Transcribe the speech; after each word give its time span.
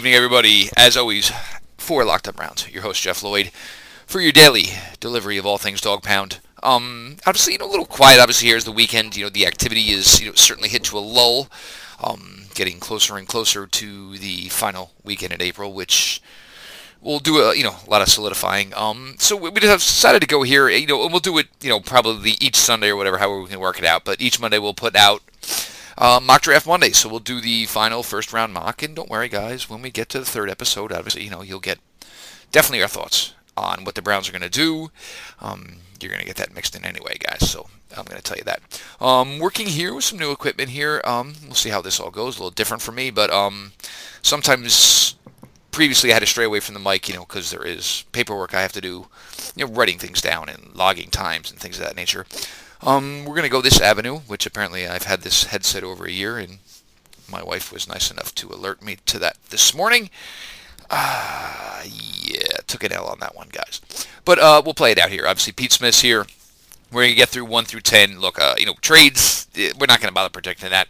evening, 0.00 0.14
everybody. 0.14 0.70
As 0.78 0.96
always, 0.96 1.30
for 1.76 2.06
Locked 2.06 2.26
On 2.26 2.32
Browns, 2.32 2.66
your 2.70 2.80
host 2.80 3.02
Jeff 3.02 3.22
Lloyd, 3.22 3.50
for 4.06 4.22
your 4.22 4.32
daily 4.32 4.68
delivery 4.98 5.36
of 5.36 5.44
all 5.44 5.58
things 5.58 5.82
Dog 5.82 6.02
Pound. 6.02 6.40
Um, 6.62 7.18
obviously, 7.26 7.52
you 7.52 7.58
know, 7.58 7.66
a 7.66 7.70
little 7.70 7.84
quiet. 7.84 8.18
Obviously, 8.18 8.48
here's 8.48 8.64
the 8.64 8.72
weekend. 8.72 9.14
You 9.14 9.24
know, 9.24 9.28
the 9.28 9.46
activity 9.46 9.90
is 9.90 10.18
you 10.18 10.28
know 10.28 10.34
certainly 10.34 10.70
hit 10.70 10.84
to 10.84 10.96
a 10.96 11.00
lull. 11.00 11.48
Um, 12.02 12.44
getting 12.54 12.80
closer 12.80 13.18
and 13.18 13.28
closer 13.28 13.66
to 13.66 14.16
the 14.16 14.48
final 14.48 14.92
weekend 15.04 15.34
in 15.34 15.42
April, 15.42 15.74
which 15.74 16.22
we'll 17.02 17.18
do 17.18 17.36
a 17.42 17.54
you 17.54 17.62
know 17.62 17.76
a 17.86 17.90
lot 17.90 18.00
of 18.00 18.08
solidifying. 18.08 18.72
Um, 18.74 19.16
so 19.18 19.36
we 19.36 19.50
we 19.50 19.60
have 19.66 19.80
decided 19.80 20.22
to 20.22 20.26
go 20.26 20.44
here. 20.44 20.70
You 20.70 20.86
know, 20.86 21.02
and 21.02 21.12
we'll 21.12 21.20
do 21.20 21.36
it. 21.36 21.48
You 21.60 21.68
know, 21.68 21.80
probably 21.80 22.36
each 22.40 22.56
Sunday 22.56 22.88
or 22.88 22.96
whatever, 22.96 23.18
however 23.18 23.42
we 23.42 23.50
can 23.50 23.60
work 23.60 23.78
it 23.78 23.84
out. 23.84 24.06
But 24.06 24.22
each 24.22 24.40
Monday 24.40 24.58
we'll 24.58 24.72
put 24.72 24.96
out 24.96 25.20
uh, 26.00 26.18
mock 26.20 26.42
draft 26.42 26.66
Monday. 26.66 26.90
So 26.90 27.08
we'll 27.08 27.20
do 27.20 27.40
the 27.40 27.66
final 27.66 28.02
first 28.02 28.32
round 28.32 28.52
mock. 28.52 28.82
And 28.82 28.96
don't 28.96 29.10
worry, 29.10 29.28
guys, 29.28 29.68
when 29.68 29.82
we 29.82 29.90
get 29.90 30.08
to 30.10 30.18
the 30.18 30.24
third 30.24 30.50
episode, 30.50 30.90
obviously, 30.90 31.22
you 31.22 31.30
know, 31.30 31.42
you'll 31.42 31.60
get 31.60 31.78
definitely 32.50 32.82
our 32.82 32.88
thoughts 32.88 33.34
on 33.56 33.84
what 33.84 33.94
the 33.94 34.02
Browns 34.02 34.28
are 34.28 34.32
going 34.32 34.42
to 34.42 34.48
do. 34.48 34.90
Um, 35.40 35.76
you're 36.00 36.10
going 36.10 36.20
to 36.20 36.26
get 36.26 36.36
that 36.36 36.54
mixed 36.54 36.74
in 36.74 36.84
anyway, 36.84 37.18
guys. 37.18 37.48
So 37.48 37.68
I'm 37.96 38.04
going 38.04 38.16
to 38.16 38.22
tell 38.22 38.38
you 38.38 38.44
that. 38.44 38.82
Um, 39.00 39.38
working 39.38 39.66
here 39.66 39.94
with 39.94 40.04
some 40.04 40.18
new 40.18 40.32
equipment 40.32 40.70
here. 40.70 41.02
Um, 41.04 41.34
we'll 41.44 41.54
see 41.54 41.70
how 41.70 41.82
this 41.82 42.00
all 42.00 42.10
goes. 42.10 42.36
A 42.36 42.40
little 42.40 42.50
different 42.50 42.82
for 42.82 42.92
me, 42.92 43.10
but 43.10 43.30
um, 43.30 43.72
sometimes 44.22 45.16
previously 45.70 46.10
I 46.10 46.14
had 46.14 46.20
to 46.20 46.26
stray 46.26 46.44
away 46.44 46.60
from 46.60 46.74
the 46.74 46.80
mic, 46.80 47.08
you 47.08 47.14
know, 47.14 47.24
because 47.24 47.50
there 47.50 47.64
is 47.64 48.04
paperwork 48.12 48.54
I 48.54 48.62
have 48.62 48.72
to 48.72 48.80
do, 48.80 49.06
you 49.54 49.66
know, 49.66 49.72
writing 49.72 49.98
things 49.98 50.20
down 50.20 50.48
and 50.48 50.74
logging 50.74 51.10
times 51.10 51.50
and 51.50 51.60
things 51.60 51.78
of 51.78 51.84
that 51.84 51.96
nature. 51.96 52.26
Um, 52.82 53.24
we're 53.24 53.34
going 53.34 53.42
to 53.42 53.50
go 53.50 53.60
this 53.60 53.80
avenue, 53.80 54.18
which 54.20 54.46
apparently 54.46 54.86
I've 54.86 55.02
had 55.04 55.20
this 55.20 55.44
headset 55.44 55.84
over 55.84 56.06
a 56.06 56.10
year, 56.10 56.38
and 56.38 56.58
my 57.30 57.42
wife 57.42 57.72
was 57.72 57.88
nice 57.88 58.10
enough 58.10 58.34
to 58.36 58.48
alert 58.48 58.82
me 58.82 58.96
to 59.06 59.18
that 59.18 59.36
this 59.50 59.74
morning. 59.74 60.10
Ah, 60.90 61.80
uh, 61.80 61.84
yeah, 61.86 62.58
took 62.66 62.82
an 62.82 62.92
L 62.92 63.06
on 63.06 63.20
that 63.20 63.36
one, 63.36 63.48
guys. 63.52 63.80
But 64.24 64.38
uh, 64.38 64.62
we'll 64.64 64.74
play 64.74 64.92
it 64.92 64.98
out 64.98 65.10
here. 65.10 65.26
Obviously, 65.26 65.52
Pete 65.52 65.72
Smith's 65.72 66.00
here. 66.00 66.26
We're 66.92 67.02
going 67.02 67.10
to 67.10 67.16
get 67.16 67.28
through 67.28 67.44
1 67.44 67.64
through 67.66 67.82
10. 67.82 68.18
Look, 68.18 68.40
uh, 68.40 68.56
you 68.58 68.66
know, 68.66 68.74
trades, 68.80 69.46
eh, 69.56 69.72
we're 69.78 69.86
not 69.86 70.00
going 70.00 70.08
to 70.08 70.14
bother 70.14 70.28
predicting 70.28 70.70
that. 70.70 70.88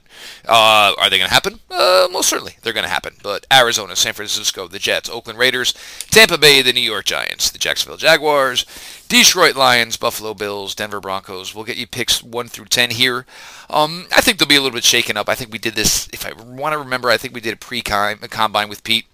Uh, 0.48 0.94
are 0.96 1.10
they 1.10 1.18
going 1.18 1.28
to 1.28 1.34
happen? 1.34 1.60
Uh, 1.70 2.08
most 2.10 2.28
certainly, 2.28 2.56
they're 2.62 2.72
going 2.72 2.84
to 2.84 2.90
happen. 2.90 3.14
But 3.22 3.46
Arizona, 3.52 3.94
San 3.96 4.14
Francisco, 4.14 4.66
the 4.66 4.78
Jets, 4.78 5.10
Oakland 5.10 5.38
Raiders, 5.38 5.74
Tampa 6.10 6.38
Bay, 6.38 6.62
the 6.62 6.72
New 6.72 6.80
York 6.80 7.04
Giants, 7.04 7.50
the 7.50 7.58
Jacksonville 7.58 7.98
Jaguars, 7.98 8.64
Detroit 9.08 9.56
Lions, 9.56 9.98
Buffalo 9.98 10.32
Bills, 10.32 10.74
Denver 10.74 11.00
Broncos. 11.00 11.54
We'll 11.54 11.64
get 11.64 11.76
you 11.76 11.86
picks 11.86 12.22
1 12.22 12.48
through 12.48 12.66
10 12.66 12.90
here. 12.90 13.26
Um, 13.68 14.06
I 14.14 14.22
think 14.22 14.38
they'll 14.38 14.48
be 14.48 14.56
a 14.56 14.60
little 14.62 14.76
bit 14.76 14.84
shaken 14.84 15.18
up. 15.18 15.28
I 15.28 15.34
think 15.34 15.52
we 15.52 15.58
did 15.58 15.74
this, 15.74 16.08
if 16.12 16.24
I 16.24 16.32
want 16.32 16.72
to 16.72 16.78
remember, 16.78 17.10
I 17.10 17.18
think 17.18 17.34
we 17.34 17.40
did 17.40 17.54
a 17.54 17.56
pre-combine 17.56 18.68
with 18.68 18.84
Pete. 18.84 19.06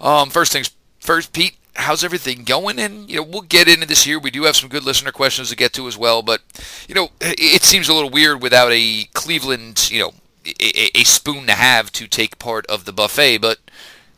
Um, 0.00 0.30
first 0.30 0.52
things 0.52 0.72
first, 0.98 1.32
Pete, 1.32 1.56
how's 1.74 2.04
everything 2.04 2.44
going? 2.44 2.78
And 2.78 3.10
you 3.10 3.16
know, 3.16 3.22
we'll 3.22 3.42
get 3.42 3.68
into 3.68 3.86
this 3.86 4.04
here. 4.04 4.18
We 4.18 4.30
do 4.30 4.44
have 4.44 4.56
some 4.56 4.68
good 4.68 4.84
listener 4.84 5.12
questions 5.12 5.50
to 5.50 5.56
get 5.56 5.72
to 5.74 5.88
as 5.88 5.98
well. 5.98 6.22
But 6.22 6.42
you 6.88 6.94
know, 6.94 7.10
it 7.20 7.62
seems 7.62 7.88
a 7.88 7.94
little 7.94 8.10
weird 8.10 8.42
without 8.42 8.70
a 8.72 9.04
Cleveland, 9.14 9.90
you 9.90 10.00
know, 10.00 10.12
a, 10.46 10.98
a 10.98 11.04
spoon 11.04 11.46
to 11.46 11.52
have 11.52 11.90
to 11.92 12.06
take 12.06 12.38
part 12.38 12.66
of 12.66 12.84
the 12.84 12.92
buffet. 12.92 13.38
But 13.38 13.58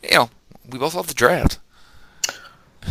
you 0.03 0.15
know, 0.15 0.29
we 0.69 0.79
both 0.79 0.95
love 0.95 1.07
the 1.07 1.13
draft. 1.13 1.59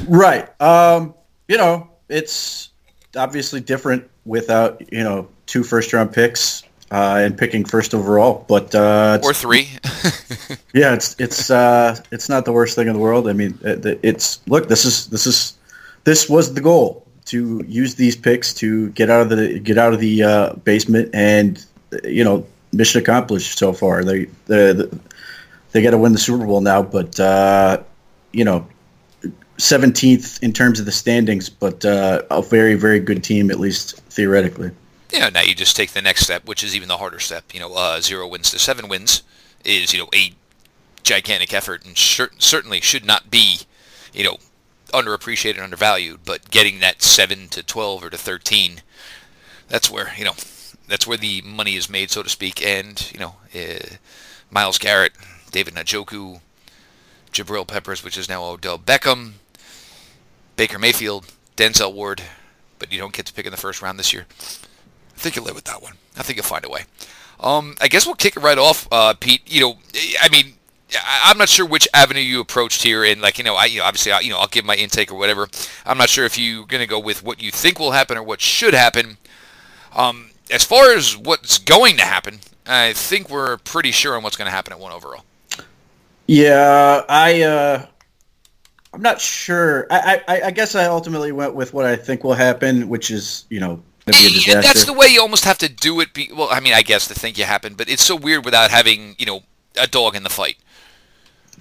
Right. 0.08 0.48
Um, 0.60 1.14
you 1.48 1.56
know, 1.56 1.90
it's 2.08 2.70
obviously 3.16 3.60
different 3.60 4.10
without 4.24 4.82
you 4.92 5.04
know 5.04 5.28
two 5.46 5.62
first 5.62 5.92
round 5.92 6.12
picks 6.12 6.63
uh, 6.90 7.22
and 7.24 7.36
picking 7.36 7.64
first 7.64 7.94
overall. 7.94 8.44
But 8.48 8.74
uh, 8.74 9.18
or 9.22 9.32
three. 9.32 9.68
yeah, 10.74 10.94
it's 10.94 11.16
it's 11.18 11.50
uh, 11.50 11.98
it's 12.10 12.28
not 12.28 12.44
the 12.44 12.52
worst 12.52 12.76
thing 12.76 12.88
in 12.88 12.92
the 12.92 12.98
world. 12.98 13.28
I 13.28 13.32
mean, 13.32 13.58
it's 13.62 14.46
look. 14.46 14.68
This 14.68 14.84
is 14.84 15.06
this 15.08 15.26
is 15.26 15.56
this 16.04 16.28
was 16.28 16.54
the 16.54 16.60
goal 16.60 17.06
to 17.26 17.64
use 17.66 17.94
these 17.94 18.16
picks 18.16 18.52
to 18.54 18.90
get 18.90 19.10
out 19.10 19.22
of 19.22 19.28
the 19.30 19.58
get 19.58 19.78
out 19.78 19.92
of 19.92 20.00
the 20.00 20.22
uh, 20.22 20.52
basement, 20.64 21.10
and 21.14 21.64
you 22.04 22.24
know, 22.24 22.46
mission 22.72 23.00
accomplished 23.00 23.58
so 23.58 23.72
far. 23.72 24.04
They 24.04 24.26
they 24.46 24.74
they 25.72 25.82
got 25.82 25.90
to 25.90 25.98
win 25.98 26.12
the 26.12 26.18
Super 26.18 26.46
Bowl 26.46 26.60
now, 26.60 26.82
but 26.82 27.18
uh, 27.18 27.82
you 28.32 28.44
know. 28.44 28.66
17th 29.58 30.42
in 30.42 30.52
terms 30.52 30.80
of 30.80 30.84
the 30.84 30.90
standings, 30.90 31.48
but 31.48 31.84
uh, 31.84 32.22
a 32.28 32.42
very, 32.42 32.74
very 32.74 32.98
good 32.98 33.22
team, 33.22 33.52
at 33.52 33.60
least 33.60 33.96
theoretically 34.10 34.72
you 35.14 35.20
know, 35.20 35.30
now 35.30 35.42
you 35.42 35.54
just 35.54 35.76
take 35.76 35.92
the 35.92 36.02
next 36.02 36.22
step, 36.22 36.44
which 36.44 36.64
is 36.64 36.74
even 36.74 36.88
the 36.88 36.96
harder 36.96 37.20
step. 37.20 37.54
You 37.54 37.60
know, 37.60 37.72
uh, 37.74 38.00
zero 38.00 38.26
wins 38.26 38.50
to 38.50 38.58
seven 38.58 38.88
wins 38.88 39.22
is 39.64 39.92
you 39.92 40.00
know 40.00 40.08
a 40.12 40.34
gigantic 41.04 41.54
effort, 41.54 41.86
and 41.86 41.96
cer- 41.96 42.32
certainly 42.38 42.80
should 42.80 43.04
not 43.04 43.30
be, 43.30 43.60
you 44.12 44.24
know, 44.24 44.38
underappreciated, 44.92 45.62
undervalued. 45.62 46.20
But 46.24 46.50
getting 46.50 46.80
that 46.80 47.00
seven 47.00 47.46
to 47.50 47.62
twelve 47.62 48.02
or 48.02 48.10
to 48.10 48.18
thirteen, 48.18 48.82
that's 49.68 49.88
where 49.88 50.12
you 50.18 50.24
know, 50.24 50.34
that's 50.88 51.06
where 51.06 51.18
the 51.18 51.42
money 51.42 51.76
is 51.76 51.88
made, 51.88 52.10
so 52.10 52.24
to 52.24 52.28
speak. 52.28 52.64
And 52.66 53.10
you 53.12 53.20
know, 53.20 53.36
uh, 53.54 53.96
Myles 54.50 54.78
Garrett, 54.78 55.12
David 55.52 55.74
Njoku, 55.74 56.40
Jabril 57.30 57.68
Peppers, 57.68 58.02
which 58.02 58.18
is 58.18 58.28
now 58.28 58.42
Odell 58.42 58.78
Beckham, 58.80 59.34
Baker 60.56 60.80
Mayfield, 60.80 61.32
Denzel 61.56 61.94
Ward, 61.94 62.20
but 62.80 62.92
you 62.92 62.98
don't 62.98 63.12
get 63.12 63.26
to 63.26 63.32
pick 63.32 63.46
in 63.46 63.52
the 63.52 63.56
first 63.56 63.80
round 63.80 63.96
this 63.96 64.12
year. 64.12 64.26
I 65.16 65.20
think 65.20 65.36
you'll 65.36 65.44
live 65.44 65.54
with 65.54 65.64
that 65.64 65.82
one. 65.82 65.94
I 66.16 66.22
think 66.22 66.36
you'll 66.36 66.44
find 66.44 66.64
a 66.64 66.68
way. 66.68 66.84
Um, 67.40 67.76
I 67.80 67.88
guess 67.88 68.06
we'll 68.06 68.14
kick 68.14 68.36
it 68.36 68.40
right 68.40 68.58
off, 68.58 68.88
uh, 68.90 69.14
Pete. 69.14 69.42
You 69.46 69.60
know, 69.60 69.78
I 70.22 70.28
mean, 70.30 70.54
I'm 71.04 71.38
not 71.38 71.48
sure 71.48 71.66
which 71.66 71.88
avenue 71.92 72.20
you 72.20 72.40
approached 72.40 72.82
here, 72.82 73.04
and 73.04 73.20
like 73.20 73.38
you 73.38 73.44
know, 73.44 73.54
I 73.54 73.66
you 73.66 73.80
know, 73.80 73.84
obviously, 73.84 74.12
I, 74.12 74.20
you 74.20 74.30
know, 74.30 74.38
I'll 74.38 74.46
give 74.46 74.64
my 74.64 74.76
intake 74.76 75.12
or 75.12 75.16
whatever. 75.16 75.48
I'm 75.84 75.98
not 75.98 76.08
sure 76.08 76.24
if 76.24 76.38
you're 76.38 76.66
going 76.66 76.80
to 76.80 76.86
go 76.86 76.98
with 76.98 77.22
what 77.22 77.42
you 77.42 77.50
think 77.50 77.78
will 77.78 77.92
happen 77.92 78.16
or 78.16 78.22
what 78.22 78.40
should 78.40 78.74
happen. 78.74 79.18
Um, 79.94 80.30
as 80.50 80.64
far 80.64 80.92
as 80.92 81.16
what's 81.16 81.58
going 81.58 81.96
to 81.96 82.04
happen, 82.04 82.40
I 82.66 82.92
think 82.92 83.30
we're 83.30 83.58
pretty 83.58 83.90
sure 83.90 84.16
on 84.16 84.22
what's 84.22 84.36
going 84.36 84.46
to 84.46 84.52
happen 84.52 84.72
at 84.72 84.78
one 84.78 84.92
overall. 84.92 85.24
Yeah, 86.26 87.02
I, 87.08 87.42
uh, 87.42 87.86
I'm 88.92 89.02
not 89.02 89.20
sure. 89.20 89.86
I, 89.90 90.22
I, 90.26 90.42
I 90.42 90.50
guess 90.50 90.74
I 90.74 90.86
ultimately 90.86 91.32
went 91.32 91.54
with 91.54 91.74
what 91.74 91.84
I 91.84 91.96
think 91.96 92.24
will 92.24 92.34
happen, 92.34 92.88
which 92.88 93.10
is 93.10 93.44
you 93.50 93.60
know 93.60 93.82
yeah, 94.06 94.60
that's 94.60 94.84
the 94.84 94.92
way 94.92 95.06
you 95.08 95.20
almost 95.20 95.44
have 95.44 95.58
to 95.58 95.68
do 95.68 96.00
it. 96.00 96.12
Be, 96.12 96.30
well, 96.32 96.48
I 96.50 96.60
mean, 96.60 96.74
I 96.74 96.82
guess 96.82 97.08
the 97.08 97.14
thing 97.14 97.34
you 97.36 97.44
happen, 97.44 97.74
but 97.74 97.88
it's 97.88 98.04
so 98.04 98.16
weird 98.16 98.44
without 98.44 98.70
having 98.70 99.16
you 99.18 99.26
know 99.26 99.42
a 99.80 99.86
dog 99.86 100.14
in 100.14 100.22
the 100.22 100.30
fight. 100.30 100.56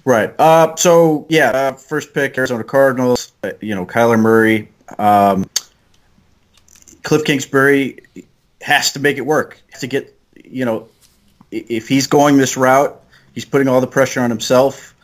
Right. 0.04 0.34
Uh, 0.38 0.76
so 0.76 1.26
yeah, 1.30 1.50
uh, 1.50 1.72
first 1.72 2.12
pick 2.12 2.36
Arizona 2.36 2.64
Cardinals. 2.64 3.32
Uh, 3.42 3.52
you 3.60 3.74
know, 3.74 3.86
Kyler 3.86 4.20
Murray, 4.20 4.68
um, 4.98 5.48
Cliff 7.02 7.24
Kingsbury 7.24 8.00
has 8.60 8.92
to 8.92 9.00
make 9.00 9.16
it 9.16 9.22
work 9.22 9.60
to 9.80 9.86
get. 9.86 10.14
You 10.44 10.66
know, 10.66 10.88
if 11.50 11.88
he's 11.88 12.06
going 12.06 12.36
this 12.36 12.56
route, 12.56 13.02
he's 13.34 13.46
putting 13.46 13.68
all 13.68 13.80
the 13.80 13.86
pressure 13.86 14.20
on 14.20 14.28
himself, 14.28 14.94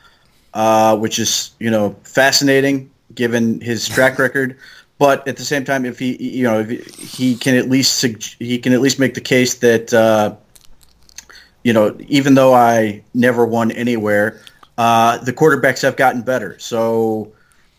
uh, 0.52 0.96
which 0.98 1.18
is 1.18 1.52
you 1.58 1.70
know 1.70 1.96
fascinating 2.02 2.90
given 3.14 3.60
his 3.60 3.88
track 3.88 4.18
record 4.18 4.56
but 5.00 5.26
at 5.26 5.38
the 5.38 5.44
same 5.44 5.64
time, 5.64 5.86
if 5.86 5.98
he 5.98 6.14
you 6.22 6.44
know 6.44 6.62
he 6.62 7.34
can 7.34 7.56
at 7.56 7.70
least 7.70 8.04
he 8.38 8.58
can 8.58 8.74
at 8.74 8.82
least 8.82 8.98
make 8.98 9.14
the 9.14 9.20
case 9.22 9.54
that 9.54 9.94
uh, 9.94 10.36
you 11.64 11.72
know 11.72 11.96
even 12.06 12.34
though 12.34 12.52
I 12.52 13.02
never 13.14 13.46
won 13.46 13.70
anywhere, 13.72 14.42
uh, 14.76 15.16
the 15.16 15.32
quarterbacks 15.32 15.80
have 15.80 15.96
gotten 15.96 16.20
better. 16.20 16.58
So 16.58 17.32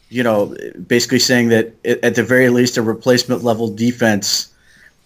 you 0.10 0.24
know, 0.24 0.56
basically 0.88 1.20
saying 1.20 1.50
that 1.50 1.74
at 1.86 2.16
the 2.16 2.24
very 2.24 2.50
least 2.50 2.78
a 2.78 2.82
replacement 2.82 3.44
level 3.44 3.70
defense 3.70 4.52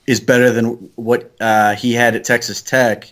is 0.08 0.22
better 0.22 0.52
than 0.52 0.68
what 0.96 1.32
uh, 1.42 1.76
he 1.76 1.92
had 1.92 2.16
at 2.16 2.24
Texas 2.24 2.62
Tech. 2.62 3.12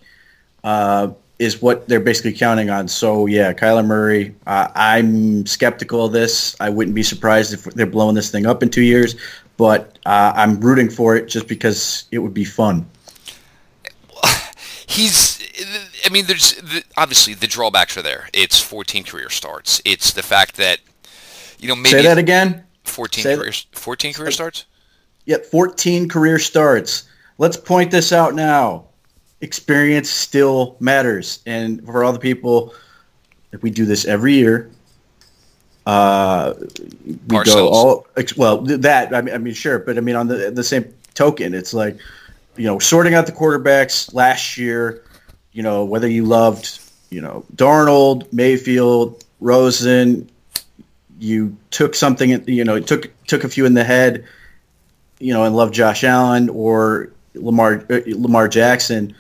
Uh, 0.64 1.12
is 1.44 1.62
what 1.62 1.88
they're 1.90 2.00
basically 2.00 2.34
counting 2.34 2.70
on. 2.70 2.88
So 2.88 3.26
yeah, 3.26 3.54
Kyler 3.54 3.86
Murray. 3.86 4.34
Uh, 4.48 4.70
I'm 4.74 5.46
skeptical 5.46 6.06
of 6.06 6.14
this. 6.14 6.56
I 6.60 6.70
wouldn't 6.70 6.96
be 6.96 7.04
surprised 7.04 7.54
if 7.54 7.66
they're 7.66 7.86
blowing 7.86 8.16
this 8.16 8.32
thing 8.32 8.46
up 8.46 8.64
in 8.64 8.70
two 8.70 8.82
years, 8.82 9.16
but 9.58 10.00
uh, 10.06 10.32
I'm 10.36 10.60
rooting 10.62 10.90
for 10.90 11.16
it 11.16 11.28
just 11.28 11.48
because 11.48 12.06
it 12.12 12.20
would 12.20 12.34
be 12.34 12.46
fun. 12.46 12.90
He's. 14.88 15.42
I 16.06 16.10
mean, 16.10 16.26
there's 16.26 16.60
obviously 16.98 17.34
the 17.34 17.48
drawbacks 17.48 17.98
are 17.98 18.02
there. 18.02 18.30
It's 18.34 18.60
14 18.60 19.04
career 19.04 19.30
starts. 19.30 19.82
It's 19.86 20.14
the 20.14 20.24
fact 20.24 20.56
that 20.58 20.80
you 21.60 21.68
know 21.68 21.76
maybe 21.76 21.90
say 21.90 22.02
that 22.04 22.18
again. 22.18 22.64
14 22.86 23.24
Say 23.24 23.36
career, 23.36 23.52
14 23.74 24.14
career 24.14 24.32
starts. 24.32 24.66
Yep, 25.26 25.46
14 25.46 26.10
career 26.10 26.40
starts. 26.40 27.04
Let's 27.38 27.58
point 27.58 27.92
this 27.92 28.12
out 28.12 28.36
now 28.36 28.86
experience 29.44 30.10
still 30.10 30.76
matters. 30.80 31.40
And 31.46 31.86
for 31.86 32.04
all 32.04 32.14
the 32.14 32.20
people, 32.20 32.74
if 33.52 33.62
we 33.62 33.70
do 33.70 33.86
this 33.86 34.06
every 34.06 34.34
year, 34.34 34.72
uh, 35.86 36.54
we 37.28 37.38
Ourselves. 37.38 37.54
go 37.56 37.68
all 37.68 38.08
well. 38.38 38.62
That 38.62 39.14
I 39.14 39.22
mean, 39.22 39.36
I 39.36 39.38
mean, 39.38 39.54
sure, 39.54 39.80
but 39.80 39.98
I 39.98 40.02
mean, 40.02 40.16
on 40.16 40.28
the 40.28 40.50
the 40.50 40.64
same 40.64 40.92
token, 41.14 41.54
it's 41.54 41.74
like 41.74 41.98
you 42.56 42.66
know, 42.66 42.80
sorting 42.80 43.16
out 43.16 43.26
the 43.26 43.34
quarterbacks 43.34 44.14
last 44.14 44.58
year. 44.58 45.04
You 45.52 45.62
know, 45.62 45.84
whether 45.84 46.08
you 46.08 46.24
loved 46.24 46.80
you 47.10 47.20
know 47.20 47.46
Darnold, 47.56 48.32
Mayfield, 48.32 49.26
Rosen, 49.42 50.30
you 51.20 51.56
took 51.70 51.96
something, 51.96 52.48
you 52.48 52.64
know, 52.64 52.80
took 52.80 53.12
took 53.28 53.44
a 53.44 53.50
few 53.50 53.66
in 53.66 53.74
the 53.74 53.84
head, 53.84 54.26
you 55.20 55.34
know, 55.34 55.44
and 55.44 55.54
love 55.54 55.74
Josh 55.74 56.06
Allen 56.06 56.48
or 56.48 57.10
Lamar 57.36 57.86
uh, 57.90 58.00
Lamar 58.08 58.48
Jackson. 58.48 59.14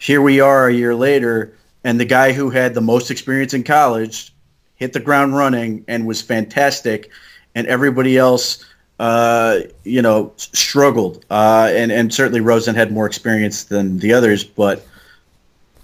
Here 0.00 0.22
we 0.22 0.40
are 0.40 0.68
a 0.68 0.72
year 0.72 0.94
later, 0.94 1.54
and 1.84 1.98
the 1.98 2.04
guy 2.04 2.32
who 2.32 2.50
had 2.50 2.74
the 2.74 2.80
most 2.80 3.10
experience 3.10 3.54
in 3.54 3.64
college 3.64 4.32
hit 4.76 4.92
the 4.92 5.00
ground 5.00 5.36
running 5.36 5.84
and 5.88 6.06
was 6.06 6.22
fantastic, 6.22 7.10
and 7.54 7.66
everybody 7.66 8.16
else, 8.16 8.64
uh, 9.00 9.60
you 9.84 10.00
know, 10.00 10.32
struggled. 10.36 11.24
Uh, 11.30 11.70
and 11.72 11.90
and 11.90 12.14
certainly 12.14 12.40
Rosen 12.40 12.74
had 12.74 12.92
more 12.92 13.06
experience 13.06 13.64
than 13.64 13.98
the 13.98 14.12
others, 14.12 14.44
but 14.44 14.86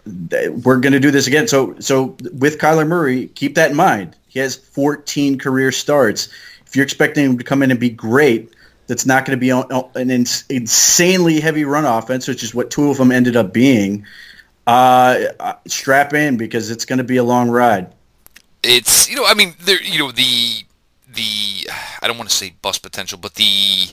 we're 0.06 0.78
going 0.78 0.92
to 0.92 1.00
do 1.00 1.10
this 1.10 1.26
again. 1.26 1.48
So 1.48 1.74
so 1.80 2.16
with 2.32 2.58
Kyler 2.58 2.86
Murray, 2.86 3.28
keep 3.28 3.56
that 3.56 3.70
in 3.70 3.76
mind. 3.76 4.16
He 4.28 4.38
has 4.40 4.56
14 4.56 5.38
career 5.38 5.72
starts. 5.72 6.28
If 6.66 6.76
you're 6.76 6.84
expecting 6.84 7.24
him 7.24 7.38
to 7.38 7.44
come 7.44 7.62
in 7.62 7.70
and 7.70 7.80
be 7.80 7.90
great, 7.90 8.53
that's 8.86 9.06
not 9.06 9.24
going 9.24 9.38
to 9.38 9.40
be 9.40 9.50
an 9.50 10.10
insanely 10.10 11.40
heavy 11.40 11.64
run 11.64 11.84
offense, 11.84 12.28
which 12.28 12.42
is 12.42 12.54
what 12.54 12.70
two 12.70 12.90
of 12.90 12.98
them 12.98 13.12
ended 13.12 13.36
up 13.36 13.52
being. 13.52 14.06
Uh, 14.66 15.24
uh 15.40 15.54
strap 15.66 16.14
in 16.14 16.38
because 16.38 16.70
it's 16.70 16.86
going 16.86 16.98
to 16.98 17.04
be 17.04 17.18
a 17.18 17.24
long 17.24 17.50
ride. 17.50 17.92
It's 18.62 19.10
you 19.10 19.16
know 19.16 19.26
I 19.26 19.34
mean 19.34 19.54
there 19.60 19.82
you 19.82 19.98
know 19.98 20.10
the 20.10 20.64
the 21.06 21.68
I 22.00 22.06
don't 22.06 22.16
want 22.16 22.30
to 22.30 22.36
say 22.36 22.54
bust 22.62 22.82
potential, 22.82 23.18
but 23.18 23.34
the 23.34 23.92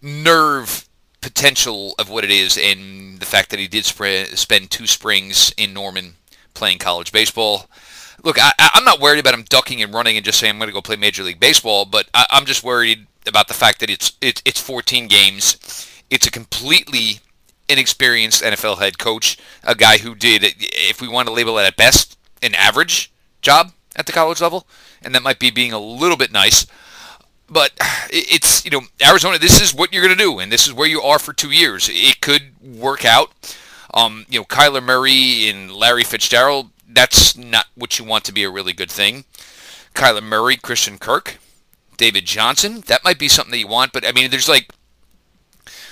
nerve 0.00 0.88
potential 1.20 1.94
of 1.98 2.10
what 2.10 2.24
it 2.24 2.30
is, 2.30 2.58
and 2.58 3.18
the 3.20 3.26
fact 3.26 3.50
that 3.50 3.60
he 3.60 3.68
did 3.68 3.84
spend 3.84 4.70
two 4.70 4.86
springs 4.86 5.54
in 5.56 5.72
Norman 5.72 6.14
playing 6.54 6.78
college 6.78 7.12
baseball. 7.12 7.66
Look, 8.22 8.36
I, 8.40 8.52
am 8.74 8.84
not 8.84 9.00
worried 9.00 9.18
about 9.18 9.34
him 9.34 9.44
ducking 9.48 9.82
and 9.82 9.92
running 9.92 10.16
and 10.16 10.24
just 10.24 10.38
saying 10.38 10.52
I'm 10.52 10.58
going 10.58 10.68
to 10.68 10.72
go 10.72 10.82
play 10.82 10.96
Major 10.96 11.24
League 11.24 11.40
Baseball, 11.40 11.84
but 11.84 12.08
I, 12.14 12.26
am 12.30 12.44
just 12.44 12.62
worried 12.62 13.06
about 13.26 13.48
the 13.48 13.54
fact 13.54 13.80
that 13.80 13.90
it's 13.90 14.12
it, 14.20 14.42
it's 14.44 14.60
14 14.60 15.08
games. 15.08 15.88
It's 16.10 16.26
a 16.26 16.30
completely 16.30 17.20
inexperienced 17.68 18.42
NFL 18.42 18.78
head 18.78 18.98
coach, 18.98 19.38
a 19.64 19.74
guy 19.74 19.98
who 19.98 20.14
did, 20.14 20.42
if 20.44 21.00
we 21.00 21.08
want 21.08 21.28
to 21.28 21.34
label 21.34 21.58
it 21.58 21.64
at 21.64 21.76
best, 21.76 22.18
an 22.42 22.54
average 22.54 23.10
job 23.40 23.72
at 23.96 24.06
the 24.06 24.12
college 24.12 24.40
level, 24.40 24.66
and 25.02 25.14
that 25.14 25.22
might 25.22 25.38
be 25.38 25.50
being 25.50 25.72
a 25.72 25.78
little 25.78 26.16
bit 26.16 26.32
nice. 26.32 26.66
But 27.48 27.72
it's 28.10 28.64
you 28.64 28.70
know 28.70 28.82
Arizona. 29.06 29.38
This 29.38 29.60
is 29.60 29.74
what 29.74 29.92
you're 29.92 30.04
going 30.04 30.16
to 30.16 30.22
do, 30.22 30.38
and 30.38 30.50
this 30.50 30.66
is 30.66 30.72
where 30.72 30.88
you 30.88 31.02
are 31.02 31.18
for 31.18 31.32
two 31.32 31.50
years. 31.50 31.88
It 31.92 32.20
could 32.20 32.52
work 32.62 33.04
out. 33.04 33.30
Um, 33.92 34.24
you 34.30 34.40
know, 34.40 34.46
Kyler 34.46 34.82
Murray 34.82 35.48
and 35.48 35.70
Larry 35.70 36.04
Fitzgerald. 36.04 36.70
That's 36.88 37.36
not 37.36 37.66
what 37.74 37.98
you 37.98 38.04
want 38.06 38.24
to 38.24 38.32
be 38.32 38.42
a 38.44 38.50
really 38.50 38.72
good 38.72 38.90
thing. 38.90 39.24
Kyler 39.94 40.22
Murray, 40.22 40.56
Christian 40.56 40.98
Kirk, 40.98 41.38
David 42.02 42.24
Johnson. 42.24 42.82
That 42.88 43.04
might 43.04 43.20
be 43.20 43.28
something 43.28 43.52
that 43.52 43.58
you 43.58 43.68
want, 43.68 43.92
but 43.92 44.04
I 44.04 44.10
mean, 44.10 44.28
there's 44.28 44.48
like 44.48 44.72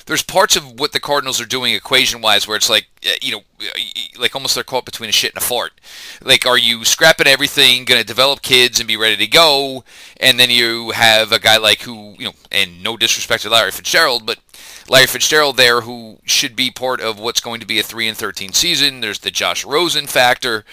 there's 0.07 0.25
parts 0.25 0.57
of 0.57 0.81
what 0.81 0.91
the 0.91 0.99
Cardinals 0.99 1.41
are 1.41 1.47
doing 1.47 1.73
equation 1.73 2.21
wise 2.21 2.49
where 2.49 2.57
it's 2.57 2.69
like 2.69 2.89
uh, 3.07 3.11
you 3.23 3.31
know 3.31 3.43
uh, 3.61 4.19
like 4.19 4.35
almost 4.35 4.57
they're 4.57 4.65
caught 4.65 4.85
between 4.85 5.09
a 5.09 5.13
shit 5.13 5.33
and 5.33 5.41
a 5.41 5.47
fart. 5.47 5.81
Like 6.21 6.47
are 6.47 6.59
you 6.59 6.85
scrapping 6.85 7.29
everything, 7.29 7.85
going 7.85 8.01
to 8.01 8.05
develop 8.05 8.43
kids 8.43 8.81
and 8.81 8.89
be 8.89 8.97
ready 8.97 9.17
to 9.19 9.29
go, 9.29 9.85
and 10.17 10.41
then 10.41 10.51
you 10.51 10.91
have 10.91 11.31
a 11.31 11.39
guy 11.39 11.59
like 11.59 11.83
who 11.83 12.17
you 12.19 12.25
know, 12.25 12.35
and 12.51 12.83
no 12.83 12.97
disrespect 12.97 13.45
to 13.45 13.51
Larry 13.51 13.71
Fitzgerald, 13.71 14.27
but 14.27 14.41
Larry 14.89 15.07
Fitzgerald 15.07 15.59
there 15.59 15.83
who 15.83 16.19
should 16.25 16.57
be 16.57 16.73
part 16.73 17.01
of 17.01 17.21
what's 17.21 17.41
going 17.41 17.61
to 17.61 17.67
be 17.67 17.79
a 17.79 17.85
three 17.85 18.09
and 18.09 18.19
thirteen 18.19 18.53
season. 18.53 19.01
There's 19.01 19.21
the 19.21 19.31
Josh 19.31 19.65
Rosen 19.65 20.09
factor. 20.09 20.65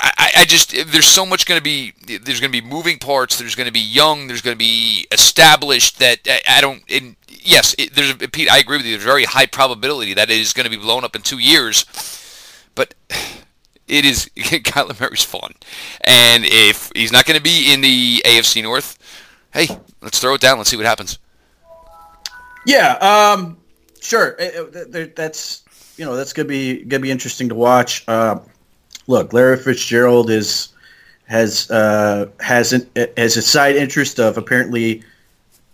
I, 0.00 0.30
I 0.38 0.44
just 0.44 0.72
there's 0.92 1.06
so 1.06 1.24
much 1.24 1.46
going 1.46 1.58
to 1.58 1.62
be 1.62 1.92
there's 2.06 2.40
going 2.40 2.52
to 2.52 2.62
be 2.62 2.66
moving 2.66 2.98
parts. 2.98 3.38
There's 3.38 3.54
going 3.54 3.66
to 3.66 3.72
be 3.72 3.80
young. 3.80 4.26
There's 4.26 4.42
going 4.42 4.54
to 4.54 4.58
be 4.58 5.06
established 5.12 5.98
that 5.98 6.20
I, 6.26 6.40
I 6.48 6.60
don't. 6.60 6.82
And 6.90 7.16
yes, 7.28 7.74
it, 7.78 7.94
there's 7.94 8.14
Pete. 8.14 8.50
I 8.50 8.58
agree 8.58 8.76
with 8.76 8.86
you. 8.86 8.92
There's 8.92 9.04
very 9.04 9.24
high 9.24 9.46
probability 9.46 10.14
that 10.14 10.30
it 10.30 10.38
is 10.38 10.52
going 10.52 10.64
to 10.64 10.70
be 10.70 10.76
blown 10.76 11.04
up 11.04 11.16
in 11.16 11.22
two 11.22 11.38
years. 11.38 11.84
But 12.74 12.94
it 13.86 14.04
is 14.04 14.30
Kyler 14.36 14.98
Murray's 15.00 15.24
fun, 15.24 15.52
and 16.02 16.44
if 16.46 16.92
he's 16.94 17.12
not 17.12 17.24
going 17.24 17.36
to 17.36 17.42
be 17.42 17.72
in 17.72 17.80
the 17.80 18.22
AFC 18.24 18.62
North, 18.62 18.98
hey, 19.52 19.68
let's 20.00 20.20
throw 20.20 20.34
it 20.34 20.40
down. 20.40 20.58
Let's 20.58 20.70
see 20.70 20.76
what 20.76 20.86
happens. 20.86 21.18
Yeah, 22.66 22.92
um, 23.00 23.56
sure. 24.00 24.36
That's 25.16 25.64
you 25.96 26.04
know 26.04 26.16
that's 26.16 26.32
gonna 26.32 26.48
be 26.48 26.84
gonna 26.84 27.00
be 27.00 27.10
interesting 27.10 27.48
to 27.48 27.54
watch. 27.54 28.04
Uh, 28.06 28.40
look, 29.08 29.32
Larry 29.32 29.56
Fitzgerald 29.56 30.30
is 30.30 30.68
has 31.26 31.68
uh, 31.70 32.28
has 32.38 32.72
an, 32.72 32.88
has 33.16 33.36
a 33.36 33.42
side 33.42 33.74
interest 33.74 34.20
of 34.20 34.38
apparently 34.38 35.02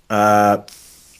uh, 0.08 0.62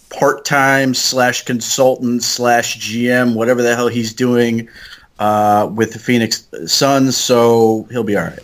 part 0.09 0.45
time 0.47 0.95
slash 0.95 1.45
consultant 1.45 2.23
slash 2.23 2.79
GM, 2.79 3.35
whatever 3.35 3.63
the 3.63 3.77
hell 3.77 3.89
he's 3.89 4.15
doing 4.15 4.69
uh, 5.19 5.71
with 5.73 5.93
the 5.93 5.99
Phoenix 5.99 6.49
Suns. 6.67 7.17
So 7.17 7.87
he'll 7.91 8.03
be 8.05 8.17
all 8.17 8.25
right. 8.25 8.39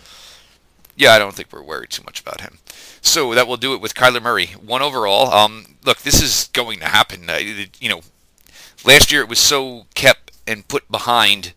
Yeah, 0.97 1.13
I 1.13 1.19
don't 1.19 1.35
think 1.35 1.53
we're 1.53 1.63
worried 1.63 1.91
too 1.91 2.03
much 2.05 2.21
about 2.21 2.43
him. 2.43 2.59
So 3.01 3.35
that 3.35 3.49
will 3.49 3.57
do 3.57 3.73
it 3.73 3.81
with 3.81 3.95
Kyler 3.95 4.21
Murray, 4.21 4.49
one 4.63 4.83
overall. 4.83 5.33
Um, 5.33 5.77
look, 5.85 5.99
this 5.99 6.23
is 6.23 6.51
going 6.53 6.81
to 6.81 6.85
happen. 6.85 7.31
Uh, 7.31 7.39
you 7.81 7.89
know, 7.89 8.03
last 8.85 9.11
year 9.11 9.23
it 9.23 9.29
was 9.29 9.39
so 9.39 9.87
kept 9.95 10.33
and 10.47 10.69
put 10.69 10.91
behind 10.91 11.55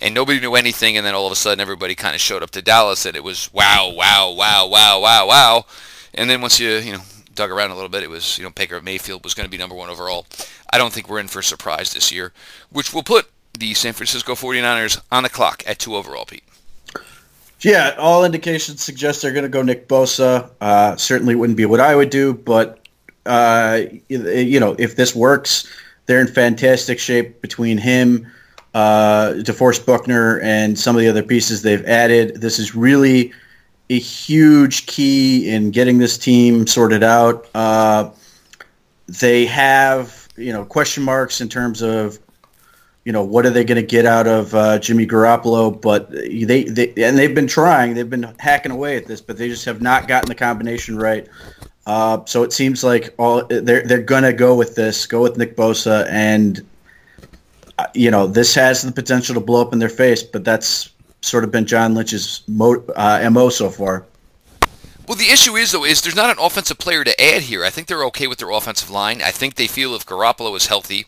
and 0.00 0.14
nobody 0.14 0.40
knew 0.40 0.54
anything, 0.54 0.96
and 0.96 1.06
then 1.06 1.14
all 1.14 1.26
of 1.26 1.32
a 1.32 1.36
sudden 1.36 1.60
everybody 1.60 1.94
kind 1.94 2.14
of 2.14 2.20
showed 2.20 2.42
up 2.42 2.50
to 2.50 2.62
Dallas, 2.62 3.06
and 3.06 3.16
it 3.16 3.24
was 3.24 3.52
wow, 3.52 3.92
wow, 3.94 4.32
wow, 4.32 4.66
wow, 4.66 5.00
wow, 5.00 5.26
wow, 5.26 5.66
and 6.14 6.28
then 6.28 6.40
once 6.40 6.60
you 6.60 6.70
you 6.70 6.92
know 6.92 7.02
dug 7.34 7.50
around 7.50 7.70
a 7.70 7.74
little 7.74 7.88
bit, 7.88 8.02
it 8.02 8.10
was 8.10 8.38
you 8.38 8.44
know 8.44 8.50
Baker 8.50 8.80
Mayfield 8.80 9.24
was 9.24 9.34
going 9.34 9.46
to 9.46 9.50
be 9.50 9.58
number 9.58 9.74
one 9.74 9.88
overall. 9.88 10.26
I 10.72 10.78
don't 10.78 10.92
think 10.92 11.08
we're 11.08 11.20
in 11.20 11.28
for 11.28 11.40
a 11.40 11.44
surprise 11.44 11.92
this 11.92 12.10
year, 12.10 12.32
which 12.70 12.92
will 12.92 13.02
put 13.02 13.30
the 13.58 13.74
San 13.74 13.92
Francisco 13.92 14.34
49ers 14.34 15.00
on 15.10 15.22
the 15.22 15.28
clock 15.28 15.62
at 15.66 15.78
two 15.78 15.96
overall, 15.96 16.24
Pete. 16.24 16.44
Yeah, 17.60 17.94
all 17.98 18.24
indications 18.24 18.82
suggest 18.82 19.22
they're 19.22 19.32
going 19.32 19.44
to 19.44 19.48
go 19.48 19.62
Nick 19.62 19.88
Bosa. 19.88 20.50
Uh, 20.60 20.96
certainly 20.96 21.34
wouldn't 21.34 21.56
be 21.56 21.64
what 21.64 21.80
I 21.80 21.96
would 21.96 22.10
do, 22.10 22.34
but 22.34 22.80
uh, 23.24 23.80
you 24.08 24.60
know 24.60 24.76
if 24.78 24.96
this 24.96 25.14
works, 25.14 25.70
they're 26.06 26.20
in 26.20 26.26
fantastic 26.26 26.98
shape 26.98 27.40
between 27.40 27.78
him 27.78 28.30
uh, 28.76 29.32
DeForest 29.38 29.86
Buckner 29.86 30.38
and 30.40 30.78
some 30.78 30.96
of 30.96 31.00
the 31.00 31.08
other 31.08 31.22
pieces 31.22 31.62
they've 31.62 31.84
added. 31.86 32.42
This 32.42 32.58
is 32.58 32.74
really 32.74 33.32
a 33.88 33.98
huge 33.98 34.84
key 34.84 35.48
in 35.48 35.70
getting 35.70 35.96
this 35.96 36.18
team 36.18 36.66
sorted 36.66 37.02
out. 37.02 37.46
Uh, 37.54 38.10
they 39.06 39.46
have, 39.46 40.28
you 40.36 40.52
know, 40.52 40.62
question 40.62 41.02
marks 41.02 41.40
in 41.40 41.48
terms 41.48 41.80
of, 41.80 42.18
you 43.06 43.12
know, 43.12 43.24
what 43.24 43.46
are 43.46 43.50
they 43.50 43.64
going 43.64 43.80
to 43.80 43.86
get 43.86 44.04
out 44.04 44.26
of 44.26 44.54
uh, 44.54 44.78
Jimmy 44.78 45.06
Garoppolo? 45.06 45.80
But 45.80 46.10
they, 46.10 46.64
they 46.64 46.92
and 46.98 47.16
they've 47.16 47.34
been 47.34 47.46
trying, 47.46 47.94
they've 47.94 48.10
been 48.10 48.34
hacking 48.38 48.72
away 48.72 48.98
at 48.98 49.06
this, 49.06 49.22
but 49.22 49.38
they 49.38 49.48
just 49.48 49.64
have 49.64 49.80
not 49.80 50.06
gotten 50.06 50.28
the 50.28 50.34
combination 50.34 50.98
right. 50.98 51.26
Uh, 51.86 52.22
so 52.26 52.42
it 52.42 52.52
seems 52.52 52.84
like 52.84 53.14
all 53.16 53.42
they're 53.46 53.86
they're 53.86 54.02
gonna 54.02 54.34
go 54.34 54.54
with 54.54 54.74
this, 54.74 55.06
go 55.06 55.22
with 55.22 55.38
Nick 55.38 55.56
Bosa, 55.56 56.06
and 56.10 56.66
you 57.94 58.10
know, 58.10 58.26
this 58.26 58.54
has 58.54 58.82
the 58.82 58.92
potential 58.92 59.34
to 59.34 59.40
blow 59.40 59.60
up 59.60 59.72
in 59.72 59.78
their 59.78 59.88
face, 59.88 60.22
but 60.22 60.44
that's 60.44 60.90
sort 61.20 61.44
of 61.44 61.50
been 61.50 61.66
John 61.66 61.94
Lynch's 61.94 62.42
mo, 62.46 62.84
uh, 62.94 63.28
mo 63.30 63.48
so 63.48 63.70
far. 63.70 64.04
Well, 65.06 65.16
the 65.16 65.30
issue 65.30 65.54
is 65.54 65.70
though 65.70 65.84
is 65.84 66.02
there's 66.02 66.16
not 66.16 66.36
an 66.36 66.44
offensive 66.44 66.78
player 66.78 67.04
to 67.04 67.20
add 67.20 67.42
here. 67.42 67.64
I 67.64 67.70
think 67.70 67.86
they're 67.86 68.04
okay 68.06 68.26
with 68.26 68.38
their 68.38 68.50
offensive 68.50 68.90
line. 68.90 69.22
I 69.22 69.30
think 69.30 69.54
they 69.54 69.68
feel 69.68 69.94
if 69.94 70.04
Garoppolo 70.04 70.56
is 70.56 70.66
healthy, 70.66 71.06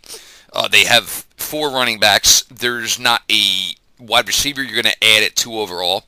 uh, 0.53 0.69
they 0.69 0.85
have 0.85 1.27
four 1.37 1.71
running 1.71 1.99
backs. 1.99 2.43
There's 2.43 2.99
not 3.01 3.23
a 3.31 3.75
wide 3.99 4.29
receiver 4.29 4.63
you're 4.63 4.81
going 4.81 4.95
to 4.95 5.05
add 5.05 5.25
at 5.25 5.35
two 5.35 5.59
overall. 5.59 6.05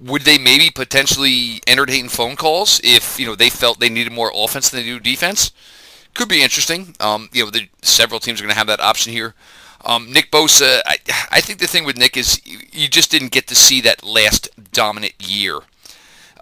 Would 0.00 0.22
they 0.22 0.38
maybe 0.38 0.70
potentially 0.70 1.60
entertain 1.66 2.08
phone 2.08 2.34
calls 2.34 2.80
if 2.82 3.20
you 3.20 3.26
know 3.26 3.36
they 3.36 3.50
felt 3.50 3.78
they 3.78 3.90
needed 3.90 4.12
more 4.12 4.32
offense 4.34 4.70
than 4.70 4.80
they 4.80 4.86
do 4.86 4.98
defense? 4.98 5.52
Could 6.14 6.28
be 6.28 6.42
interesting. 6.42 6.96
Um, 6.98 7.28
you 7.32 7.44
know, 7.44 7.50
the, 7.50 7.68
several 7.82 8.18
teams 8.18 8.40
are 8.40 8.44
going 8.44 8.52
to 8.52 8.58
have 8.58 8.66
that 8.66 8.80
option 8.80 9.12
here. 9.12 9.34
Um, 9.84 10.12
Nick 10.12 10.30
Bosa, 10.30 10.80
I, 10.86 10.98
I 11.30 11.40
think 11.40 11.58
the 11.58 11.66
thing 11.66 11.84
with 11.84 11.96
Nick 11.96 12.16
is 12.16 12.40
you 12.44 12.88
just 12.88 13.10
didn't 13.10 13.32
get 13.32 13.46
to 13.48 13.54
see 13.54 13.80
that 13.80 14.04
last 14.04 14.48
dominant 14.72 15.14
year 15.18 15.60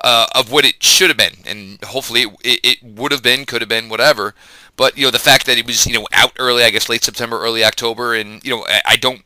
uh, 0.03 0.27
of 0.35 0.51
what 0.51 0.65
it 0.65 0.83
should 0.83 1.11
have 1.11 1.17
been, 1.17 1.35
and 1.47 1.83
hopefully 1.85 2.23
it, 2.23 2.37
it, 2.45 2.61
it 2.65 2.83
would 2.83 3.13
have 3.13 3.23
been, 3.23 3.45
could 3.45 3.63
have 3.63 3.69
been, 3.69 3.89
whatever. 3.89 4.35
But 4.77 4.97
you 4.97 5.05
know 5.05 5.11
the 5.11 5.19
fact 5.19 5.47
that 5.47 5.57
he 5.57 5.63
was 5.63 5.87
you 5.87 5.95
know 5.95 6.07
out 6.13 6.33
early, 6.39 6.63
I 6.63 6.71
guess 6.71 6.89
late 6.89 7.05
September, 7.05 7.41
early 7.41 7.65
October, 7.65 8.15
and 8.15 8.43
you 8.45 8.51
know 8.55 8.65
I, 8.69 8.83
I 8.87 8.97
don't 8.97 9.23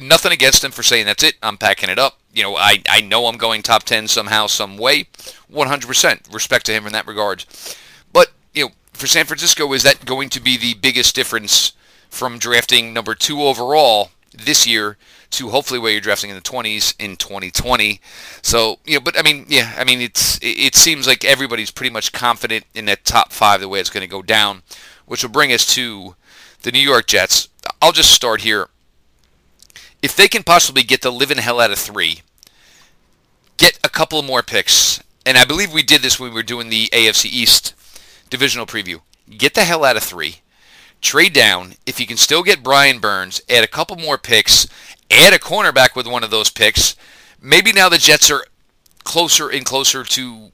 nothing 0.00 0.32
against 0.32 0.64
him 0.64 0.72
for 0.72 0.82
saying 0.82 1.06
that's 1.06 1.22
it. 1.22 1.36
I'm 1.42 1.56
packing 1.56 1.88
it 1.88 1.98
up. 1.98 2.18
You 2.32 2.42
know 2.42 2.56
I 2.56 2.82
I 2.88 3.00
know 3.00 3.26
I'm 3.26 3.38
going 3.38 3.62
top 3.62 3.84
ten 3.84 4.08
somehow, 4.08 4.46
some 4.46 4.76
way. 4.76 5.06
100% 5.50 6.34
respect 6.34 6.66
to 6.66 6.72
him 6.72 6.86
in 6.86 6.92
that 6.92 7.06
regard. 7.06 7.44
But 8.12 8.32
you 8.52 8.66
know 8.66 8.72
for 8.92 9.06
San 9.06 9.24
Francisco, 9.24 9.72
is 9.72 9.82
that 9.84 10.04
going 10.04 10.28
to 10.30 10.40
be 10.40 10.56
the 10.56 10.74
biggest 10.74 11.14
difference? 11.14 11.72
From 12.14 12.38
drafting 12.38 12.92
number 12.92 13.14
two 13.14 13.42
overall 13.42 14.10
this 14.32 14.66
year 14.66 14.96
to 15.30 15.48
hopefully 15.48 15.80
where 15.80 15.90
you're 15.90 16.00
drafting 16.00 16.30
in 16.30 16.36
the 16.36 16.42
20s 16.42 16.94
in 16.98 17.16
2020. 17.16 18.00
So, 18.40 18.78
you 18.84 18.94
know, 18.94 19.00
but 19.00 19.18
I 19.18 19.22
mean, 19.22 19.46
yeah, 19.48 19.74
I 19.76 19.84
mean, 19.84 20.00
it's 20.00 20.38
it 20.40 20.76
seems 20.76 21.06
like 21.06 21.24
everybody's 21.24 21.72
pretty 21.72 21.92
much 21.92 22.12
confident 22.12 22.64
in 22.72 22.84
that 22.86 23.04
top 23.04 23.32
five 23.32 23.60
the 23.60 23.68
way 23.68 23.80
it's 23.80 23.90
going 23.90 24.02
to 24.02 24.10
go 24.10 24.22
down, 24.22 24.62
which 25.06 25.22
will 25.22 25.30
bring 25.30 25.52
us 25.52 25.66
to 25.74 26.14
the 26.62 26.70
New 26.70 26.78
York 26.78 27.06
Jets. 27.06 27.48
I'll 27.82 27.92
just 27.92 28.12
start 28.12 28.42
here. 28.42 28.68
If 30.00 30.14
they 30.14 30.28
can 30.28 30.42
possibly 30.42 30.82
get 30.82 31.02
the 31.02 31.10
living 31.10 31.38
hell 31.38 31.60
out 31.60 31.72
of 31.72 31.78
three, 31.78 32.22
get 33.56 33.78
a 33.82 33.88
couple 33.88 34.22
more 34.22 34.42
picks, 34.42 35.02
and 35.26 35.36
I 35.36 35.44
believe 35.44 35.72
we 35.72 35.82
did 35.82 36.02
this 36.02 36.20
when 36.20 36.30
we 36.30 36.34
were 36.34 36.42
doing 36.42 36.68
the 36.68 36.86
AFC 36.92 37.26
East 37.26 37.74
divisional 38.30 38.66
preview. 38.66 39.00
Get 39.36 39.54
the 39.54 39.64
hell 39.64 39.84
out 39.84 39.96
of 39.96 40.02
three 40.02 40.42
trade 41.04 41.32
down. 41.32 41.74
If 41.86 42.00
you 42.00 42.06
can 42.06 42.16
still 42.16 42.42
get 42.42 42.62
Brian 42.62 42.98
Burns, 42.98 43.40
add 43.48 43.62
a 43.62 43.68
couple 43.68 43.96
more 43.96 44.18
picks, 44.18 44.66
add 45.10 45.32
a 45.32 45.38
cornerback 45.38 45.94
with 45.94 46.06
one 46.06 46.24
of 46.24 46.30
those 46.30 46.50
picks. 46.50 46.96
Maybe 47.40 47.70
now 47.72 47.88
the 47.88 47.98
Jets 47.98 48.30
are 48.30 48.46
closer 49.04 49.48
and 49.50 49.64
closer 49.64 50.02
to 50.02 50.50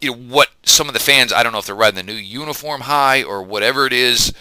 you 0.00 0.10
know 0.10 0.16
what 0.16 0.48
some 0.64 0.88
of 0.88 0.94
the 0.94 1.00
fans. 1.00 1.32
I 1.32 1.42
don't 1.42 1.52
know 1.52 1.58
if 1.58 1.66
they're 1.66 1.74
riding 1.74 2.04
the 2.04 2.12
new 2.12 2.18
uniform 2.18 2.82
high 2.82 3.22
or 3.22 3.42
whatever 3.42 3.86
it 3.86 3.92
is, 3.92 4.32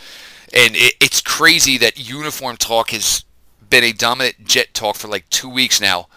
and 0.53 0.75
it, 0.75 0.95
it's 0.99 1.21
crazy 1.21 1.77
that 1.77 2.09
uniform 2.09 2.57
talk 2.57 2.89
has 2.91 3.25
been 3.69 3.83
a 3.83 3.91
dominant 3.91 4.45
Jet 4.45 4.73
talk 4.73 4.95
for 4.95 5.07
like 5.07 5.29
two 5.29 5.49
weeks 5.49 5.79
now. 5.79 6.07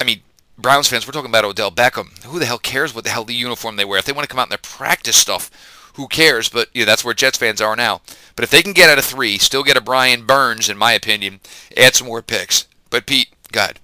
I 0.00 0.04
mean, 0.04 0.20
Browns 0.58 0.88
fans, 0.88 1.06
we're 1.06 1.12
talking 1.12 1.30
about 1.30 1.44
Odell 1.44 1.70
Beckham. 1.70 2.24
Who 2.24 2.38
the 2.38 2.46
hell 2.46 2.58
cares 2.58 2.94
what 2.94 3.04
the 3.04 3.10
hell 3.10 3.24
the 3.24 3.34
uniform 3.34 3.76
they 3.76 3.84
wear? 3.84 3.98
If 3.98 4.06
they 4.06 4.12
want 4.12 4.28
to 4.28 4.32
come 4.32 4.40
out 4.40 4.46
in 4.46 4.50
their 4.50 4.58
practice 4.58 5.16
stuff, 5.16 5.50
who 5.96 6.06
cares? 6.08 6.48
But 6.48 6.68
you 6.72 6.82
know, 6.82 6.86
that's 6.86 7.04
where 7.04 7.14
Jets 7.14 7.38
fans 7.38 7.60
are 7.60 7.76
now. 7.76 8.00
But 8.36 8.44
if 8.44 8.50
they 8.50 8.62
can 8.62 8.72
get 8.72 8.88
out 8.88 8.98
of 8.98 9.04
three, 9.04 9.38
still 9.38 9.64
get 9.64 9.76
a 9.76 9.80
Brian 9.80 10.24
Burns, 10.24 10.68
in 10.68 10.78
my 10.78 10.92
opinion, 10.92 11.40
add 11.76 11.94
some 11.94 12.06
more 12.06 12.22
picks. 12.22 12.66
But 12.90 13.06
Pete, 13.06 13.28
God. 13.50 13.80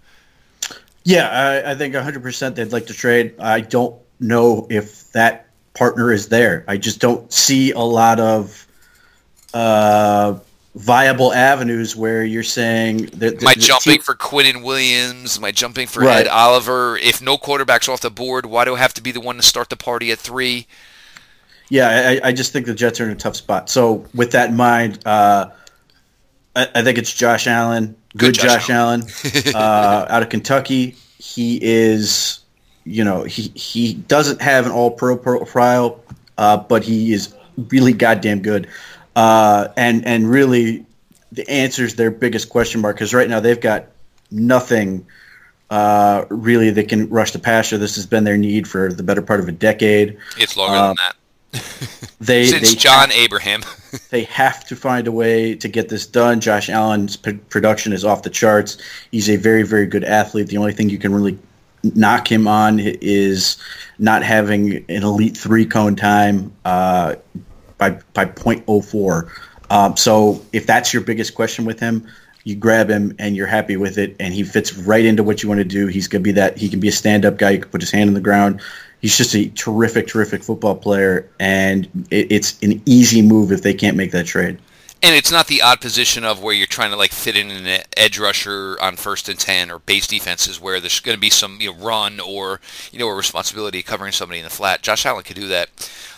Yeah, 1.05 1.29
I, 1.29 1.73
I 1.73 1.75
think 1.75 1.95
100% 1.95 2.55
they'd 2.55 2.73
like 2.73 2.87
to 2.87 2.95
trade. 2.95 3.35
I 3.41 3.61
don't 3.61 3.97
know 4.21 4.69
if 4.71 5.11
that 5.13 5.47
partner 5.75 6.13
is 6.13 6.29
there. 6.29 6.65
I 6.69 6.77
just 6.77 7.01
don't 7.01 7.33
see 7.33 7.73
a 7.73 7.81
lot 7.81 8.21
of 8.21 8.67
uh, 9.53 10.39
viable 10.75 11.33
avenues 11.33 11.97
where 11.97 12.25
you're 12.25 12.43
saying 12.43 13.07
that. 13.15 13.43
I 13.45 13.55
jumping 13.55 13.95
team- 13.95 14.03
for 14.03 14.15
Quinnen 14.15 14.63
Williams? 14.63 15.39
Am 15.39 15.45
I 15.45 15.51
jumping 15.51 15.87
for 15.87 16.01
right. 16.01 16.27
Ed 16.27 16.29
Oliver? 16.29 16.97
If 16.97 17.21
no 17.21 17.37
quarterbacks 17.37 17.89
off 17.89 18.01
the 18.01 18.11
board, 18.11 18.47
why 18.47 18.65
do 18.65 18.77
I 18.77 18.79
have 18.79 18.95
to 18.95 19.03
be 19.03 19.11
the 19.13 19.21
one 19.21 19.37
to 19.37 19.43
start 19.43 19.71
the 19.71 19.77
party 19.77 20.13
at 20.13 20.19
three? 20.19 20.67
Yeah, 21.73 22.19
I, 22.23 22.29
I, 22.29 22.33
just 22.33 22.53
think 22.53 22.67
the 22.67 22.75
Jets 22.75 23.01
are 23.01 23.07
in 23.07 23.13
a 23.13 23.15
tough 23.15 23.35
spot. 23.35 23.71
So 23.71 24.05
with 24.15 24.33
that 24.33 24.51
in 24.51 24.57
mind, 24.57 24.99
uh, 25.07 25.49
I, 26.55 26.69
I, 26.75 26.83
think 26.83 26.99
it's 26.99 27.11
Josh 27.11 27.47
Allen, 27.47 27.97
good, 28.15 28.35
good 28.35 28.35
Josh, 28.35 28.67
Josh, 28.67 28.71
Allen, 28.71 29.05
uh, 29.55 30.05
out 30.07 30.23
of 30.23 30.29
Kentucky. 30.29 30.97
He 31.17 31.59
is, 31.63 32.41
you 32.85 33.03
know, 33.03 33.23
he 33.23 33.45
he 33.55 33.95
doesn't 33.95 34.43
have 34.43 34.67
an 34.67 34.73
All-Pro 34.73 35.17
profile, 35.17 35.99
uh, 36.37 36.59
but 36.59 36.85
he 36.85 37.15
is 37.15 37.35
really 37.71 37.95
goddamn 37.95 38.43
good, 38.43 38.69
uh, 39.17 39.69
and 39.75 40.07
and 40.07 40.29
really 40.29 40.85
the 41.33 41.49
answers 41.49 41.95
their 41.95 42.11
biggest 42.11 42.51
question 42.51 42.83
mark 42.83 42.97
because 42.97 43.15
right 43.15 43.31
now 43.31 43.41
they've 43.41 43.63
got 43.63 43.87
nothing. 44.31 45.07
Uh, 45.71 46.27
really, 46.29 46.69
that 46.69 46.91
can 46.91 47.09
rush 47.09 47.31
the 47.31 47.39
passer. 47.39 47.79
This 47.79 47.97
has 47.97 48.05
been 48.05 48.25
their 48.25 48.37
need 48.37 48.69
for 48.69 48.93
the 48.93 49.03
better 49.03 49.23
part 49.23 49.41
of 49.41 49.49
a 49.49 49.53
decade. 49.53 50.19
It's 50.37 50.55
longer 50.55 50.75
than 50.75 50.91
uh, 50.91 50.95
that 50.99 51.17
they 52.21 52.47
since 52.47 52.71
they 52.71 52.77
John 52.77 53.11
have, 53.11 53.19
Abraham. 53.19 53.63
they 54.11 54.25
have 54.25 54.65
to 54.67 54.77
find 54.77 55.07
a 55.07 55.13
way 55.13 55.55
to 55.57 55.69
get 55.69 55.89
this 55.89 56.07
done. 56.07 56.41
Josh 56.41 56.71
Allen's 56.71 57.17
p- 57.17 57.35
production 57.35 57.93
is 57.93 58.05
off 58.05 58.23
the 58.23 58.31
charts. 58.31 58.79
He's 59.11 59.29
a 59.29 59.37
very 59.37 59.63
very 59.63 59.87
good 59.87 60.05
athlete. 60.05 60.49
The 60.49 60.57
only 60.57 60.73
thing 60.73 60.89
you 60.89 60.99
can 60.99 61.13
really 61.13 61.39
knock 61.83 62.31
him 62.31 62.47
on 62.47 62.79
is 62.81 63.57
not 63.99 64.23
having 64.23 64.85
an 64.89 65.03
elite 65.03 65.37
three 65.37 65.67
cone 65.67 65.97
time 65.97 66.53
uh, 66.65 67.17
by 67.77 67.91
by 68.15 68.25
point 68.25 68.65
oh 68.67 68.81
four. 68.81 69.33
Um, 69.71 69.97
so 69.97 70.43
if 70.53 70.67
that's 70.67 70.93
your 70.93 71.03
biggest 71.03 71.35
question 71.35 71.65
with 71.65 71.81
him, 71.81 72.07
you 72.45 72.57
grab 72.57 72.89
him 72.89 73.15
and 73.19 73.37
you're 73.37 73.47
happy 73.47 73.77
with 73.77 73.99
it, 73.99 74.17
and 74.21 74.33
he 74.33 74.43
fits 74.43 74.75
right 74.75 75.05
into 75.05 75.23
what 75.23 75.43
you 75.43 75.49
want 75.49 75.59
to 75.59 75.65
do. 75.65 75.87
He's 75.87 76.09
gonna 76.09 76.23
be 76.23 76.33
that. 76.33 76.57
He 76.57 76.69
can 76.69 76.81
be 76.81 76.89
a 76.89 76.93
stand 76.93 77.27
up 77.27 77.37
guy. 77.37 77.51
You 77.51 77.61
can 77.61 77.71
put 77.71 77.81
his 77.81 77.91
hand 77.91 78.09
on 78.09 78.15
the 78.15 78.21
ground 78.21 78.61
he's 79.03 79.17
just 79.17 79.35
a 79.35 79.49
terrific, 79.51 80.07
terrific 80.07 80.43
football 80.43 80.77
player, 80.77 81.29
and 81.39 82.07
it, 82.11 82.33
it's 82.33 82.63
an 82.63 82.81
easy 82.87 83.21
move 83.21 83.53
if 83.53 83.63
they 83.63 83.75
can't 83.75 83.97
make 83.97 84.13
that 84.13 84.25
trade. 84.25 84.59
And 85.05 85.17
it's 85.17 85.33
not 85.33 85.49
the 85.49 85.63
odd 85.63 85.81
position 85.81 86.25
of 86.25 86.41
where 86.41 86.55
you're 86.55 86.69
trying 86.69 86.93
to 86.93 86.97
like 86.97 87.11
fit 87.11 87.37
in 87.37 87.51
an 87.51 87.83
edge 87.97 88.21
rusher 88.21 88.79
on 88.81 88.95
first 88.95 89.29
and 89.29 89.39
ten 89.39 89.69
or 89.69 89.81
base 89.81 90.07
defenses 90.07 90.61
where 90.61 90.79
there's 90.79 91.01
going 91.01 91.17
to 91.17 91.21
be 91.21 91.29
some 91.29 91.61
you 91.61 91.73
know 91.73 91.85
run 91.85 92.21
or 92.21 92.61
you 92.93 93.01
know 93.01 93.09
a 93.09 93.15
responsibility 93.15 93.83
covering 93.83 94.13
somebody 94.13 94.39
in 94.39 94.45
the 94.45 94.51
flat. 94.51 94.81
Josh 94.81 95.05
Allen 95.05 95.25
could 95.25 95.35
do 95.35 95.49
that. 95.49 95.71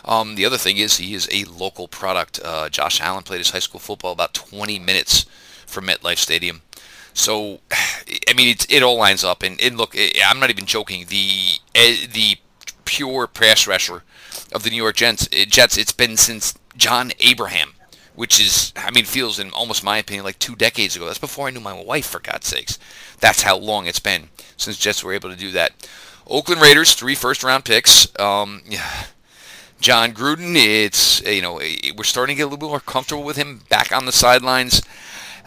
Um, 0.05 0.35
the 0.35 0.45
other 0.45 0.59
thing 0.59 0.77
is 0.77 0.99
he 0.99 1.15
is 1.15 1.27
a 1.33 1.45
local 1.45 1.89
product. 1.89 2.39
Uh, 2.45 2.69
Josh 2.69 3.01
Allen 3.01 3.23
played 3.23 3.39
his 3.39 3.51
high 3.51 3.59
school 3.59 3.81
football 3.81 4.13
about 4.13 4.35
20 4.35 4.79
minutes 4.79 5.25
from 5.67 5.87
MetLife 5.87 6.19
Stadium. 6.19 6.61
So, 7.15 7.61
I 8.29 8.35
mean, 8.35 8.49
it, 8.49 8.71
it 8.71 8.83
all 8.83 8.99
lines 8.99 9.25
up. 9.25 9.43
And, 9.43 9.59
and 9.63 9.79
look, 9.79 9.97
I'm 10.27 10.41
not 10.41 10.51
even 10.51 10.67
joking. 10.67 11.07
The 11.09 11.59
eh, 11.75 12.07
the 12.13 12.37
pure 12.85 13.27
pass 13.27 13.67
rusher 13.67 14.03
of 14.53 14.63
the 14.63 14.71
New 14.71 14.77
York 14.77 14.97
Jets. 14.97 15.29
Jets. 15.29 15.77
It's 15.77 15.93
been 15.93 16.17
since 16.17 16.55
John 16.77 17.13
Abraham, 17.21 17.75
which 18.15 18.41
is, 18.41 18.73
I 18.77 18.91
mean, 18.91 19.05
feels 19.05 19.39
in 19.39 19.51
almost 19.51 19.85
my 19.85 19.99
opinion 19.99 20.25
like 20.25 20.39
two 20.39 20.57
decades 20.57 20.97
ago. 20.97 21.07
That's 21.07 21.19
before 21.19 21.47
I 21.49 21.51
knew 21.51 21.61
my 21.61 21.81
wife, 21.81 22.07
for 22.07 22.21
God's 22.21 22.49
sakes. 22.49 22.79
That's 23.21 23.43
how 23.43 23.57
long 23.57 23.87
it's 23.87 24.01
been 24.01 24.29
since 24.57 24.79
Jets 24.79 25.03
were 25.03 25.13
able 25.13 25.31
to 25.31 25.37
do 25.37 25.51
that. 25.53 25.73
Oakland 26.27 26.63
Raiders, 26.63 26.95
three 26.95 27.15
first-round 27.15 27.65
picks. 27.65 28.09
Um, 28.19 28.63
yeah. 28.67 29.07
Jon 29.81 30.13
Gruden, 30.13 30.55
it's 30.57 31.21
you 31.27 31.43
know 31.43 31.55
we're 31.55 32.05
starting 32.05 32.37
to 32.37 32.39
get 32.39 32.45
a 32.45 32.47
little 32.47 32.59
bit 32.59 32.71
more 32.71 32.81
comfortable 32.81 33.23
with 33.23 33.37
him 33.37 33.61
back 33.69 33.93
on 33.93 34.07
the 34.07 34.13
sidelines. 34.13 34.81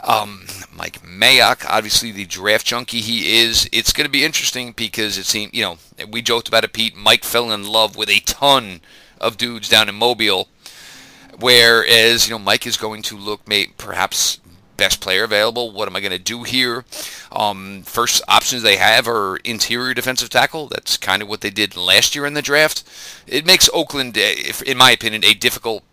Um, 0.07 0.45
Mike 0.73 1.01
Mayock, 1.01 1.65
obviously 1.69 2.11
the 2.11 2.25
draft 2.25 2.65
junkie 2.65 3.01
he 3.01 3.39
is. 3.39 3.69
It's 3.73 3.91
going 3.91 4.05
to 4.05 4.11
be 4.11 4.23
interesting 4.23 4.71
because 4.71 5.17
it 5.17 5.25
seemed, 5.25 5.53
you 5.53 5.63
know, 5.63 5.77
we 6.09 6.21
joked 6.21 6.47
about 6.47 6.63
it, 6.63 6.71
Pete. 6.71 6.95
Mike 6.95 7.25
fell 7.25 7.51
in 7.51 7.67
love 7.67 7.97
with 7.97 8.09
a 8.09 8.21
ton 8.21 8.79
of 9.19 9.35
dudes 9.35 9.67
down 9.67 9.89
in 9.89 9.95
Mobile, 9.95 10.47
whereas, 11.37 12.27
you 12.27 12.33
know, 12.33 12.39
Mike 12.39 12.65
is 12.65 12.77
going 12.77 13.01
to 13.01 13.17
look 13.17 13.45
may, 13.47 13.67
perhaps 13.77 14.39
best 14.77 15.01
player 15.01 15.25
available. 15.25 15.71
What 15.71 15.89
am 15.89 15.95
I 15.95 15.99
going 15.99 16.11
to 16.11 16.19
do 16.19 16.43
here? 16.43 16.85
Um, 17.31 17.81
first 17.83 18.21
options 18.29 18.61
they 18.61 18.77
have 18.77 19.09
are 19.09 19.37
interior 19.37 19.93
defensive 19.93 20.29
tackle. 20.29 20.67
That's 20.67 20.95
kind 20.95 21.21
of 21.21 21.27
what 21.27 21.41
they 21.41 21.49
did 21.49 21.75
last 21.75 22.15
year 22.15 22.25
in 22.25 22.33
the 22.33 22.41
draft. 22.41 22.83
It 23.27 23.45
makes 23.45 23.69
Oakland, 23.73 24.15
in 24.15 24.77
my 24.77 24.91
opinion, 24.91 25.25
a 25.25 25.33
difficult 25.33 25.83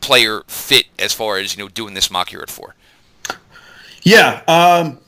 player 0.00 0.44
fit 0.46 0.86
as 0.98 1.12
far 1.12 1.38
as 1.38 1.56
you 1.56 1.62
know 1.62 1.68
doing 1.68 1.94
this 1.94 2.10
mock 2.10 2.32
year 2.32 2.42
at 2.42 2.50
four. 2.50 2.74
Yeah, 4.04 4.42
um, 4.46 5.00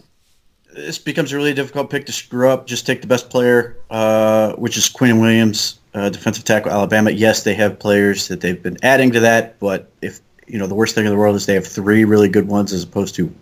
this 0.74 0.98
becomes 0.98 1.30
a 1.32 1.36
really 1.36 1.52
difficult 1.52 1.90
pick 1.90 2.06
to 2.06 2.12
screw 2.12 2.48
up. 2.48 2.66
Just 2.66 2.86
take 2.86 3.02
the 3.02 3.06
best 3.06 3.28
player, 3.28 3.76
uh, 3.90 4.54
which 4.54 4.78
is 4.78 4.88
Quinn 4.88 5.20
Williams, 5.20 5.78
uh, 5.92 6.08
defensive 6.08 6.44
tackle, 6.44 6.72
Alabama. 6.72 7.10
Yes, 7.10 7.42
they 7.44 7.54
have 7.54 7.78
players 7.78 8.28
that 8.28 8.40
they've 8.40 8.62
been 8.62 8.78
adding 8.82 9.12
to 9.12 9.20
that, 9.20 9.58
but 9.60 9.92
if 10.00 10.20
you 10.46 10.58
know 10.58 10.66
the 10.66 10.74
worst 10.74 10.94
thing 10.94 11.04
in 11.04 11.10
the 11.10 11.18
world 11.18 11.36
is 11.36 11.44
they 11.44 11.54
have 11.54 11.66
three 11.66 12.04
really 12.04 12.28
good 12.28 12.48
ones 12.48 12.72
as 12.72 12.84
opposed 12.84 13.14
to 13.16 13.32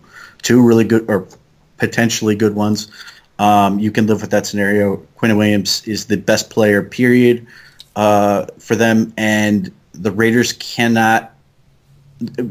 two 0.41 0.61
really 0.61 0.83
good 0.83 1.09
or 1.09 1.25
potentially 1.77 2.35
good 2.35 2.53
ones. 2.53 2.91
Um, 3.39 3.79
you 3.79 3.91
can 3.91 4.07
live 4.07 4.21
with 4.21 4.31
that 4.31 4.45
scenario. 4.45 4.97
Quinn 5.15 5.37
Williams 5.37 5.87
is 5.87 6.05
the 6.05 6.17
best 6.17 6.49
player, 6.49 6.83
period, 6.83 7.47
uh, 7.95 8.45
for 8.59 8.75
them, 8.75 9.13
and 9.15 9.71
the 9.93 10.11
Raiders 10.11 10.51
cannot 10.53 11.31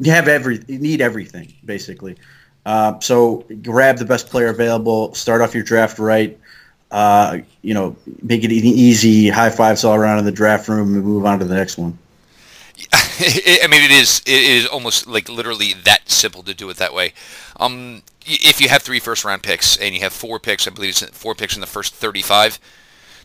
have 0.07 0.29
every 0.29 0.61
need 0.69 1.03
everything 1.03 1.53
basically. 1.65 2.17
Uh, 2.65 2.99
so 3.01 3.45
grab 3.63 3.99
the 3.99 4.05
best 4.05 4.29
player 4.29 4.49
available. 4.49 5.15
Start 5.15 5.43
off 5.43 5.55
your 5.55 5.65
draft 5.65 5.99
right. 5.99 6.39
Uh, 6.91 7.39
you 7.63 7.75
know, 7.75 7.97
make 8.23 8.45
it 8.45 8.53
easy. 8.53 9.29
High 9.29 9.51
fives 9.51 9.85
all 9.85 9.95
around 9.95 10.19
in 10.21 10.25
the 10.25 10.33
draft 10.33 10.69
room 10.69 10.95
and 10.95 11.05
move 11.05 11.27
on 11.27 11.39
to 11.41 11.45
the 11.45 11.55
next 11.55 11.77
one. 11.77 11.99
I 12.93 13.67
mean, 13.69 13.83
it 13.83 13.91
is 13.91 14.21
it 14.27 14.43
is 14.43 14.67
almost 14.67 15.07
like 15.07 15.29
literally 15.29 15.75
that 15.85 16.11
simple 16.11 16.43
to 16.43 16.55
do 16.55 16.69
it 16.71 16.77
that 16.79 16.93
way. 16.93 17.13
Um, 17.57 18.03
if 18.27 18.61
you 18.61 18.69
have 18.69 18.83
three 18.83 18.99
first 18.99 19.25
round 19.25 19.43
picks 19.43 19.77
and 19.77 19.95
you 19.95 20.01
have 20.01 20.13
four 20.13 20.41
picks, 20.41 20.67
I 20.67 20.71
believe 20.71 20.91
it's 20.91 21.05
four 21.17 21.35
picks 21.35 21.55
in 21.55 21.61
the 21.61 21.67
first 21.67 21.95
thirty 21.95 22.23
five, 22.23 22.59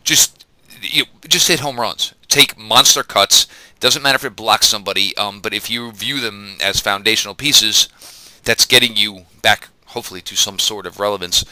just 0.04 0.46
you 0.80 1.04
just 1.26 1.48
hit 1.48 1.60
home 1.60 1.80
runs. 1.80 2.14
Take 2.28 2.56
monster 2.58 3.02
cuts. 3.02 3.46
Doesn't 3.80 4.02
matter 4.02 4.16
if 4.16 4.24
it 4.24 4.36
blocks 4.36 4.68
somebody, 4.68 5.16
um, 5.16 5.40
but 5.40 5.54
if 5.54 5.70
you 5.70 5.90
view 5.92 6.20
them 6.20 6.56
as 6.62 6.80
foundational 6.80 7.34
pieces, 7.34 7.88
that's 8.44 8.66
getting 8.66 8.96
you 8.96 9.26
back, 9.42 9.68
hopefully, 9.86 10.20
to 10.22 10.36
some 10.36 10.58
sort 10.58 10.86
of 10.86 10.98
relevance. 10.98 11.44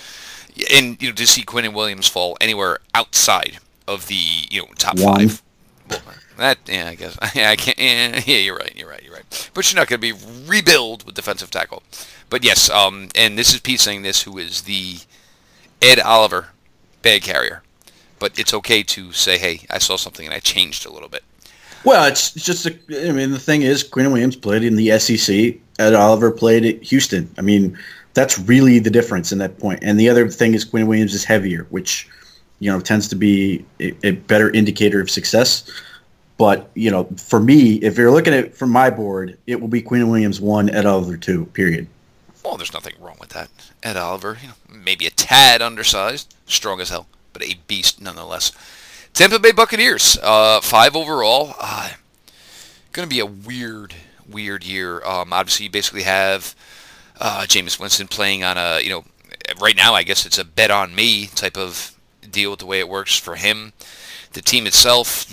And 0.73 1.00
you 1.00 1.09
know, 1.09 1.14
to 1.14 1.26
see 1.26 1.42
Quinnen 1.42 1.75
Williams 1.75 2.09
fall 2.09 2.37
anywhere 2.40 2.78
outside 2.95 3.59
of 3.87 4.07
the 4.09 4.21
you 4.50 4.62
know 4.62 4.68
top 4.76 4.99
One. 4.99 5.28
five. 5.28 5.42
that 6.37 6.59
yeah, 6.66 6.88
I 6.88 6.95
guess 6.95 7.16
yeah, 7.35 7.50
I 7.50 7.57
can't. 7.57 7.78
Yeah, 7.78 8.23
yeah, 8.26 8.38
you're 8.38 8.57
right. 8.57 8.73
You're 8.76 8.88
right. 8.88 9.02
You're 9.02 9.14
right. 9.14 9.50
But 9.54 9.71
you're 9.71 9.80
not 9.80 9.88
going 9.88 10.00
to 10.00 10.14
be 10.14 10.47
rebuild 10.47 11.04
with 11.04 11.14
defensive 11.14 11.50
tackle. 11.50 11.83
But 12.30 12.45
yes, 12.45 12.68
um, 12.71 13.09
and 13.14 13.38
this 13.38 13.54
is 13.54 13.61
Pete 13.61 13.80
saying 13.80 14.02
this, 14.02 14.23
who 14.23 14.38
is 14.38 14.62
the 14.62 14.99
Ed 15.80 15.99
Oliver 16.00 16.49
bag 17.02 17.23
carrier. 17.23 17.62
But 18.18 18.38
it's 18.38 18.52
okay 18.52 18.83
to 18.83 19.12
say, 19.12 19.38
hey, 19.38 19.61
I 19.71 19.78
saw 19.78 19.97
something 19.97 20.26
and 20.26 20.35
I 20.35 20.40
changed 20.40 20.87
a 20.87 20.92
little 20.92 21.09
bit. 21.09 21.23
Well, 21.85 22.04
it's 22.07 22.33
just, 22.33 22.66
a, 22.66 22.76
I 23.09 23.12
mean, 23.12 23.30
the 23.30 23.38
thing 23.38 23.62
is, 23.62 23.85
Quinnen 23.85 24.12
Williams 24.12 24.35
played 24.35 24.64
in 24.64 24.75
the 24.75 24.99
SEC. 24.99 25.54
Ed 25.78 25.94
Oliver 25.94 26.30
played 26.30 26.64
at 26.64 26.82
Houston. 26.82 27.32
I 27.38 27.42
mean, 27.42 27.78
that's 28.14 28.38
really 28.38 28.78
the 28.78 28.90
difference 28.90 29.32
in 29.32 29.38
that 29.38 29.58
point. 29.58 29.80
And 29.82 29.99
the 29.99 30.08
other 30.08 30.28
thing 30.28 30.54
is 30.54 30.64
Quinn 30.64 30.87
Williams 30.87 31.14
is 31.14 31.25
heavier, 31.25 31.66
which, 31.70 32.08
you 32.58 32.70
know, 32.70 32.80
tends 32.80 33.08
to 33.08 33.16
be 33.16 33.64
a, 33.80 33.94
a 34.06 34.11
better 34.12 34.50
indicator 34.50 35.00
of 35.00 35.11
success. 35.11 35.70
But, 36.37 36.70
you 36.75 36.90
know, 36.90 37.04
for 37.16 37.40
me, 37.40 37.75
if 37.76 37.99
you're 37.99 38.12
looking 38.12 38.32
at 38.32 38.54
from 38.54 38.70
my 38.70 38.90
board, 38.90 39.37
it 39.47 39.61
will 39.61 39.68
be 39.68 39.82
Quinn 39.82 40.08
Williams 40.08 40.40
1, 40.40 40.70
Ed 40.70 40.87
Oliver 40.87 41.16
2, 41.16 41.47
period. 41.47 41.88
Well, 42.44 42.56
there's 42.56 42.73
nothing 42.73 42.94
wrong 43.00 43.16
with 43.20 43.30
that. 43.30 43.50
Ed 43.82 43.97
Oliver, 43.97 44.38
you 44.40 44.49
know, 44.49 44.54
maybe 44.68 45.06
a 45.06 45.11
tad 45.11 45.61
undersized, 45.61 46.35
strong 46.47 46.80
as 46.80 46.90
hell, 46.90 47.06
but 47.32 47.42
a 47.42 47.56
beast 47.66 48.00
nonetheless. 48.00 48.52
Tampa 49.12 49.38
Bay 49.38 49.52
Buccaneers, 49.52 50.16
uh, 50.23 50.61
five 50.61 50.94
overall. 50.94 51.54
Uh, 51.61 51.90
going 52.92 53.08
to 53.08 53.14
be 53.14 53.20
a 53.20 53.26
weird, 53.26 53.94
weird 54.28 54.64
year. 54.64 55.04
Um, 55.04 55.32
obviously, 55.32 55.64
you 55.64 55.70
basically 55.70 56.02
have 56.02 56.54
uh, 57.20 57.42
Jameis 57.42 57.80
Winston 57.80 58.08
playing 58.08 58.44
on 58.44 58.56
a, 58.56 58.80
you 58.80 58.90
know, 58.90 59.04
right 59.61 59.76
now 59.76 59.94
I 59.94 60.02
guess 60.02 60.26
it's 60.26 60.38
a 60.38 60.44
bet 60.44 60.70
on 60.70 60.94
me 60.94 61.26
type 61.26 61.56
of 61.56 61.99
deal 62.30 62.50
with 62.50 62.61
the 62.61 62.66
way 62.66 62.78
it 62.78 62.88
works 62.88 63.16
for 63.18 63.37
him. 63.37 63.73
The 64.32 64.42
team 64.42 64.66
itself, 64.66 65.26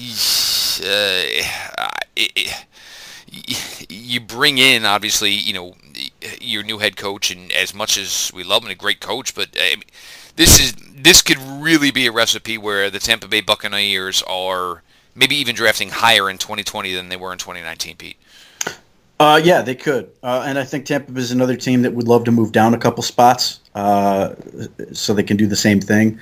uh, 0.84 1.24
you 3.90 4.20
bring 4.22 4.58
in 4.58 4.86
obviously, 4.86 5.32
you 5.32 5.54
know, 5.54 5.76
your 6.40 6.64
new 6.64 6.78
head 6.78 6.96
coach, 6.96 7.30
and 7.30 7.52
as 7.52 7.74
much 7.74 7.98
as 7.98 8.32
we 8.34 8.44
love 8.44 8.64
him, 8.64 8.72
a 8.72 8.76
great 8.76 9.02
coach, 9.02 9.36
but 9.36 9.50
this 10.36 10.60
is 10.60 10.74
this 10.96 11.22
could 11.22 11.38
really 11.38 11.92
be 11.92 12.08
a 12.08 12.12
recipe 12.12 12.58
where 12.58 12.90
the 12.90 13.00
Tampa 13.00 13.28
Bay 13.28 13.42
Buccaneers 13.42 14.22
are 14.24 14.82
maybe 15.14 15.36
even 15.36 15.56
drafting 15.56 15.90
higher 15.90 16.30
in 16.30 16.38
2020 16.38 16.94
than 16.94 17.10
they 17.10 17.16
were 17.16 17.32
in 17.32 17.38
2019, 17.38 17.96
Pete. 17.98 18.18
Uh, 19.20 19.40
yeah, 19.42 19.62
they 19.62 19.76
could, 19.76 20.10
uh, 20.24 20.44
and 20.46 20.60
I 20.60 20.66
think 20.66 20.86
Tampa 20.86 21.18
is 21.18 21.32
another 21.32 21.56
team 21.56 21.84
that 21.84 21.94
would 21.94 22.08
love 22.08 22.26
to 22.26 22.32
move 22.32 22.52
down 22.52 22.74
a 22.74 22.78
couple 22.78 23.02
spots 23.02 23.62
uh, 23.74 24.36
so 24.92 25.14
they 25.14 25.24
can 25.24 25.38
do 25.38 25.48
the 25.48 25.56
same 25.56 25.80
thing. 25.80 26.20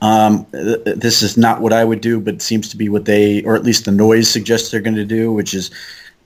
Um, 0.00 0.46
th- 0.52 0.80
this 0.84 1.22
is 1.22 1.36
not 1.36 1.60
what 1.60 1.72
I 1.72 1.84
would 1.84 2.00
do, 2.00 2.20
but 2.20 2.34
it 2.34 2.42
seems 2.42 2.68
to 2.68 2.76
be 2.76 2.88
what 2.88 3.04
they, 3.04 3.42
or 3.42 3.56
at 3.56 3.64
least 3.64 3.84
the 3.84 3.90
noise 3.90 4.30
suggests 4.30 4.70
they're 4.70 4.80
going 4.80 4.94
to 4.94 5.04
do, 5.04 5.32
which 5.32 5.54
is 5.54 5.72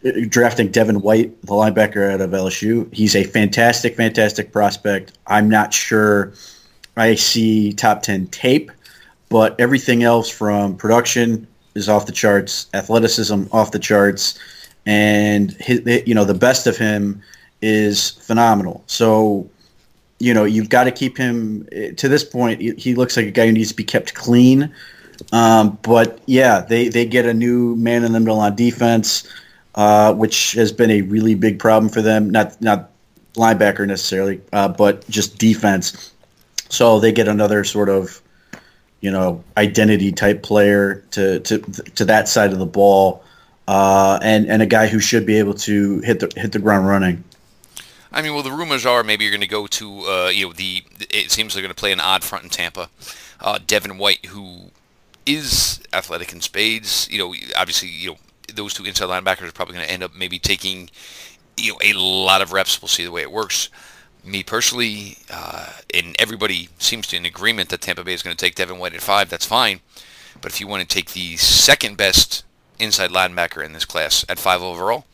uh, 0.05 0.11
drafting 0.29 0.71
Devin 0.71 1.01
White, 1.01 1.41
the 1.43 1.53
linebacker 1.53 2.13
out 2.13 2.21
of 2.21 2.31
LSU. 2.31 2.93
He's 2.93 3.17
a 3.17 3.25
fantastic, 3.25 3.97
fantastic 3.97 4.53
prospect. 4.53 5.17
I'm 5.27 5.49
not 5.49 5.73
sure 5.73 6.35
I 6.99 7.15
see 7.15 7.73
top 7.73 8.03
10 8.03 8.27
tape, 8.27 8.71
but 9.31 9.59
everything 9.59 10.03
else 10.03 10.29
from 10.29 10.77
production 10.77 11.47
is 11.75 11.89
off 11.89 12.05
the 12.05 12.13
charts, 12.13 12.67
athleticism 12.75 13.45
off 13.53 13.71
the 13.71 13.79
charts, 13.79 14.39
and 14.91 15.53
his, 15.53 15.83
you 16.05 16.15
know 16.17 16.25
the 16.25 16.35
best 16.35 16.67
of 16.67 16.77
him 16.77 17.23
is 17.63 18.11
phenomenal. 18.11 18.83
So, 18.87 19.49
you 20.19 20.35
know, 20.35 20.45
you've 20.45 20.69
got 20.69 20.85
to 20.85 20.91
keep 20.91 21.17
him 21.17 21.69
to 21.97 22.09
this 22.09 22.25
point. 22.25 22.61
He 22.61 22.95
looks 22.95 23.17
like 23.17 23.27
a 23.27 23.31
guy 23.31 23.47
who 23.47 23.53
needs 23.53 23.71
to 23.71 23.77
be 23.77 23.85
kept 23.85 24.15
clean. 24.15 24.75
Um, 25.33 25.79
but 25.83 26.19
yeah, 26.27 26.61
they, 26.61 26.89
they 26.89 27.05
get 27.05 27.27
a 27.27 27.35
new 27.35 27.77
man 27.77 28.05
in 28.05 28.13
the 28.13 28.21
middle 28.21 28.41
on 28.41 28.57
defense, 28.57 29.29
uh, 29.75 30.15
which 30.15 30.53
has 30.53 30.73
been 30.73 30.91
a 30.91 31.03
really 31.03 31.35
big 31.35 31.59
problem 31.59 31.93
for 31.93 32.03
them. 32.03 32.31
Not 32.31 32.61
not 32.61 32.91
linebacker 33.35 33.87
necessarily, 33.87 34.41
uh, 34.53 34.69
but 34.69 35.09
just 35.09 35.39
defense. 35.39 36.13
So 36.69 36.99
they 36.99 37.13
get 37.13 37.29
another 37.29 37.63
sort 37.65 37.89
of, 37.89 38.21
you 39.01 39.11
know, 39.11 39.45
identity 39.57 40.11
type 40.13 40.43
player 40.43 41.05
to 41.13 41.41
to 41.41 41.59
to 41.95 42.05
that 42.07 42.29
side 42.29 42.53
of 42.53 42.59
the 42.59 42.67
ball, 42.67 43.23
uh, 43.71 44.19
and 44.21 44.49
and 44.49 44.63
a 44.63 44.67
guy 44.67 44.89
who 44.89 44.99
should 44.99 45.25
be 45.25 45.39
able 45.39 45.55
to 45.55 46.01
hit 46.01 46.19
the 46.19 46.33
hit 46.35 46.51
the 46.51 46.59
ground 46.59 46.89
running. 46.89 47.23
I 48.11 48.21
mean, 48.21 48.35
well, 48.35 48.43
the 48.43 48.51
rumors 48.51 48.85
are 48.85 49.05
maybe 49.05 49.25
you're 49.25 49.31
going 49.31 49.41
to 49.43 49.47
go 49.47 49.69
to, 49.69 50.01
uh, 50.01 50.29
you 50.35 50.47
know, 50.47 50.53
the. 50.53 50.83
It 51.09 51.31
seems 51.31 51.55
they're 51.55 51.63
going 51.63 51.73
to 51.73 51.81
play 51.81 51.93
an 51.93 52.01
odd 52.01 52.25
front 52.25 52.43
in 52.43 52.51
Tampa. 52.51 52.91
Uh, 53.39 53.61
Devin 53.65 53.97
White, 53.97 54.27
who 54.27 54.73
is 55.25 55.81
athletic 55.93 56.33
in 56.33 56.41
spades, 56.41 57.09
you 57.13 57.19
know, 57.19 57.33
obviously, 57.57 57.89
you 57.89 58.11
know, 58.11 58.17
those 58.53 58.75
two 58.75 58.85
inside 58.85 59.07
linebackers 59.07 59.49
are 59.49 59.53
probably 59.53 59.77
going 59.77 59.87
to 59.87 59.93
end 59.93 60.03
up 60.03 60.17
maybe 60.17 60.41
taking, 60.41 60.91
you 61.57 61.73
know, 61.73 61.79
a 61.85 61.93
lot 61.93 62.43
of 62.43 62.53
reps. 62.53 62.83
We'll 62.83 62.89
see 62.89 63.05
the 63.05 63.13
way 63.13 63.23
it 63.23 63.31
works 63.31 63.69
me 64.25 64.43
personally, 64.43 65.17
uh, 65.33 65.71
and 65.95 66.17
everybody 66.19 66.71
seems 66.79 67.07
to 67.07 67.13
be 67.13 67.19
in 67.19 67.25
agreement 67.25 67.69
that 67.69 67.83
Tampa 67.83 68.03
Bay 68.03 68.15
is 68.15 68.23
going 68.23 68.37
to 68.37 68.45
take 68.45 68.57
Devin 68.57 68.79
White 68.81 68.95
at 68.95 69.01
five. 69.01 69.31
That's 69.31 69.47
fine. 69.47 69.79
But 70.41 70.51
if 70.51 70.61
you 70.61 70.67
want 70.67 70.83
to 70.83 70.93
take 70.93 71.13
the 71.13 71.37
second 71.37 71.97
best 71.97 72.45
inside 72.81 73.11
linebacker 73.11 73.65
in 73.65 73.73
this 73.73 73.85
class 73.85 74.25
at 74.29 74.39
five 74.39 74.63
overall, 74.63 75.05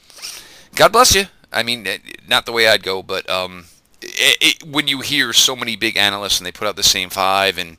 God 0.74 0.92
bless 0.92 1.14
you. 1.14 1.24
I 1.52 1.62
mean, 1.62 1.87
eh, 1.87 1.98
not 2.29 2.46
the 2.46 2.52
way 2.52 2.68
I'd 2.68 2.83
go, 2.83 3.02
but 3.02 3.29
um, 3.31 3.66
it, 4.02 4.38
it, 4.40 4.68
when 4.68 4.88
you 4.88 5.00
hear 5.00 5.33
so 5.33 5.57
many 5.57 5.76
big 5.76 5.96
analysts 5.96 6.38
and 6.38 6.46
they 6.46 6.52
put 6.52 6.68
out 6.68 6.76
the 6.76 6.83
same 6.83 7.11
five, 7.11 7.59
and 7.59 7.76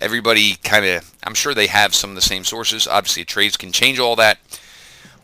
everybody 0.00 0.56
kind 0.56 0.84
of, 0.84 1.14
I'm 1.22 1.34
sure 1.34 1.54
they 1.54 1.66
have 1.68 1.94
some 1.94 2.10
of 2.10 2.16
the 2.16 2.22
same 2.22 2.44
sources. 2.44 2.86
Obviously, 2.86 3.24
trades 3.24 3.56
can 3.56 3.72
change 3.72 3.98
all 3.98 4.16
that, 4.16 4.38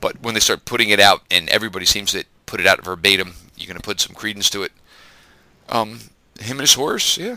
but 0.00 0.22
when 0.22 0.34
they 0.34 0.40
start 0.40 0.64
putting 0.64 0.90
it 0.90 1.00
out 1.00 1.22
and 1.30 1.48
everybody 1.48 1.86
seems 1.86 2.12
to 2.12 2.24
put 2.44 2.60
it 2.60 2.66
out 2.66 2.84
verbatim, 2.84 3.34
you're 3.56 3.66
going 3.66 3.76
to 3.76 3.82
put 3.82 4.00
some 4.00 4.14
credence 4.14 4.50
to 4.50 4.62
it. 4.62 4.72
Um, 5.68 6.00
him 6.38 6.58
and 6.58 6.60
his 6.60 6.74
horse, 6.74 7.18
yeah. 7.18 7.36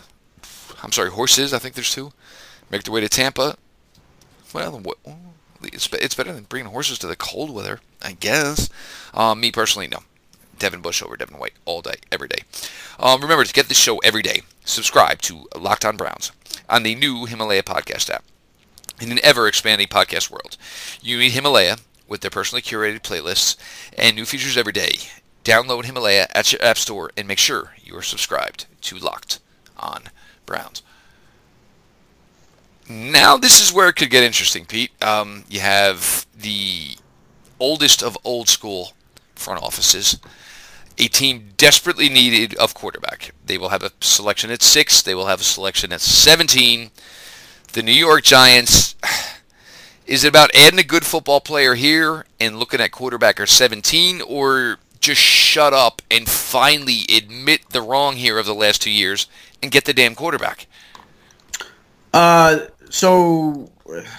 I'm 0.84 0.92
sorry, 0.92 1.10
horses. 1.10 1.54
I 1.54 1.60
think 1.60 1.76
there's 1.76 1.94
two. 1.94 2.12
Make 2.70 2.84
their 2.84 2.94
way 2.94 3.02
to 3.02 3.10
Tampa. 3.10 3.58
Well, 4.54 4.82
it's 5.64 5.92
it's 5.94 6.16
better 6.16 6.34
than 6.34 6.44
bringing 6.44 6.72
horses 6.72 7.00
to 7.00 7.08
the 7.08 7.16
cold 7.16 7.50
weather, 7.50 7.80
I 8.02 8.14
guess. 8.14 8.70
Um, 9.14 9.40
me 9.40 9.52
personally, 9.52 9.88
no. 9.88 10.00
Devin 10.58 10.82
Bush 10.82 11.02
over 11.02 11.16
Devin 11.16 11.40
White 11.40 11.54
all 11.66 11.82
day, 11.82 11.96
every 12.12 12.28
day. 12.28 12.42
Um, 13.00 13.22
remember 13.22 13.46
to 13.46 13.54
get 13.54 13.70
this 13.70 13.78
show 13.78 13.98
every 14.00 14.22
day. 14.22 14.42
Subscribe 14.66 15.22
to 15.22 15.48
Locked 15.58 15.86
On 15.86 15.96
Browns 15.96 16.34
on 16.70 16.84
the 16.84 16.96
new 16.96 17.26
Himalaya 17.26 17.64
podcast 17.64 18.10
app. 18.10 18.24
In 19.00 19.12
an 19.12 19.20
ever-expanding 19.24 19.88
podcast 19.88 20.30
world, 20.30 20.58
you 21.02 21.18
need 21.18 21.32
Himalaya 21.32 21.78
with 22.10 22.20
their 22.20 22.30
personally 22.30 22.62
curated 22.62 23.02
playlists 23.02 23.56
and 23.98 24.16
new 24.16 24.26
features 24.26 24.58
every 24.58 24.74
day. 24.74 24.98
Download 25.46 25.86
Himalaya 25.86 26.28
at 26.36 26.52
your 26.52 26.62
app 26.62 26.78
store 26.78 27.10
and 27.16 27.26
make 27.28 27.40
sure 27.40 27.76
you 27.82 27.96
are 27.96 28.02
subscribed 28.02 28.66
to 28.82 28.98
Locked 28.98 29.40
on 29.78 30.04
Browns. 30.46 30.82
Now, 32.90 33.38
this 33.38 33.62
is 33.62 33.72
where 33.72 33.88
it 33.90 33.94
could 33.94 34.10
get 34.10 34.24
interesting, 34.24 34.66
Pete. 34.66 34.92
Um, 35.04 35.44
you 35.48 35.60
have 35.60 36.26
the 36.36 36.98
oldest 37.60 38.02
of 38.02 38.18
old 38.24 38.50
school 38.50 38.94
front 39.36 39.62
offices, 39.62 40.20
a 40.98 41.08
team 41.08 41.52
desperately 41.56 42.10
needed 42.10 42.56
of 42.56 42.74
quarterback. 42.74 43.32
They 43.46 43.58
will 43.58 43.70
have 43.70 43.84
a 43.84 43.92
selection 44.02 44.52
at 44.52 44.62
six. 44.62 45.02
They 45.02 45.16
will 45.16 45.28
have 45.28 45.42
a 45.42 45.46
selection 45.46 45.94
at 45.94 46.02
17. 46.02 46.92
The 47.74 47.84
New 47.84 47.92
York 47.92 48.24
Giants. 48.24 48.96
Is 50.06 50.24
it 50.24 50.30
about 50.30 50.50
adding 50.56 50.80
a 50.80 50.84
good 50.84 51.06
football 51.06 51.40
player 51.40 51.76
here 51.76 52.26
and 52.40 52.58
looking 52.58 52.82
at 52.82 52.92
quarterback 52.92 53.40
or 53.40 53.46
17, 53.46 54.22
or 54.22 54.78
just 55.00 55.22
shut 55.22 55.72
up 55.72 56.02
and 56.10 56.28
finally 56.28 57.06
admit 57.16 57.70
the 57.70 57.84
wrong 57.84 58.16
here 58.16 58.40
of 58.40 58.48
the 58.48 58.56
last 58.56 58.82
two 58.82 58.90
years 58.90 59.28
and 59.62 59.72
get 59.72 59.86
the 59.86 59.94
damn 59.94 60.16
quarterback? 60.16 60.66
Uh, 62.12 62.62
so 62.90 63.70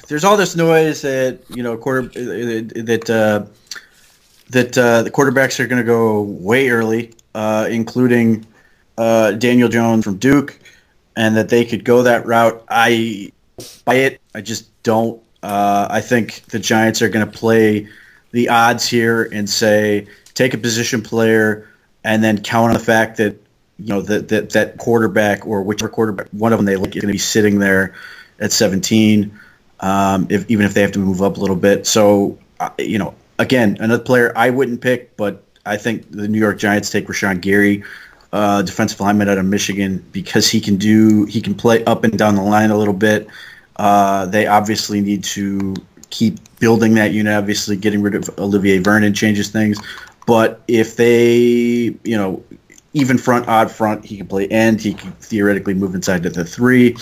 there's 0.09 0.25
all 0.25 0.37
this 0.37 0.57
noise 0.57 1.03
that 1.03 1.41
you 1.51 1.63
know 1.63 1.77
quarter 1.77 2.03
that 2.03 3.11
uh, 3.11 3.47
that 4.51 4.77
uh, 4.79 5.03
the 5.03 5.11
quarterbacks 5.11 5.61
are 5.61 5.67
going 5.67 5.81
to 5.81 5.87
go 5.87 6.23
way 6.23 6.71
early, 6.71 7.15
uh, 7.35 7.69
including 7.71 8.47
uh, 8.99 9.33
Daniel 9.33 9.69
Jones 9.69 10.05
from 10.05 10.17
Duke, 10.17 10.59
and 11.17 11.37
that 11.37 11.49
they 11.49 11.65
could 11.65 11.85
go 11.85 12.03
that 12.03 12.27
route. 12.27 12.63
I 12.69 13.33
buy 13.85 13.95
it. 13.95 14.21
I 14.35 14.41
just 14.41 14.83
don't. 14.83 15.23
Uh, 15.43 15.89
I 15.91 16.01
think 16.01 16.43
the 16.47 16.59
Giants 16.59 17.01
are 17.01 17.09
going 17.09 17.25
to 17.25 17.39
play 17.39 17.89
the 18.33 18.49
odds 18.49 18.87
here 18.87 19.25
and 19.33 19.49
say 19.49 20.07
take 20.35 20.55
a 20.55 20.59
position 20.59 21.03
player, 21.03 21.69
and 22.05 22.23
then 22.23 22.41
count 22.43 22.69
on 22.69 22.75
the 22.75 22.85
fact 22.85 23.17
that 23.19 23.37
you 23.79 23.87
know 23.87 24.03
that 24.03 24.29
that, 24.29 24.51
that 24.51 24.79
quarterback 24.79 25.47
or 25.47 25.63
whichever 25.63 25.89
quarterback 25.89 26.29
one 26.33 26.53
of 26.53 26.59
them 26.59 26.67
they 26.67 26.77
look 26.77 26.95
is 26.95 27.03
going 27.03 27.09
to 27.09 27.13
be 27.13 27.19
sitting 27.19 27.59
there 27.59 27.95
at 28.40 28.53
17, 28.53 29.38
um, 29.81 30.26
if, 30.31 30.50
even 30.50 30.66
if 30.66 30.74
they 30.74 30.83
have 30.83 30.92
to 30.92 30.98
move 30.98 31.22
up 31.22 31.37
a 31.37 31.40
little 31.40 31.57
bit. 31.57 31.87
So 31.87 32.38
uh, 32.61 32.70
you 32.79 32.98
know, 32.98 33.14
again, 33.38 33.76
another 33.81 34.03
player 34.03 34.33
I 34.37 34.50
wouldn't 34.50 34.81
pick, 34.81 35.16
but 35.16 35.42
I 35.66 35.76
think 35.76 36.11
the 36.11 36.29
New 36.29 36.38
York 36.38 36.59
Giants 36.59 36.90
take 36.90 37.07
Rashan 37.07 37.40
Gary, 37.40 37.83
uh, 38.33 38.62
defensive 38.62 39.00
lineman 39.00 39.29
out 39.29 39.38
of 39.38 39.46
Michigan, 39.46 40.05
because 40.12 40.48
he 40.48 40.61
can 40.61 40.76
do 40.76 41.24
he 41.24 41.40
can 41.40 41.55
play 41.55 41.83
up 41.85 42.05
and 42.05 42.16
down 42.18 42.37
the 42.37 42.42
line 42.42 42.70
a 42.70 42.76
little 42.76 42.94
bit. 42.94 43.26
Uh, 43.76 44.26
they 44.26 44.46
obviously 44.46 45.00
need 45.00 45.24
to 45.24 45.74
keep 46.11 46.38
building 46.59 46.94
that 46.94 47.12
unit. 47.12 47.33
Obviously, 47.35 47.76
getting 47.76 48.03
rid 48.03 48.14
of 48.14 48.29
Olivier 48.38 48.79
Vernon 48.79 49.14
changes 49.14 49.48
things. 49.48 49.79
But 50.26 50.61
if 50.68 50.96
they, 50.96 51.96
you 52.05 52.16
know, 52.16 52.44
even 52.92 53.16
front, 53.16 53.48
odd 53.48 53.70
front, 53.70 54.05
he 54.05 54.18
can 54.18 54.26
play 54.26 54.46
end. 54.48 54.81
He 54.81 54.92
can 54.94 55.12
theoretically 55.12 55.74
move 55.74 55.94
inside 55.94 56.22
to 56.24 56.31
the 56.31 56.44
three. 56.44 56.96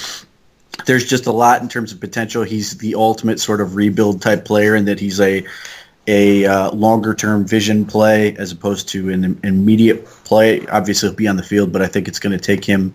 There's 0.86 1.06
just 1.06 1.26
a 1.26 1.32
lot 1.32 1.60
in 1.60 1.68
terms 1.68 1.92
of 1.92 2.00
potential. 2.00 2.42
He's 2.44 2.78
the 2.78 2.94
ultimate 2.94 3.40
sort 3.40 3.60
of 3.60 3.76
rebuild 3.76 4.22
type 4.22 4.44
player 4.44 4.74
in 4.74 4.84
that 4.86 5.00
he's 5.00 5.20
a 5.20 5.46
a 6.06 6.46
uh, 6.46 6.70
longer 6.70 7.14
term 7.14 7.46
vision 7.46 7.84
play 7.84 8.34
as 8.36 8.50
opposed 8.50 8.88
to 8.88 9.10
an 9.10 9.38
immediate 9.44 10.06
play. 10.24 10.66
Obviously, 10.68 11.08
he'll 11.08 11.16
be 11.16 11.28
on 11.28 11.36
the 11.36 11.42
field, 11.42 11.70
but 11.70 11.82
I 11.82 11.86
think 11.86 12.08
it's 12.08 12.18
going 12.18 12.36
to 12.36 12.42
take 12.42 12.64
him 12.64 12.94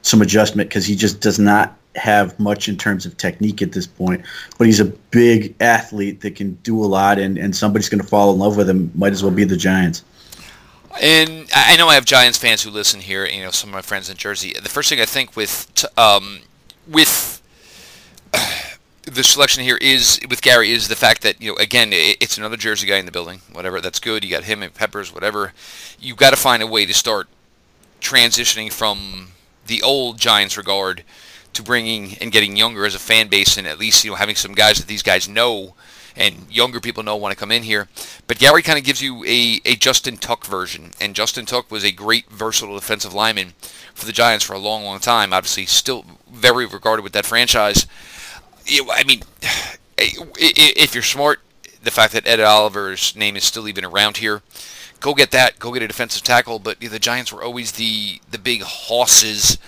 some 0.00 0.22
adjustment 0.22 0.70
because 0.70 0.86
he 0.86 0.96
just 0.96 1.20
does 1.20 1.38
not 1.38 1.76
have 1.94 2.38
much 2.40 2.68
in 2.68 2.76
terms 2.76 3.06
of 3.06 3.16
technique 3.16 3.62
at 3.62 3.72
this 3.72 3.86
point. 3.86 4.24
But 4.58 4.66
he's 4.66 4.80
a 4.80 4.86
big 4.86 5.54
athlete 5.60 6.22
that 6.22 6.36
can 6.36 6.54
do 6.62 6.82
a 6.82 6.86
lot, 6.86 7.18
and, 7.18 7.38
and 7.38 7.54
somebody's 7.54 7.88
going 7.88 8.00
to 8.00 8.06
fall 8.06 8.32
in 8.32 8.38
love 8.38 8.56
with 8.56 8.68
him. 8.68 8.90
Might 8.94 9.12
as 9.12 9.22
well 9.22 9.32
be 9.32 9.44
the 9.44 9.56
Giants. 9.56 10.02
And 11.02 11.48
I 11.54 11.76
know 11.76 11.88
I 11.88 11.94
have 11.94 12.04
Giants 12.04 12.38
fans 12.38 12.62
who 12.62 12.70
listen 12.70 13.00
here. 13.00 13.26
You 13.26 13.42
know, 13.42 13.50
some 13.50 13.70
of 13.70 13.74
my 13.74 13.82
friends 13.82 14.08
in 14.08 14.16
Jersey. 14.16 14.54
The 14.54 14.68
first 14.68 14.88
thing 14.88 15.00
I 15.00 15.06
think 15.06 15.36
with 15.36 15.84
um, 15.98 16.40
with 16.86 17.42
the 19.02 19.22
selection 19.22 19.62
here 19.62 19.76
is 19.76 20.18
with 20.28 20.40
Gary 20.42 20.72
is 20.72 20.88
the 20.88 20.96
fact 20.96 21.22
that 21.22 21.40
you 21.40 21.52
know 21.52 21.56
again 21.58 21.90
it's 21.92 22.38
another 22.38 22.56
Jersey 22.56 22.86
guy 22.86 22.96
in 22.96 23.06
the 23.06 23.12
building. 23.12 23.40
Whatever, 23.52 23.80
that's 23.80 24.00
good. 24.00 24.24
You 24.24 24.30
got 24.30 24.44
him 24.44 24.62
and 24.62 24.74
Peppers, 24.74 25.12
whatever. 25.12 25.52
You've 25.98 26.16
got 26.16 26.30
to 26.30 26.36
find 26.36 26.62
a 26.62 26.66
way 26.66 26.86
to 26.86 26.94
start 26.94 27.28
transitioning 28.00 28.72
from 28.72 29.28
the 29.66 29.82
old 29.82 30.18
Giants 30.18 30.56
regard 30.56 31.04
to 31.52 31.62
bringing 31.62 32.16
and 32.20 32.32
getting 32.32 32.56
younger 32.56 32.84
as 32.84 32.94
a 32.94 32.98
fan 32.98 33.28
base, 33.28 33.56
and 33.56 33.66
at 33.66 33.78
least 33.78 34.04
you 34.04 34.10
know 34.10 34.16
having 34.16 34.36
some 34.36 34.52
guys 34.52 34.78
that 34.78 34.86
these 34.86 35.02
guys 35.02 35.28
know 35.28 35.74
and 36.16 36.46
younger 36.50 36.80
people 36.80 37.02
know 37.02 37.16
want 37.16 37.32
to 37.32 37.38
come 37.38 37.50
in 37.50 37.64
here. 37.64 37.88
But 38.26 38.38
Gary 38.38 38.62
kind 38.62 38.78
of 38.78 38.84
gives 38.84 39.02
you 39.02 39.24
a, 39.24 39.60
a 39.64 39.76
Justin 39.76 40.16
Tuck 40.16 40.46
version, 40.46 40.92
and 41.00 41.14
Justin 41.14 41.44
Tuck 41.44 41.70
was 41.70 41.84
a 41.84 41.92
great 41.92 42.30
versatile 42.30 42.74
defensive 42.74 43.12
lineman 43.12 43.54
for 43.94 44.06
the 44.06 44.12
Giants 44.12 44.44
for 44.44 44.54
a 44.54 44.58
long, 44.58 44.84
long 44.84 45.00
time. 45.00 45.32
Obviously, 45.32 45.66
still 45.66 46.04
very 46.44 46.66
regarded 46.66 47.02
with 47.02 47.14
that 47.14 47.24
franchise. 47.24 47.86
I 48.68 49.02
mean, 49.04 49.22
if 49.98 50.94
you're 50.94 51.02
smart, 51.02 51.40
the 51.82 51.90
fact 51.90 52.12
that 52.12 52.26
Ed 52.26 52.40
Oliver's 52.40 53.16
name 53.16 53.36
is 53.36 53.44
still 53.44 53.66
even 53.66 53.84
around 53.84 54.18
here, 54.18 54.42
go 55.00 55.14
get 55.14 55.30
that. 55.30 55.58
Go 55.58 55.72
get 55.72 55.82
a 55.82 55.88
defensive 55.88 56.22
tackle. 56.22 56.58
But 56.58 56.80
the 56.80 56.98
Giants 56.98 57.32
were 57.32 57.42
always 57.42 57.72
the 57.72 58.20
the 58.30 58.38
big 58.38 58.62
horses 58.62 59.58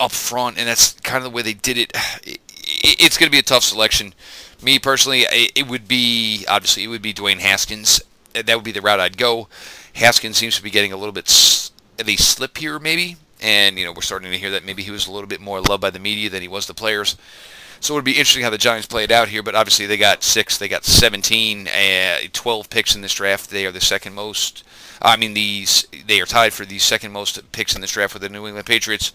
up 0.00 0.10
front, 0.10 0.58
and 0.58 0.66
that's 0.66 0.94
kind 1.00 1.18
of 1.18 1.24
the 1.24 1.30
way 1.30 1.42
they 1.42 1.54
did 1.54 1.78
it. 1.78 1.92
It's 2.74 3.18
going 3.18 3.26
to 3.26 3.30
be 3.30 3.40
a 3.40 3.42
tough 3.42 3.64
selection. 3.64 4.14
Me 4.62 4.78
personally, 4.78 5.24
it 5.28 5.66
would 5.66 5.88
be 5.88 6.46
obviously 6.48 6.84
it 6.84 6.86
would 6.86 7.02
be 7.02 7.12
Dwayne 7.12 7.40
Haskins. 7.40 8.00
That 8.34 8.54
would 8.54 8.64
be 8.64 8.70
the 8.70 8.80
route 8.80 9.00
I'd 9.00 9.18
go. 9.18 9.48
Haskins 9.94 10.36
seems 10.38 10.56
to 10.56 10.62
be 10.62 10.70
getting 10.70 10.92
a 10.92 10.96
little 10.96 11.12
bit 11.12 11.26
a 11.26 12.16
slip 12.16 12.58
here, 12.58 12.78
maybe, 12.78 13.16
and 13.42 13.78
you 13.78 13.84
know 13.84 13.92
we're 13.92 14.02
starting 14.02 14.30
to 14.30 14.38
hear 14.38 14.50
that 14.50 14.64
maybe 14.64 14.82
he 14.82 14.90
was 14.90 15.06
a 15.06 15.12
little 15.12 15.26
bit 15.26 15.40
more 15.40 15.60
loved 15.60 15.82
by 15.82 15.90
the 15.90 15.98
media 15.98 16.30
than 16.30 16.42
he 16.42 16.48
was 16.48 16.66
the 16.66 16.74
players. 16.74 17.16
So 17.80 17.94
it 17.94 17.96
would 17.96 18.04
be 18.04 18.12
interesting 18.12 18.44
how 18.44 18.50
the 18.50 18.58
Giants 18.58 18.86
played 18.86 19.10
out 19.10 19.26
here, 19.26 19.42
but 19.42 19.56
obviously 19.56 19.86
they 19.86 19.96
got 19.96 20.22
six, 20.22 20.56
they 20.56 20.68
got 20.68 20.84
17, 20.84 21.66
uh, 21.66 22.18
12 22.32 22.70
picks 22.70 22.94
in 22.94 23.00
this 23.00 23.12
draft. 23.12 23.50
They 23.50 23.66
are 23.66 23.72
the 23.72 23.80
second 23.80 24.14
most. 24.14 24.62
I 25.02 25.16
mean, 25.16 25.34
these 25.34 25.88
they 26.06 26.20
are 26.20 26.26
tied 26.26 26.52
for 26.52 26.64
the 26.64 26.78
second 26.78 27.10
most 27.10 27.50
picks 27.50 27.74
in 27.74 27.80
this 27.80 27.90
draft 27.90 28.14
with 28.14 28.22
the 28.22 28.28
New 28.28 28.46
England 28.46 28.66
Patriots. 28.66 29.12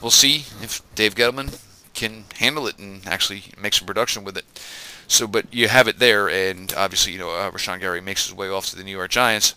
We'll 0.00 0.10
see 0.10 0.46
if 0.62 0.80
Dave 0.94 1.14
Gettleman 1.14 1.60
can 1.92 2.24
handle 2.38 2.66
it 2.66 2.78
and 2.78 3.06
actually 3.06 3.44
make 3.60 3.74
some 3.74 3.86
production 3.86 4.24
with 4.24 4.38
it. 4.38 4.44
So, 5.08 5.26
but 5.26 5.52
you 5.52 5.68
have 5.68 5.86
it 5.86 5.98
there, 5.98 6.28
and 6.28 6.72
obviously, 6.76 7.12
you 7.12 7.18
know, 7.18 7.30
uh, 7.30 7.50
Rashan 7.50 7.80
Gary 7.80 8.00
makes 8.00 8.26
his 8.26 8.34
way 8.34 8.48
off 8.48 8.66
to 8.70 8.76
the 8.76 8.82
New 8.82 8.96
York 8.96 9.10
Giants, 9.10 9.54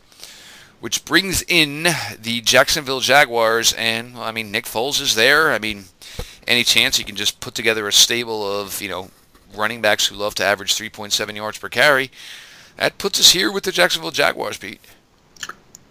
which 0.80 1.06
brings 1.06 1.44
in 1.48 1.84
the 2.22 2.42
Jacksonville 2.42 3.00
Jaguars, 3.00 3.74
and 3.74 4.16
well, 4.16 4.24
I 4.24 4.32
mean, 4.32 4.52
Nick 4.52 4.66
Foles 4.66 5.02
is 5.02 5.16
there. 5.16 5.52
I 5.52 5.60
mean 5.60 5.86
any 6.50 6.64
chance 6.64 6.98
you 7.00 7.06
can 7.06 7.16
just 7.16 7.40
put 7.40 7.54
together 7.54 7.88
a 7.88 7.94
stable 7.94 8.60
of, 8.60 8.82
you 8.82 8.90
know, 8.90 9.10
running 9.56 9.82
backs 9.82 10.08
who 10.08 10.16
love 10.16 10.36
to 10.36 10.44
average 10.44 10.76
3.7 10.76 11.36
yards 11.36 11.60
per 11.60 11.70
carry, 11.70 12.12
that 12.78 12.98
puts 12.98 13.20
us 13.20 13.32
here 13.32 13.52
with 13.52 13.64
the 13.64 13.72
Jacksonville 13.72 14.12
Jaguars, 14.12 14.58
Pete. 14.58 14.82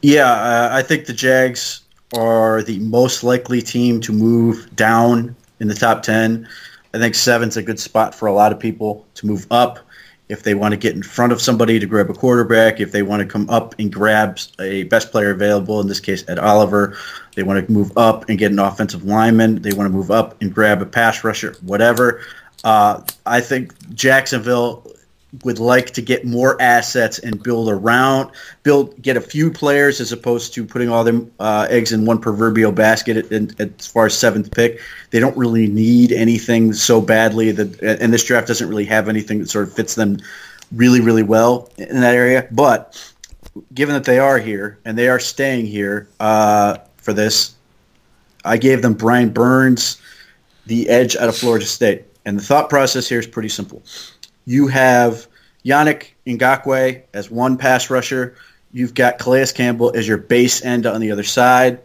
Yeah, 0.02 0.30
uh, 0.30 0.68
I 0.72 0.82
think 0.82 1.06
the 1.06 1.12
Jags 1.12 1.82
are 2.16 2.62
the 2.62 2.78
most 2.80 3.22
likely 3.22 3.62
team 3.62 4.00
to 4.00 4.12
move 4.12 4.74
down 4.74 5.34
in 5.60 5.68
the 5.68 5.74
top 5.74 6.02
10. 6.02 6.48
I 6.94 6.98
think 6.98 7.14
seven's 7.14 7.56
a 7.56 7.62
good 7.62 7.78
spot 7.78 8.14
for 8.14 8.26
a 8.26 8.32
lot 8.32 8.52
of 8.52 8.58
people 8.58 9.06
to 9.14 9.26
move 9.26 9.46
up 9.50 9.78
if 10.28 10.42
they 10.42 10.54
want 10.54 10.72
to 10.72 10.76
get 10.76 10.94
in 10.94 11.02
front 11.02 11.32
of 11.32 11.40
somebody 11.40 11.78
to 11.78 11.86
grab 11.86 12.10
a 12.10 12.14
quarterback, 12.14 12.80
if 12.80 12.92
they 12.92 13.02
want 13.02 13.20
to 13.22 13.26
come 13.26 13.48
up 13.48 13.74
and 13.78 13.92
grab 13.92 14.38
a 14.60 14.84
best 14.84 15.10
player 15.10 15.30
available, 15.30 15.80
in 15.80 15.86
this 15.86 16.00
case, 16.00 16.24
Ed 16.28 16.38
Oliver, 16.38 16.96
they 17.34 17.42
want 17.42 17.64
to 17.64 17.72
move 17.72 17.96
up 17.96 18.28
and 18.28 18.38
get 18.38 18.52
an 18.52 18.58
offensive 18.58 19.04
lineman, 19.04 19.62
they 19.62 19.72
want 19.72 19.90
to 19.90 19.96
move 19.96 20.10
up 20.10 20.40
and 20.42 20.52
grab 20.52 20.82
a 20.82 20.86
pass 20.86 21.24
rusher, 21.24 21.56
whatever. 21.62 22.20
Uh, 22.64 23.02
I 23.24 23.40
think 23.40 23.72
Jacksonville 23.94 24.86
would 25.44 25.58
like 25.58 25.90
to 25.90 26.02
get 26.02 26.24
more 26.24 26.60
assets 26.60 27.18
and 27.18 27.42
build 27.42 27.68
around, 27.68 28.30
build, 28.62 29.00
get 29.02 29.16
a 29.16 29.20
few 29.20 29.50
players 29.50 30.00
as 30.00 30.10
opposed 30.10 30.54
to 30.54 30.64
putting 30.64 30.88
all 30.88 31.04
their 31.04 31.20
uh, 31.38 31.66
eggs 31.68 31.92
in 31.92 32.06
one 32.06 32.18
proverbial 32.18 32.72
basket. 32.72 33.30
as 33.30 33.86
far 33.86 34.06
as 34.06 34.16
seventh 34.16 34.50
pick, 34.50 34.80
they 35.10 35.20
don't 35.20 35.36
really 35.36 35.66
need 35.66 36.12
anything 36.12 36.72
so 36.72 37.00
badly 37.00 37.52
that, 37.52 38.00
and 38.00 38.12
this 38.12 38.24
draft 38.24 38.46
doesn't 38.46 38.68
really 38.68 38.86
have 38.86 39.08
anything 39.08 39.38
that 39.40 39.50
sort 39.50 39.68
of 39.68 39.74
fits 39.74 39.94
them 39.94 40.18
really, 40.72 41.00
really 41.00 41.22
well 41.22 41.70
in 41.76 42.00
that 42.00 42.14
area. 42.14 42.48
But 42.50 43.12
given 43.74 43.94
that 43.94 44.04
they 44.04 44.18
are 44.18 44.38
here 44.38 44.78
and 44.86 44.96
they 44.96 45.08
are 45.10 45.20
staying 45.20 45.66
here 45.66 46.08
uh, 46.20 46.78
for 46.96 47.12
this, 47.12 47.54
I 48.46 48.56
gave 48.56 48.80
them 48.80 48.94
Brian 48.94 49.28
Burns, 49.28 50.00
the 50.64 50.88
edge 50.88 51.16
out 51.16 51.28
of 51.28 51.36
Florida 51.36 51.66
State, 51.66 52.04
and 52.24 52.38
the 52.38 52.42
thought 52.42 52.70
process 52.70 53.08
here 53.08 53.18
is 53.18 53.26
pretty 53.26 53.50
simple 53.50 53.82
you 54.48 54.66
have 54.66 55.26
Yannick 55.62 56.12
Ngakoue 56.26 57.02
as 57.12 57.30
one 57.30 57.58
pass 57.58 57.90
rusher. 57.90 58.34
You've 58.72 58.94
got 58.94 59.18
Calais 59.18 59.48
Campbell 59.54 59.92
as 59.94 60.08
your 60.08 60.16
base 60.16 60.64
end 60.64 60.86
on 60.86 61.02
the 61.02 61.12
other 61.12 61.22
side, 61.22 61.80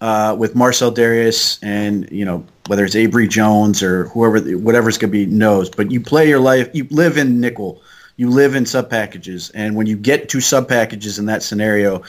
uh, 0.00 0.34
with 0.38 0.54
Marcell 0.54 0.92
Dareus 0.92 1.58
and 1.62 2.10
you 2.10 2.24
know 2.24 2.46
whether 2.68 2.86
it's 2.86 2.94
Abry 2.94 3.28
Jones 3.28 3.82
or 3.82 4.04
whoever, 4.08 4.40
whatever's 4.56 4.96
going 4.96 5.10
to 5.10 5.12
be 5.12 5.26
knows. 5.26 5.68
But 5.68 5.90
you 5.90 6.00
play 6.00 6.26
your 6.26 6.40
life. 6.40 6.70
You 6.72 6.86
live 6.90 7.18
in 7.18 7.38
nickel. 7.38 7.82
You 8.16 8.30
live 8.30 8.54
in 8.54 8.64
sub 8.64 8.88
packages, 8.88 9.50
and 9.50 9.76
when 9.76 9.86
you 9.86 9.96
get 9.96 10.30
to 10.30 10.40
sub 10.40 10.68
packages 10.68 11.18
in 11.18 11.26
that 11.26 11.42
scenario, 11.42 12.02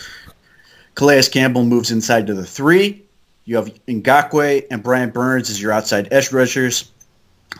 Calais 0.96 1.24
Campbell 1.24 1.64
moves 1.66 1.92
inside 1.92 2.28
to 2.28 2.34
the 2.34 2.46
three. 2.46 3.04
You 3.44 3.58
have 3.58 3.74
Ngakoue 3.88 4.68
and 4.72 4.84
Brian 4.84 5.10
Burns 5.10 5.50
as 5.50 5.62
your 5.62 5.74
outside 5.74 6.10
edge 6.12 6.32
rushers 6.32 6.92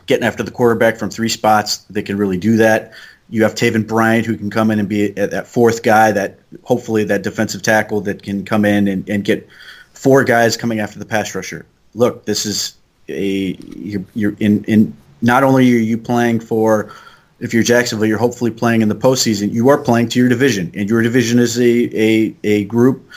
getting 0.06 0.26
after 0.26 0.44
the 0.44 0.52
quarterback 0.52 0.98
from 0.98 1.10
three 1.10 1.30
spots 1.30 1.78
that 1.90 2.04
can 2.04 2.18
really 2.18 2.38
do 2.38 2.58
that. 2.58 2.94
You 3.30 3.44
have 3.44 3.56
Taven 3.56 3.88
Bryant 3.88 4.26
who 4.26 4.38
can 4.38 4.50
come 4.50 4.72
in 4.72 4.80
and 4.80 4.90
be 4.90 5.10
that 5.12 5.48
fourth 5.48 5.84
guy, 5.84 6.12
that 6.12 6.40
hopefully 6.64 7.04
that 7.06 7.24
defensive 7.24 7.62
tackle 7.62 8.02
that 8.02 8.24
can 8.24 8.44
come 8.44 8.66
in 8.66 8.88
and, 8.88 9.10
and 9.10 9.24
get 9.24 9.48
four 9.94 10.24
guys 10.24 10.58
coming 10.58 10.80
after 10.80 11.00
the 11.00 11.06
pass 11.06 11.34
rusher. 11.34 11.66
Look, 11.94 12.26
this 12.26 12.46
is 12.46 12.76
a 13.08 13.58
you're, 13.76 14.04
you're 14.16 14.36
in 14.40 14.64
in 14.66 14.94
not 15.22 15.44
only 15.44 15.72
are 15.74 15.78
you 15.78 15.98
playing 15.98 16.40
for 16.40 16.94
if 17.40 17.54
you're 17.54 17.64
Jacksonville, 17.64 18.06
you're 18.06 18.18
hopefully 18.18 18.52
playing 18.52 18.82
in 18.82 18.90
the 18.90 18.96
postseason. 18.96 19.52
You 19.52 19.70
are 19.70 19.78
playing 19.78 20.10
to 20.10 20.20
your 20.20 20.30
division, 20.30 20.72
and 20.76 20.90
your 20.90 21.02
division 21.02 21.40
is 21.40 21.60
a 21.60 21.98
a, 21.98 22.36
a 22.44 22.64
group 22.66 23.10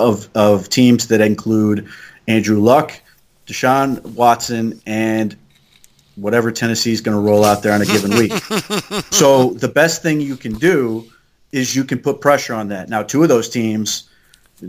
of 0.00 0.28
of 0.34 0.68
teams 0.68 1.08
that 1.08 1.20
include 1.20 1.88
Andrew 2.28 2.60
Luck, 2.60 3.00
Deshaun 3.46 4.02
Watson, 4.14 4.80
and 4.86 5.36
whatever 6.16 6.50
Tennessee 6.50 6.92
is 6.92 7.00
going 7.00 7.16
to 7.16 7.20
roll 7.20 7.44
out 7.44 7.62
there 7.62 7.72
on 7.72 7.82
a 7.82 7.86
given 7.86 8.10
week. 8.16 8.32
so 9.10 9.50
the 9.50 9.68
best 9.68 10.02
thing 10.02 10.20
you 10.20 10.36
can 10.36 10.54
do 10.54 11.04
is 11.52 11.76
you 11.76 11.84
can 11.84 11.98
put 11.98 12.20
pressure 12.20 12.54
on 12.54 12.68
that. 12.68 12.88
Now, 12.88 13.02
two 13.02 13.22
of 13.22 13.28
those 13.28 13.48
teams 13.48 14.08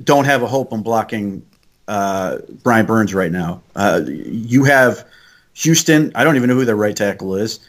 don't 0.04 0.26
have 0.26 0.44
a 0.44 0.48
hope 0.48 0.74
on 0.74 0.84
blocking 0.84 1.46
uh, 1.88 2.40
Brian 2.64 2.86
Burns 2.86 3.14
right 3.14 3.32
now. 3.32 3.62
Uh, 3.76 4.02
you 4.06 4.64
have 4.66 5.06
Houston. 5.54 6.12
I 6.16 6.24
don't 6.24 6.36
even 6.36 6.50
know 6.50 6.56
who 6.56 6.66
their 6.66 6.76
right 6.76 6.96
tackle 6.96 7.36
is. 7.36 7.60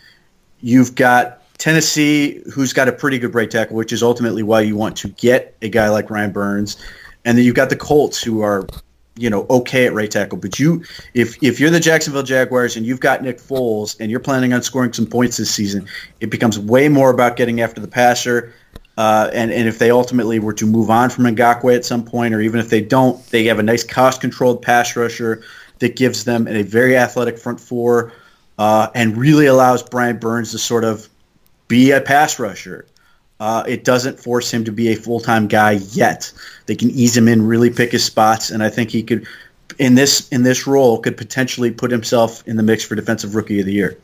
You've 0.61 0.95
got 0.95 1.43
Tennessee, 1.59 2.43
who's 2.53 2.73
got 2.73 2.89
a 2.89 2.93
pretty 2.93 3.19
good 3.19 3.35
right 3.35 3.51
tackle, 3.51 3.77
which 3.77 3.93
is 3.93 4.03
ultimately 4.03 4.43
why 4.43 4.61
you 4.61 4.77
want 4.77 4.97
to 4.99 5.09
get 5.09 5.57
a 5.63 5.69
guy 5.69 5.89
like 5.89 6.11
Ryan 6.11 6.33
Burns. 6.33 6.77
And 7.25 7.37
then 7.37 7.45
you've 7.45 7.55
got 7.55 7.71
the 7.71 7.77
Colts, 7.77 8.23
who 8.23 8.41
are 8.43 8.67
you 9.21 9.31
know 9.31 9.47
okay 9.51 9.87
at 9.87 9.93
right 9.93 10.11
tackle. 10.11 10.39
But 10.39 10.59
you, 10.59 10.85
if 11.15 11.43
if 11.43 11.61
you're 11.61 11.71
the 11.71 11.81
Jacksonville 11.81 12.23
Jaguars 12.23 12.77
and 12.77 12.87
you've 12.87 13.01
got 13.01 13.23
Nick 13.23 13.39
Foles 13.39 13.99
and 14.01 14.11
you're 14.11 14.21
planning 14.21 14.53
on 14.53 14.63
scoring 14.63 14.93
some 14.93 15.07
points 15.07 15.37
this 15.37 15.51
season, 15.51 15.87
it 16.21 16.31
becomes 16.31 16.59
way 16.59 16.89
more 16.89 17.11
about 17.11 17.37
getting 17.37 17.61
after 17.61 17.81
the 17.81 17.89
passer. 17.89 18.53
Uh, 18.97 19.31
and, 19.33 19.53
and 19.53 19.69
if 19.69 19.79
they 19.79 19.93
ultimately 19.93 20.41
were 20.41 20.53
to 20.53 20.67
move 20.67 20.91
on 20.91 21.09
from 21.09 21.23
Ngakoue 21.25 21.77
at 21.77 21.85
some 21.85 22.05
point, 22.05 22.35
or 22.35 22.41
even 22.41 22.59
if 22.59 22.69
they 22.69 22.81
don't, 22.81 23.25
they 23.27 23.45
have 23.45 23.61
a 23.61 23.63
nice 23.63 23.85
cost-controlled 23.85 24.61
pass 24.61 24.97
rusher 24.97 25.41
that 25.79 25.95
gives 25.95 26.25
them 26.25 26.49
a 26.49 26.63
very 26.63 26.97
athletic 26.97 27.39
front 27.39 27.61
four 27.61 28.13
uh, 28.59 28.89
and 28.97 29.17
really 29.17 29.47
allows 29.47 29.85
Brian 29.85 30.19
Burns 30.19 30.51
to 30.51 30.59
sort 30.59 30.83
of 30.83 31.09
be 31.69 31.93
a 31.93 32.01
pass 32.01 32.41
rusher. 32.41 32.87
Uh, 33.41 33.63
it 33.69 33.85
doesn't 33.85 34.19
force 34.19 34.53
him 34.53 34.65
to 34.65 34.73
be 34.73 34.89
a 34.89 34.97
full 34.97 35.21
time 35.21 35.47
guy 35.47 35.73
yet. 35.93 36.33
They 36.67 36.75
can 36.75 36.91
ease 36.91 37.17
him 37.17 37.29
in, 37.29 37.47
really 37.47 37.71
pick 37.71 37.93
his 37.93 38.05
spots, 38.05 38.51
and 38.51 38.63
I 38.63 38.69
think 38.69 38.91
he 38.91 39.03
could, 39.03 39.27
in 39.79 39.95
this 39.95 40.29
in 40.31 40.43
this 40.43 40.67
role, 40.67 40.99
could 40.99 41.17
potentially 41.17 41.71
put 41.71 41.91
himself 41.91 42.47
in 42.49 42.57
the 42.57 42.63
mix 42.63 42.85
for 42.85 42.95
defensive 42.95 43.35
rookie 43.35 43.61
of 43.61 43.67
the 43.67 43.73
year. 43.73 43.97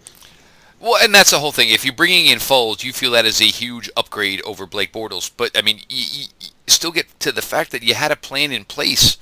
Well, 0.84 1.02
and 1.02 1.14
that's 1.14 1.30
the 1.30 1.38
whole 1.38 1.50
thing. 1.50 1.70
If 1.70 1.84
you're 1.84 1.94
bringing 1.94 2.26
in 2.26 2.38
Foles, 2.38 2.84
you 2.84 2.92
feel 2.92 3.10
that 3.12 3.24
is 3.24 3.40
a 3.40 3.46
huge 3.46 3.90
upgrade 3.96 4.42
over 4.42 4.66
Blake 4.66 4.92
Bortles. 4.92 5.30
But 5.34 5.56
I 5.56 5.62
mean, 5.62 5.78
you, 5.88 6.04
you, 6.10 6.26
you 6.40 6.48
still 6.66 6.92
get 6.92 7.18
to 7.20 7.32
the 7.32 7.42
fact 7.42 7.70
that 7.72 7.82
you 7.82 7.94
had 7.94 8.12
a 8.12 8.16
plan 8.16 8.52
in 8.52 8.66
place 8.66 9.16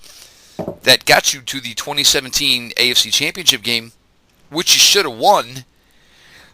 that 0.83 1.07
got 1.07 1.33
you 1.33 1.41
to 1.41 1.61
the 1.61 1.75
2017 1.75 2.71
AFC 2.71 3.13
Championship 3.13 3.63
game, 3.63 3.93
which 4.51 4.75
you 4.75 4.81
should 4.81 5.07
have 5.07 5.17
won. 5.17 5.65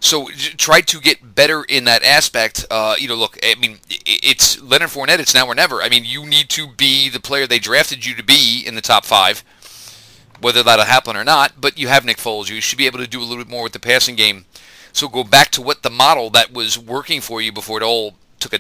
So 0.00 0.28
try 0.56 0.80
to 0.82 1.00
get 1.00 1.34
better 1.34 1.64
in 1.64 1.84
that 1.84 2.04
aspect. 2.04 2.64
Uh, 2.70 2.94
you 2.98 3.08
know, 3.08 3.16
look, 3.16 3.38
I 3.42 3.56
mean, 3.56 3.78
it's 3.88 4.60
Leonard 4.62 4.90
Fournette. 4.90 5.18
It's 5.18 5.34
now 5.34 5.46
or 5.46 5.54
never. 5.54 5.82
I 5.82 5.88
mean, 5.88 6.04
you 6.04 6.24
need 6.24 6.48
to 6.50 6.68
be 6.68 7.08
the 7.08 7.20
player 7.20 7.46
they 7.46 7.58
drafted 7.58 8.06
you 8.06 8.14
to 8.14 8.22
be 8.22 8.62
in 8.64 8.74
the 8.76 8.80
top 8.80 9.04
five, 9.04 9.42
whether 10.40 10.62
that'll 10.62 10.84
happen 10.84 11.16
or 11.16 11.24
not. 11.24 11.60
But 11.60 11.78
you 11.78 11.88
have 11.88 12.04
Nick 12.04 12.18
Foles. 12.18 12.48
You 12.48 12.60
should 12.60 12.78
be 12.78 12.86
able 12.86 13.00
to 13.00 13.08
do 13.08 13.20
a 13.20 13.24
little 13.24 13.42
bit 13.42 13.50
more 13.50 13.64
with 13.64 13.72
the 13.72 13.80
passing 13.80 14.14
game 14.14 14.44
so 14.92 15.08
go 15.08 15.24
back 15.24 15.50
to 15.52 15.62
what 15.62 15.82
the 15.82 15.90
model 15.90 16.28
that 16.30 16.52
was 16.52 16.78
working 16.78 17.20
for 17.20 17.40
you 17.40 17.52
before 17.52 17.80
it 17.80 17.84
all 17.84 18.14
took 18.40 18.52
a 18.52 18.58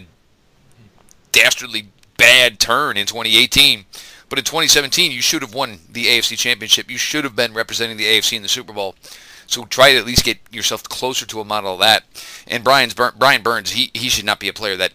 dastardly 1.32 1.88
bad 2.16 2.58
turn 2.60 2.96
in 2.96 3.06
2018. 3.06 3.84
But 4.28 4.38
in 4.38 4.44
2017, 4.44 5.10
you 5.10 5.22
should 5.22 5.42
have 5.42 5.54
won 5.54 5.80
the 5.90 6.04
AFC 6.04 6.36
Championship. 6.36 6.90
You 6.90 6.98
should 6.98 7.24
have 7.24 7.34
been 7.34 7.54
representing 7.54 7.96
the 7.96 8.04
AFC 8.04 8.36
in 8.36 8.42
the 8.42 8.48
Super 8.48 8.72
Bowl. 8.72 8.94
So 9.48 9.64
try 9.64 9.92
to 9.92 9.98
at 9.98 10.06
least 10.06 10.24
get 10.24 10.38
yourself 10.52 10.84
closer 10.84 11.26
to 11.26 11.40
a 11.40 11.44
model 11.44 11.74
of 11.74 11.80
that. 11.80 12.04
And 12.46 12.62
Brian's 12.62 12.94
Brian 12.94 13.42
Burns, 13.42 13.72
he, 13.72 13.90
he 13.94 14.10
should 14.10 14.26
not 14.26 14.38
be 14.38 14.48
a 14.48 14.52
player 14.52 14.76
that 14.76 14.92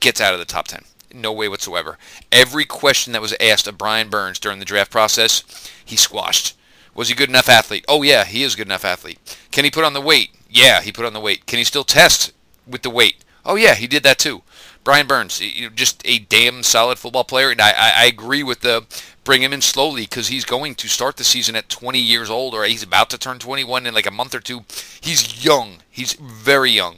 gets 0.00 0.20
out 0.20 0.32
of 0.32 0.40
the 0.40 0.46
top 0.46 0.68
10. 0.68 0.84
No 1.12 1.32
way 1.32 1.48
whatsoever. 1.48 1.98
Every 2.32 2.64
question 2.64 3.12
that 3.12 3.22
was 3.22 3.34
asked 3.38 3.68
of 3.68 3.76
Brian 3.76 4.08
Burns 4.08 4.38
during 4.38 4.58
the 4.58 4.64
draft 4.64 4.90
process, 4.90 5.70
he 5.84 5.96
squashed. 5.96 6.56
Was 6.94 7.08
he 7.08 7.14
good 7.14 7.28
enough 7.28 7.48
athlete? 7.48 7.84
Oh 7.88 8.02
yeah, 8.02 8.24
he 8.24 8.42
is 8.42 8.54
a 8.54 8.56
good 8.56 8.68
enough 8.68 8.84
athlete. 8.84 9.18
Can 9.52 9.64
he 9.64 9.70
put 9.70 9.84
on 9.84 9.92
the 9.92 10.00
weight? 10.00 10.30
Yeah, 10.48 10.80
he 10.80 10.92
put 10.92 11.04
on 11.04 11.12
the 11.12 11.20
weight. 11.20 11.46
Can 11.46 11.58
he 11.58 11.64
still 11.64 11.84
test 11.84 12.32
with 12.66 12.82
the 12.82 12.90
weight? 12.90 13.16
Oh 13.44 13.56
yeah, 13.56 13.74
he 13.74 13.86
did 13.86 14.02
that 14.04 14.18
too. 14.18 14.42
Brian 14.82 15.06
Burns, 15.06 15.40
you 15.40 15.68
know, 15.68 15.74
just 15.74 16.00
a 16.04 16.18
damn 16.18 16.62
solid 16.62 16.98
football 16.98 17.24
player, 17.24 17.50
and 17.50 17.60
I, 17.60 17.70
I, 17.70 17.92
I 17.96 18.04
agree 18.06 18.42
with 18.42 18.60
the 18.60 18.86
bring 19.24 19.42
him 19.42 19.52
in 19.52 19.60
slowly 19.60 20.02
because 20.02 20.28
he's 20.28 20.44
going 20.44 20.74
to 20.74 20.88
start 20.88 21.16
the 21.16 21.24
season 21.24 21.54
at 21.54 21.68
20 21.68 21.98
years 21.98 22.30
old, 22.30 22.54
or 22.54 22.64
he's 22.64 22.82
about 22.82 23.10
to 23.10 23.18
turn 23.18 23.38
21 23.38 23.86
in 23.86 23.94
like 23.94 24.06
a 24.06 24.10
month 24.10 24.34
or 24.34 24.40
two. 24.40 24.64
He's 25.00 25.44
young. 25.44 25.78
He's 25.90 26.14
very 26.14 26.70
young, 26.70 26.96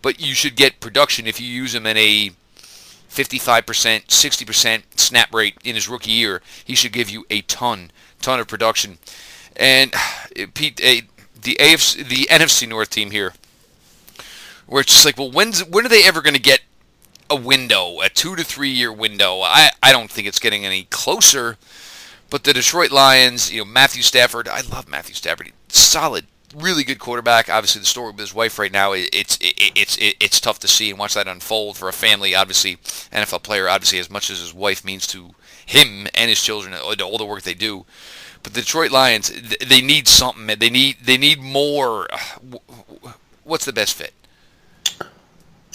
but 0.00 0.20
you 0.20 0.34
should 0.34 0.56
get 0.56 0.80
production 0.80 1.26
if 1.26 1.40
you 1.40 1.46
use 1.46 1.74
him 1.74 1.86
in 1.86 1.96
a 1.96 2.30
55%, 3.10 4.06
60% 4.06 4.82
snap 4.96 5.34
rate 5.34 5.56
in 5.64 5.74
his 5.74 5.88
rookie 5.88 6.10
year. 6.10 6.40
He 6.64 6.74
should 6.74 6.92
give 6.92 7.10
you 7.10 7.26
a 7.30 7.42
ton, 7.42 7.90
ton 8.20 8.40
of 8.40 8.48
production. 8.48 8.98
And 9.56 9.92
Pete, 10.54 10.76
the 10.76 11.56
AFC, 11.60 12.06
the 12.08 12.26
NFC 12.30 12.68
North 12.68 12.90
team 12.90 13.10
here, 13.10 13.34
where 14.66 14.80
it's 14.80 14.92
just 14.92 15.04
like, 15.04 15.18
well, 15.18 15.30
when's 15.30 15.64
when 15.64 15.84
are 15.84 15.90
they 15.90 16.04
ever 16.04 16.22
going 16.22 16.34
to 16.34 16.40
get 16.40 16.60
a 17.30 17.36
window, 17.36 18.00
a 18.00 18.08
two 18.08 18.36
to 18.36 18.44
three 18.44 18.70
year 18.70 18.92
window? 18.92 19.40
I 19.40 19.70
I 19.82 19.92
don't 19.92 20.10
think 20.10 20.28
it's 20.28 20.38
getting 20.38 20.64
any 20.64 20.84
closer. 20.84 21.56
But 22.30 22.44
the 22.44 22.52
Detroit 22.52 22.90
Lions, 22.90 23.52
you 23.52 23.60
know, 23.60 23.64
Matthew 23.64 24.02
Stafford, 24.02 24.48
I 24.48 24.62
love 24.62 24.88
Matthew 24.88 25.14
Stafford, 25.14 25.52
solid, 25.68 26.26
really 26.54 26.82
good 26.82 26.98
quarterback. 26.98 27.48
Obviously, 27.48 27.80
the 27.80 27.86
story 27.86 28.10
with 28.10 28.18
his 28.18 28.34
wife 28.34 28.58
right 28.58 28.72
now, 28.72 28.92
it's 28.92 29.38
it's 29.40 29.96
it's 30.00 30.40
tough 30.40 30.58
to 30.60 30.68
see 30.68 30.90
and 30.90 30.98
watch 30.98 31.14
that 31.14 31.28
unfold 31.28 31.76
for 31.76 31.88
a 31.88 31.92
family. 31.92 32.34
Obviously, 32.34 32.76
NFL 33.12 33.42
player, 33.42 33.68
obviously, 33.68 33.98
as 33.98 34.10
much 34.10 34.30
as 34.30 34.40
his 34.40 34.54
wife 34.54 34.84
means 34.84 35.06
to 35.08 35.34
him 35.66 36.06
and 36.14 36.28
his 36.28 36.42
children, 36.42 36.74
uh, 36.74 37.04
all 37.04 37.18
the 37.18 37.24
work 37.24 37.42
they 37.42 37.54
do. 37.54 37.86
But 38.42 38.54
the 38.54 38.60
Detroit 38.60 38.90
Lions, 38.90 39.30
they 39.66 39.80
need 39.80 40.06
something. 40.08 40.46
They 40.58 40.70
need 40.70 40.96
they 41.02 41.16
need 41.16 41.40
more. 41.40 42.08
Uh, 42.12 43.12
what's 43.44 43.64
the 43.64 43.72
best 43.72 43.94
fit? 43.94 44.12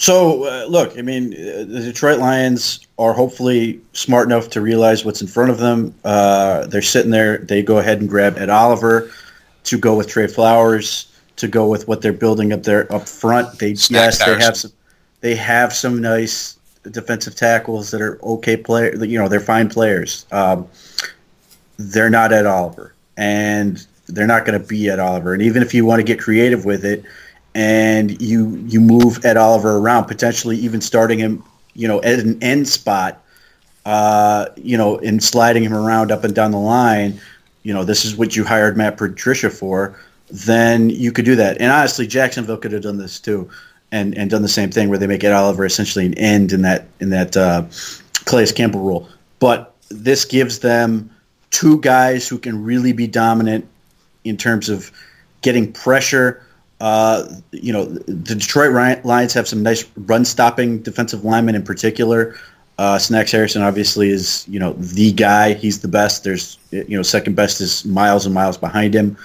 So 0.00 0.44
uh, 0.44 0.64
look, 0.64 0.98
I 0.98 1.02
mean, 1.02 1.34
uh, 1.34 1.64
the 1.68 1.82
Detroit 1.84 2.20
Lions 2.20 2.80
are 2.98 3.12
hopefully 3.12 3.82
smart 3.92 4.26
enough 4.26 4.48
to 4.50 4.62
realize 4.62 5.04
what's 5.04 5.20
in 5.20 5.26
front 5.26 5.50
of 5.50 5.58
them. 5.58 5.94
Uh, 6.06 6.66
they're 6.68 6.80
sitting 6.80 7.10
there. 7.10 7.36
They 7.36 7.62
go 7.62 7.76
ahead 7.76 8.00
and 8.00 8.08
grab 8.08 8.38
Ed 8.38 8.48
Oliver 8.48 9.10
to 9.64 9.78
go 9.78 9.94
with 9.94 10.08
Trey 10.08 10.26
Flowers 10.26 11.12
to 11.36 11.48
go 11.48 11.68
with 11.68 11.86
what 11.86 12.00
they're 12.00 12.14
building 12.14 12.50
up 12.54 12.62
there 12.62 12.90
up 12.90 13.06
front. 13.06 13.58
They 13.58 13.72
yes, 13.90 14.24
they 14.24 14.38
have 14.38 14.56
some 14.56 14.72
they 15.20 15.34
have 15.34 15.74
some 15.74 16.00
nice 16.00 16.58
defensive 16.90 17.34
tackles 17.34 17.90
that 17.90 18.00
are 18.00 18.18
okay 18.22 18.56
player. 18.56 19.04
You 19.04 19.18
know, 19.18 19.28
they're 19.28 19.38
fine 19.38 19.68
players. 19.68 20.24
Um, 20.32 20.66
they're 21.76 22.08
not 22.08 22.32
Ed 22.32 22.46
Oliver, 22.46 22.94
and 23.18 23.86
they're 24.08 24.26
not 24.26 24.46
going 24.46 24.58
to 24.58 24.66
be 24.66 24.88
Ed 24.88 24.98
Oliver. 24.98 25.34
And 25.34 25.42
even 25.42 25.62
if 25.62 25.74
you 25.74 25.84
want 25.84 26.00
to 26.00 26.04
get 26.04 26.18
creative 26.18 26.64
with 26.64 26.86
it, 26.86 27.04
and 27.54 28.20
you 28.20 28.56
you 28.66 28.80
move 28.80 29.24
Ed 29.24 29.36
Oliver 29.36 29.76
around, 29.76 30.06
potentially 30.06 30.56
even 30.58 30.80
starting 30.80 31.18
him, 31.18 31.42
you 31.74 31.88
know, 31.88 32.00
at 32.02 32.18
an 32.18 32.42
end 32.42 32.68
spot, 32.68 33.22
uh, 33.84 34.46
you 34.56 34.76
know, 34.76 34.98
and 34.98 35.22
sliding 35.22 35.62
him 35.62 35.74
around 35.74 36.12
up 36.12 36.24
and 36.24 36.34
down 36.34 36.50
the 36.50 36.58
line, 36.58 37.20
you 37.62 37.74
know, 37.74 37.84
this 37.84 38.04
is 38.04 38.16
what 38.16 38.36
you 38.36 38.44
hired 38.44 38.76
Matt 38.76 38.96
Patricia 38.96 39.50
for. 39.50 39.98
Then 40.30 40.90
you 40.90 41.10
could 41.12 41.24
do 41.24 41.34
that. 41.36 41.60
And 41.60 41.72
honestly, 41.72 42.06
Jacksonville 42.06 42.56
could 42.56 42.72
have 42.72 42.82
done 42.82 42.98
this 42.98 43.18
too, 43.18 43.50
and 43.90 44.16
and 44.16 44.30
done 44.30 44.42
the 44.42 44.48
same 44.48 44.70
thing 44.70 44.88
where 44.88 44.98
they 44.98 45.06
make 45.06 45.24
Ed 45.24 45.32
Oliver 45.32 45.64
essentially 45.64 46.06
an 46.06 46.14
end 46.14 46.52
in 46.52 46.62
that 46.62 46.86
in 47.00 47.10
that 47.10 47.36
uh, 47.36 47.64
Calais 48.26 48.52
Campbell 48.52 48.80
role. 48.80 49.08
But 49.40 49.74
this 49.88 50.24
gives 50.24 50.60
them 50.60 51.10
two 51.50 51.80
guys 51.80 52.28
who 52.28 52.38
can 52.38 52.62
really 52.62 52.92
be 52.92 53.06
dominant 53.06 53.66
in 54.24 54.36
terms 54.36 54.68
of 54.68 54.92
getting 55.42 55.72
pressure. 55.72 56.42
Uh, 56.80 57.28
you 57.52 57.72
know, 57.72 57.84
the 57.84 58.34
Detroit 58.34 59.04
Lions 59.04 59.32
have 59.34 59.46
some 59.46 59.62
nice 59.62 59.84
run-stopping 59.96 60.80
defensive 60.80 61.24
linemen 61.24 61.54
in 61.54 61.62
particular. 61.62 62.36
Uh, 62.78 62.98
Snacks 62.98 63.30
Harrison 63.32 63.62
obviously 63.62 64.08
is, 64.08 64.46
you 64.48 64.58
know, 64.58 64.72
the 64.72 65.12
guy. 65.12 65.52
He's 65.52 65.80
the 65.80 65.88
best. 65.88 66.24
There's, 66.24 66.58
you 66.70 66.96
know, 66.96 67.02
second 67.02 67.36
best 67.36 67.60
is 67.60 67.84
miles 67.84 68.24
and 68.24 68.34
miles 68.34 68.56
behind 68.56 68.94
him. 68.94 69.18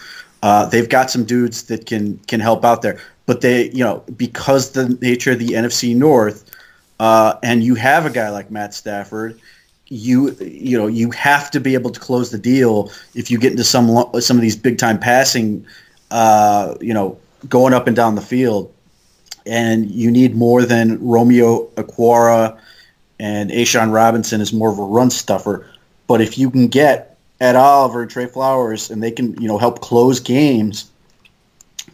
Uh, 0.43 0.65
they've 0.65 0.89
got 0.89 1.09
some 1.09 1.23
dudes 1.23 1.63
that 1.63 1.85
can 1.85 2.17
can 2.27 2.39
help 2.39 2.65
out 2.65 2.81
there, 2.81 2.99
but 3.25 3.41
they, 3.41 3.69
you 3.71 3.83
know, 3.83 4.03
because 4.17 4.71
the 4.71 4.89
nature 5.01 5.31
of 5.31 5.39
the 5.39 5.49
NFC 5.49 5.95
North, 5.95 6.51
uh, 6.99 7.35
and 7.41 7.63
you 7.63 7.75
have 7.75 8.05
a 8.05 8.09
guy 8.09 8.29
like 8.29 8.51
Matt 8.51 8.73
Stafford, 8.73 9.39
you 9.87 10.31
you 10.41 10.77
know 10.77 10.87
you 10.87 11.11
have 11.11 11.51
to 11.51 11.59
be 11.59 11.73
able 11.73 11.91
to 11.91 11.99
close 11.99 12.31
the 12.31 12.37
deal 12.37 12.91
if 13.13 13.29
you 13.29 13.39
get 13.39 13.51
into 13.51 13.63
some 13.63 13.87
some 14.19 14.37
of 14.37 14.41
these 14.41 14.55
big 14.55 14.77
time 14.77 14.99
passing 14.99 15.65
uh, 16.11 16.75
you 16.81 16.93
know 16.93 17.17
going 17.49 17.73
up 17.73 17.87
and 17.87 17.95
down 17.95 18.15
the 18.15 18.21
field 18.21 18.73
and 19.45 19.91
you 19.91 20.09
need 20.09 20.35
more 20.35 20.63
than 20.63 21.05
Romeo 21.05 21.67
Okwara 21.75 22.59
and 23.19 23.51
A'Shawn 23.51 23.93
Robinson 23.93 24.41
is 24.41 24.51
more 24.51 24.71
of 24.71 24.79
a 24.79 24.83
run 24.83 25.09
stuffer 25.09 25.69
but 26.07 26.21
if 26.21 26.37
you 26.37 26.49
can 26.49 26.67
get 26.67 27.17
Ed 27.39 27.55
Oliver 27.55 28.03
and 28.03 28.11
Trey 28.11 28.27
Flowers 28.27 28.89
and 28.89 29.01
they 29.01 29.11
can 29.11 29.39
you 29.41 29.47
know 29.47 29.57
help 29.57 29.81
close 29.81 30.19
games 30.19 30.89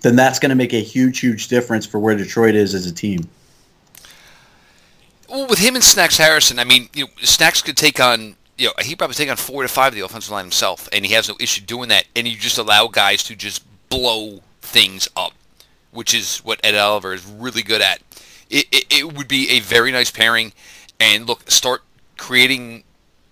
then 0.01 0.15
that's 0.15 0.39
going 0.39 0.49
to 0.49 0.55
make 0.55 0.73
a 0.73 0.81
huge 0.81 1.19
huge 1.19 1.47
difference 1.47 1.85
for 1.85 1.99
where 1.99 2.15
Detroit 2.15 2.55
is 2.55 2.73
as 2.73 2.85
a 2.85 2.93
team 2.93 3.29
well, 5.31 5.47
with 5.47 5.59
him 5.59 5.75
and 5.75 5.83
Snacks 5.83 6.17
Harrison, 6.17 6.59
I 6.59 6.65
mean, 6.65 6.89
you 6.93 7.05
know, 7.05 7.11
Snacks 7.21 7.61
could 7.61 7.77
take 7.77 8.01
on, 8.01 8.35
you 8.57 8.67
know, 8.67 8.73
he 8.81 8.95
probably 8.97 9.13
take 9.13 9.29
on 9.29 9.37
four 9.37 9.61
to 9.61 9.69
five 9.69 9.93
of 9.93 9.95
the 9.95 10.01
offensive 10.01 10.31
line 10.31 10.43
himself, 10.43 10.89
and 10.91 11.05
he 11.05 11.13
has 11.13 11.29
no 11.29 11.35
issue 11.39 11.61
doing 11.61 11.87
that. 11.87 12.03
And 12.15 12.27
you 12.27 12.35
just 12.35 12.57
allow 12.57 12.87
guys 12.87 13.23
to 13.23 13.35
just 13.35 13.63
blow 13.87 14.41
things 14.61 15.07
up, 15.15 15.31
which 15.91 16.13
is 16.13 16.39
what 16.39 16.59
Ed 16.63 16.75
Oliver 16.75 17.13
is 17.13 17.25
really 17.25 17.61
good 17.61 17.81
at. 17.81 18.01
It, 18.49 18.65
it, 18.71 18.85
it 18.89 19.13
would 19.13 19.27
be 19.27 19.49
a 19.51 19.59
very 19.59 19.91
nice 19.91 20.11
pairing, 20.11 20.53
and 20.99 21.27
look, 21.27 21.49
start 21.49 21.81
creating 22.17 22.83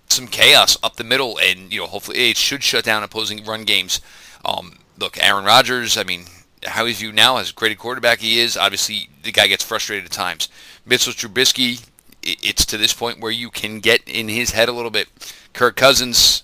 some 0.08 0.28
chaos 0.28 0.78
up 0.82 0.96
the 0.96 1.04
middle, 1.04 1.38
and 1.40 1.72
you 1.72 1.82
know, 1.82 1.88
hopefully 1.88 2.30
it 2.30 2.38
should 2.38 2.64
shut 2.64 2.86
down 2.86 3.04
opposing 3.04 3.44
run 3.44 3.64
games. 3.64 4.02
Um, 4.44 4.80
look, 4.98 5.18
Aaron 5.24 5.46
Rodgers, 5.46 5.98
I 5.98 6.04
mean, 6.04 6.26
how 6.66 6.86
he's 6.86 7.00
viewed 7.00 7.16
now 7.16 7.38
as 7.38 7.52
a 7.52 7.54
great 7.54 7.78
quarterback 7.78 8.20
he 8.20 8.40
is. 8.40 8.58
Obviously, 8.58 9.10
the 9.24 9.32
guy 9.32 9.48
gets 9.48 9.64
frustrated 9.64 10.06
at 10.06 10.12
times. 10.12 10.50
Mitchell 10.86 11.14
Trubisky, 11.14 11.86
it's 12.24 12.66
to 12.66 12.78
this 12.78 12.94
point 12.94 13.20
where 13.20 13.32
you 13.32 13.50
can 13.50 13.80
get 13.80 14.02
in 14.08 14.28
his 14.28 14.52
head 14.52 14.70
a 14.70 14.74
little 14.74 14.92
bit. 14.92 15.08
Kirk 15.54 15.76
Cousins, 15.76 16.44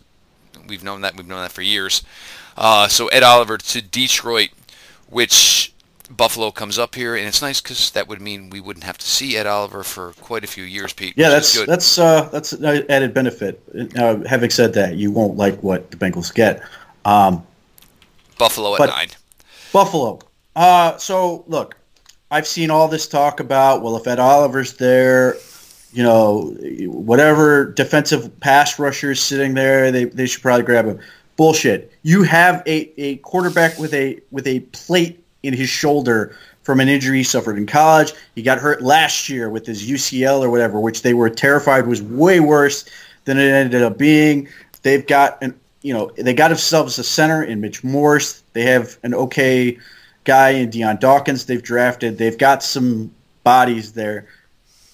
we've 0.68 0.84
known 0.84 1.02
that 1.02 1.16
we've 1.16 1.28
known 1.28 1.42
that 1.42 1.52
for 1.52 1.62
years. 1.62 2.04
Uh, 2.58 2.88
so 2.88 3.08
Ed 3.08 3.24
Oliver 3.24 3.58
to 3.58 3.82
Detroit, 3.82 4.50
which 5.10 5.74
Buffalo 6.10 6.52
comes 6.52 6.78
up 6.78 6.96
here, 6.96 7.16
and 7.16 7.28
it's 7.28 7.42
nice 7.42 7.62
because 7.62 7.92
that 7.92 8.08
would 8.08 8.22
mean 8.22 8.50
we 8.50 8.60
wouldn't 8.60 8.84
have 8.84 8.98
to 8.98 9.08
see 9.08 9.38
Ed 9.38 9.48
Oliver 9.48 9.84
for 9.84 10.14
quite 10.22 10.44
a 10.44 10.48
few 10.48 10.64
years, 10.64 10.94
Pete. 10.94 11.14
Yeah, 11.18 11.30
that's 11.30 11.66
that's 11.66 11.98
uh, 11.98 12.30
that's 12.32 12.54
an 12.54 12.86
added 12.90 13.14
benefit. 13.14 13.62
Uh, 13.98 14.18
having 14.28 14.50
said 14.50 14.74
that, 14.74 14.96
you 14.96 15.12
won't 15.12 15.36
like 15.36 15.62
what 15.64 15.90
the 15.92 15.98
Bengals 15.98 16.34
get. 16.34 16.62
Um, 17.06 17.46
Buffalo 18.38 18.76
at 18.76 18.90
nine. 18.90 19.10
Buffalo. 19.74 20.20
Uh, 20.56 20.98
so 20.98 21.44
look, 21.48 21.76
I've 22.32 22.48
seen 22.48 22.70
all 22.70 22.88
this 22.88 23.08
talk 23.08 23.40
about, 23.40 23.82
well, 23.82 23.98
if 23.98 24.08
Ed 24.08 24.20
Oliver's 24.20 24.74
there, 24.74 25.36
you 25.92 26.04
know, 26.04 26.56
whatever 26.88 27.72
defensive 27.72 28.40
pass 28.40 28.78
rusher 28.78 29.12
is 29.12 29.20
sitting 29.20 29.54
there, 29.54 29.92
they, 29.92 30.06
they 30.06 30.26
should 30.26 30.42
probably 30.42 30.66
grab 30.66 30.86
him. 30.86 31.00
Bullshit. 31.36 31.92
You 32.04 32.24
have 32.24 32.64
a, 32.66 32.94
a 33.02 33.18
quarterback 33.18 33.78
with 33.78 33.94
a 33.94 34.20
with 34.32 34.48
a 34.48 34.62
plate 34.72 35.25
in 35.46 35.54
his 35.54 35.70
shoulder 35.70 36.36
from 36.64 36.80
an 36.80 36.90
injury 36.90 37.20
he 37.20 37.24
suffered 37.24 37.58
in 37.58 37.66
college. 37.68 38.14
He 38.34 38.42
got 38.42 38.58
hurt 38.58 38.82
last 38.82 39.30
year 39.30 39.50
with 39.50 39.66
his 39.66 39.88
UCL 39.88 40.42
or 40.42 40.50
whatever, 40.50 40.80
which 40.80 41.04
they 41.04 41.14
were 41.14 41.30
terrified 41.30 41.88
was 41.88 42.02
way 42.02 42.40
worse 42.40 42.86
than 43.26 43.38
it 43.38 43.52
ended 43.52 43.84
up 43.84 43.98
being. 43.98 44.50
They've 44.82 45.06
got 45.06 45.42
an 45.42 45.60
you 45.82 45.94
know 45.94 46.12
they 46.18 46.34
got 46.34 46.48
themselves 46.48 46.98
a 46.98 47.04
center 47.04 47.44
in 47.44 47.62
Mitch 47.62 47.84
Morse. 47.84 48.42
They 48.54 48.64
have 48.64 48.98
an 49.04 49.14
okay 49.14 49.78
guy 50.24 50.50
in 50.50 50.72
Dion 50.72 50.98
Dawkins. 50.98 51.46
They've 51.46 51.62
drafted. 51.62 52.18
They've 52.18 52.38
got 52.38 52.64
some 52.64 53.14
bodies 53.44 53.94
there. 53.94 54.28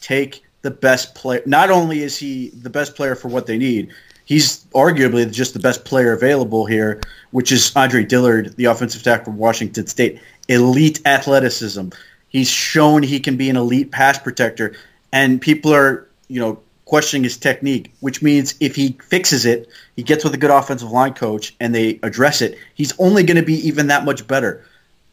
Take 0.01 0.43
the 0.61 0.71
best 0.71 1.15
player. 1.15 1.41
Not 1.45 1.71
only 1.71 2.01
is 2.01 2.17
he 2.17 2.49
the 2.49 2.69
best 2.69 2.95
player 2.95 3.15
for 3.15 3.29
what 3.29 3.47
they 3.47 3.57
need, 3.57 3.89
he's 4.25 4.65
arguably 4.75 5.31
just 5.31 5.53
the 5.53 5.59
best 5.59 5.85
player 5.85 6.11
available 6.13 6.65
here, 6.65 6.99
which 7.31 7.51
is 7.51 7.71
Andre 7.75 8.03
Dillard, 8.03 8.55
the 8.57 8.65
offensive 8.65 9.01
tackle 9.01 9.25
from 9.25 9.37
Washington 9.37 9.87
State. 9.87 10.19
Elite 10.47 11.01
athleticism. 11.05 11.89
He's 12.27 12.49
shown 12.49 13.03
he 13.03 13.19
can 13.19 13.37
be 13.37 13.49
an 13.49 13.57
elite 13.57 13.91
pass 13.91 14.17
protector, 14.17 14.75
and 15.11 15.41
people 15.41 15.73
are, 15.73 16.07
you 16.27 16.39
know, 16.39 16.61
questioning 16.91 17.23
his 17.23 17.37
technique, 17.37 17.93
which 18.01 18.21
means 18.21 18.55
if 18.59 18.75
he 18.75 18.97
fixes 19.01 19.45
it, 19.45 19.69
he 19.95 20.03
gets 20.03 20.25
with 20.25 20.33
a 20.33 20.37
good 20.37 20.51
offensive 20.51 20.91
line 20.91 21.13
coach 21.13 21.55
and 21.57 21.73
they 21.73 21.97
address 22.03 22.41
it, 22.41 22.57
he's 22.73 22.93
only 22.99 23.23
going 23.23 23.37
to 23.37 23.45
be 23.45 23.67
even 23.67 23.87
that 23.87 24.03
much 24.03 24.27
better. 24.27 24.65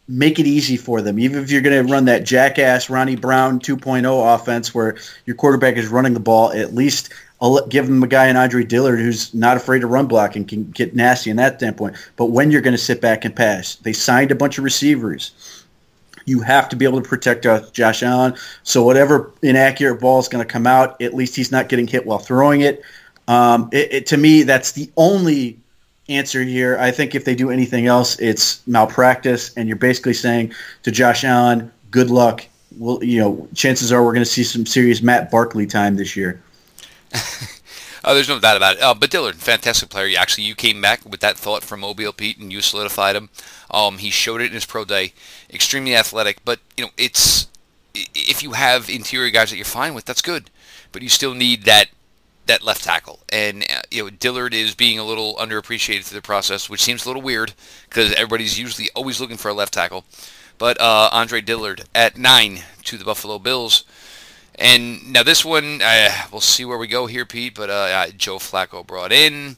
Make 0.09 0.41
it 0.41 0.47
easy 0.49 0.77
for 0.77 1.03
them. 1.03 1.21
Even 1.21 1.41
if 1.41 1.53
you're 1.53 1.61
going 1.61 1.87
to 1.87 1.93
run 1.93 2.07
that 2.07 2.25
jackass 2.25 2.91
Ronnie 2.91 3.15
Brown 3.15 3.61
2.0 3.61 4.35
offense 4.35 4.75
where 4.75 4.97
your 5.25 5.37
quarterback 5.37 5.77
is 5.77 5.87
running 5.87 6.15
the 6.15 6.21
ball, 6.21 6.51
at 6.51 6.75
least 6.75 7.11
I'll 7.41 7.65
give 7.67 7.87
them 7.87 8.03
a 8.03 8.09
guy 8.09 8.27
in 8.27 8.37
Andre 8.37 8.65
Dillard 8.65 8.99
who's 8.99 9.33
not 9.33 9.57
afraid 9.57 9.81
to 9.81 9.87
run 9.87 10.07
block 10.07 10.35
and 10.35 10.49
can 10.49 10.71
get 10.71 10.97
nasty 10.97 11.31
in 11.31 11.37
that 11.37 11.59
standpoint. 11.59 11.97
But 12.17 12.27
when 12.27 12.51
you're 12.51 12.61
going 12.61 12.73
to 12.77 12.79
sit 12.79 13.01
back 13.01 13.25
and 13.25 13.35
pass, 13.35 13.77
they 13.77 13.93
signed 13.93 14.33
a 14.33 14.35
bunch 14.35 14.59
of 14.59 14.65
receivers 14.65 15.65
you 16.29 16.41
have 16.41 16.69
to 16.69 16.77
be 16.77 16.85
able 16.85 17.01
to 17.01 17.09
protect 17.09 17.47
uh, 17.47 17.63
Josh 17.73 18.03
Allen. 18.03 18.35
So 18.63 18.85
whatever 18.85 19.33
inaccurate 19.43 20.01
ball 20.01 20.19
is 20.21 20.29
going 20.29 20.45
to 20.45 20.51
come 20.51 20.67
out, 20.67 21.01
at 21.01 21.15
least 21.15 21.35
he's 21.35 21.51
not 21.51 21.69
getting 21.69 21.87
hit 21.87 22.07
while 22.07 22.19
throwing 22.19 22.61
it. 22.61 22.83
Um, 23.27 23.69
it, 23.73 23.93
it. 23.93 24.07
To 24.09 24.17
me, 24.17 24.43
that's 24.43 24.73
the 24.73 24.91
only 24.97 25.59
answer 26.09 26.43
here. 26.43 26.79
I 26.79 26.91
think 26.91 27.15
if 27.15 27.25
they 27.25 27.35
do 27.35 27.51
anything 27.51 27.87
else, 27.87 28.19
it's 28.21 28.67
malpractice, 28.67 29.55
and 29.57 29.69
you're 29.69 29.77
basically 29.77 30.15
saying 30.15 30.53
to 30.83 30.91
Josh 30.91 31.25
Allen, 31.25 31.71
"Good 31.91 32.11
luck." 32.11 32.47
Well, 32.79 33.03
you 33.03 33.21
know, 33.21 33.49
chances 33.55 33.93
are 33.93 34.05
we're 34.05 34.13
going 34.13 34.25
to 34.25 34.31
see 34.31 34.45
some 34.45 34.65
serious 34.65 35.03
Matt 35.03 35.31
Barkley 35.31 35.67
time 35.67 35.97
this 35.97 36.17
year. 36.17 36.41
Oh, 38.05 38.15
there's 38.15 38.29
no 38.29 38.39
doubt 38.39 38.57
about 38.57 38.77
it. 38.77 38.83
Uh, 38.83 38.95
but 38.95 39.11
Dillard, 39.11 39.37
fantastic 39.37 39.89
player. 39.89 40.17
Actually, 40.19 40.45
you 40.45 40.55
came 40.55 40.81
back 40.81 41.05
with 41.05 41.21
that 41.21 41.37
thought 41.37 41.65
from 41.65 41.81
Mobile 41.81 42.13
Pete, 42.13 42.39
and 42.39 42.53
you 42.53 42.61
solidified 42.61 43.17
him. 43.17 43.29
Um, 43.71 43.99
he 43.99 44.11
showed 44.11 44.41
it 44.41 44.47
in 44.47 44.53
his 44.53 44.65
pro 44.65 44.85
day. 44.85 45.13
Extremely 45.53 45.97
athletic, 45.97 46.39
but 46.45 46.61
you 46.77 46.85
know, 46.85 46.91
it's 46.97 47.49
if 47.95 48.43
you 48.43 48.53
have 48.53 48.89
interior 48.89 49.31
guys 49.31 49.51
that 49.51 49.57
you're 49.57 49.65
fine 49.65 49.95
with, 49.95 50.05
that's 50.05 50.23
good. 50.23 50.51
But 50.93 51.03
you 51.03 51.09
still 51.09 51.35
need 51.35 51.65
that 51.65 51.89
that 52.47 52.63
left 52.63 52.85
tackle, 52.85 53.21
and 53.31 53.65
uh, 53.65 53.83
you 53.91 54.05
know, 54.05 54.11
Dillard 54.11 54.55
is 54.55 54.75
being 54.75 54.99
a 54.99 55.05
little 55.05 55.35
underappreciated 55.37 56.05
through 56.05 56.19
the 56.19 56.23
process, 56.23 56.71
which 56.71 56.81
seems 56.81 57.05
a 57.05 57.09
little 57.09 57.21
weird 57.21 57.53
because 57.89 58.13
everybody's 58.13 58.59
usually 58.59 58.89
always 58.95 59.21
looking 59.21 59.37
for 59.37 59.49
a 59.49 59.55
left 59.55 59.75
tackle. 59.75 60.05
But 60.57 60.81
uh, 60.81 61.11
Andre 61.13 61.41
Dillard 61.41 61.85
at 61.95 62.17
nine 62.17 62.61
to 62.85 62.97
the 62.97 63.05
Buffalo 63.05 63.39
Bills. 63.39 63.85
And 64.59 65.13
now 65.13 65.23
this 65.23 65.45
one, 65.45 65.81
uh, 65.83 66.11
we'll 66.33 66.41
see 66.41 66.65
where 66.65 66.79
we 66.79 66.89
go 66.89 67.07
here, 67.07 67.25
Pete. 67.25 67.55
But 67.55 67.71
uh, 67.71 68.09
Joe 68.17 68.39
Flacco 68.39 68.87
brought 68.87 69.13
in. 69.13 69.57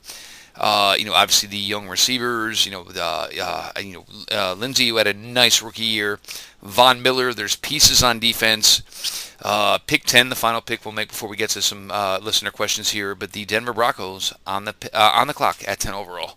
Uh, 0.57 0.95
you 0.99 1.07
know, 1.07 1.15
obviously 1.15 1.49
the 1.49 1.57
young 1.57 1.89
receivers. 1.89 2.67
You 2.67 2.73
know, 2.73 2.87
uh, 2.95 3.73
you 3.81 3.95
know 3.95 4.05
uh, 4.31 4.55
Lindsay, 4.55 4.89
who 4.89 4.99
had 4.99 5.07
a 5.07 5.15
nice 5.15 5.63
rookie 5.63 5.83
year. 5.85 6.21
Von 6.63 7.01
Miller. 7.03 7.33
There's 7.33 7.57
pieces 7.57 8.03
on 8.03 8.19
defense. 8.19 9.33
Uh, 9.43 9.79
pick 9.79 10.05
ten, 10.05 10.29
the 10.29 10.37
final 10.37 10.61
pick 10.61 10.85
we'll 10.85 10.93
make 10.93 11.09
before 11.09 11.31
we 11.31 11.37
get 11.37 11.49
to 11.51 11.63
some 11.63 11.89
listener 12.23 12.51
questions 12.51 12.91
here. 12.91 13.15
But 13.15 13.33
the 13.33 13.47
Denver 13.47 13.73
Broncos 13.73 14.35
on 14.47 14.67
the 14.67 14.75
on 14.93 15.29
the 15.29 15.35
clock 15.35 15.67
at 15.67 15.81
ten 15.81 15.95
overall. 15.95 16.37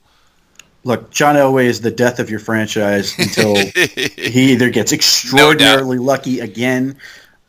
Look, 0.85 1.11
John 1.11 1.35
Elway 1.35 1.65
is 1.65 1.79
the 1.79 1.91
death 1.91 2.19
of 2.19 2.29
your 2.29 2.39
franchise 2.39 3.17
until 3.17 3.55
he 3.85 4.51
either 4.51 4.69
gets 4.69 4.91
extraordinarily 4.91 5.97
no 5.97 6.03
lucky 6.03 6.39
again 6.41 6.97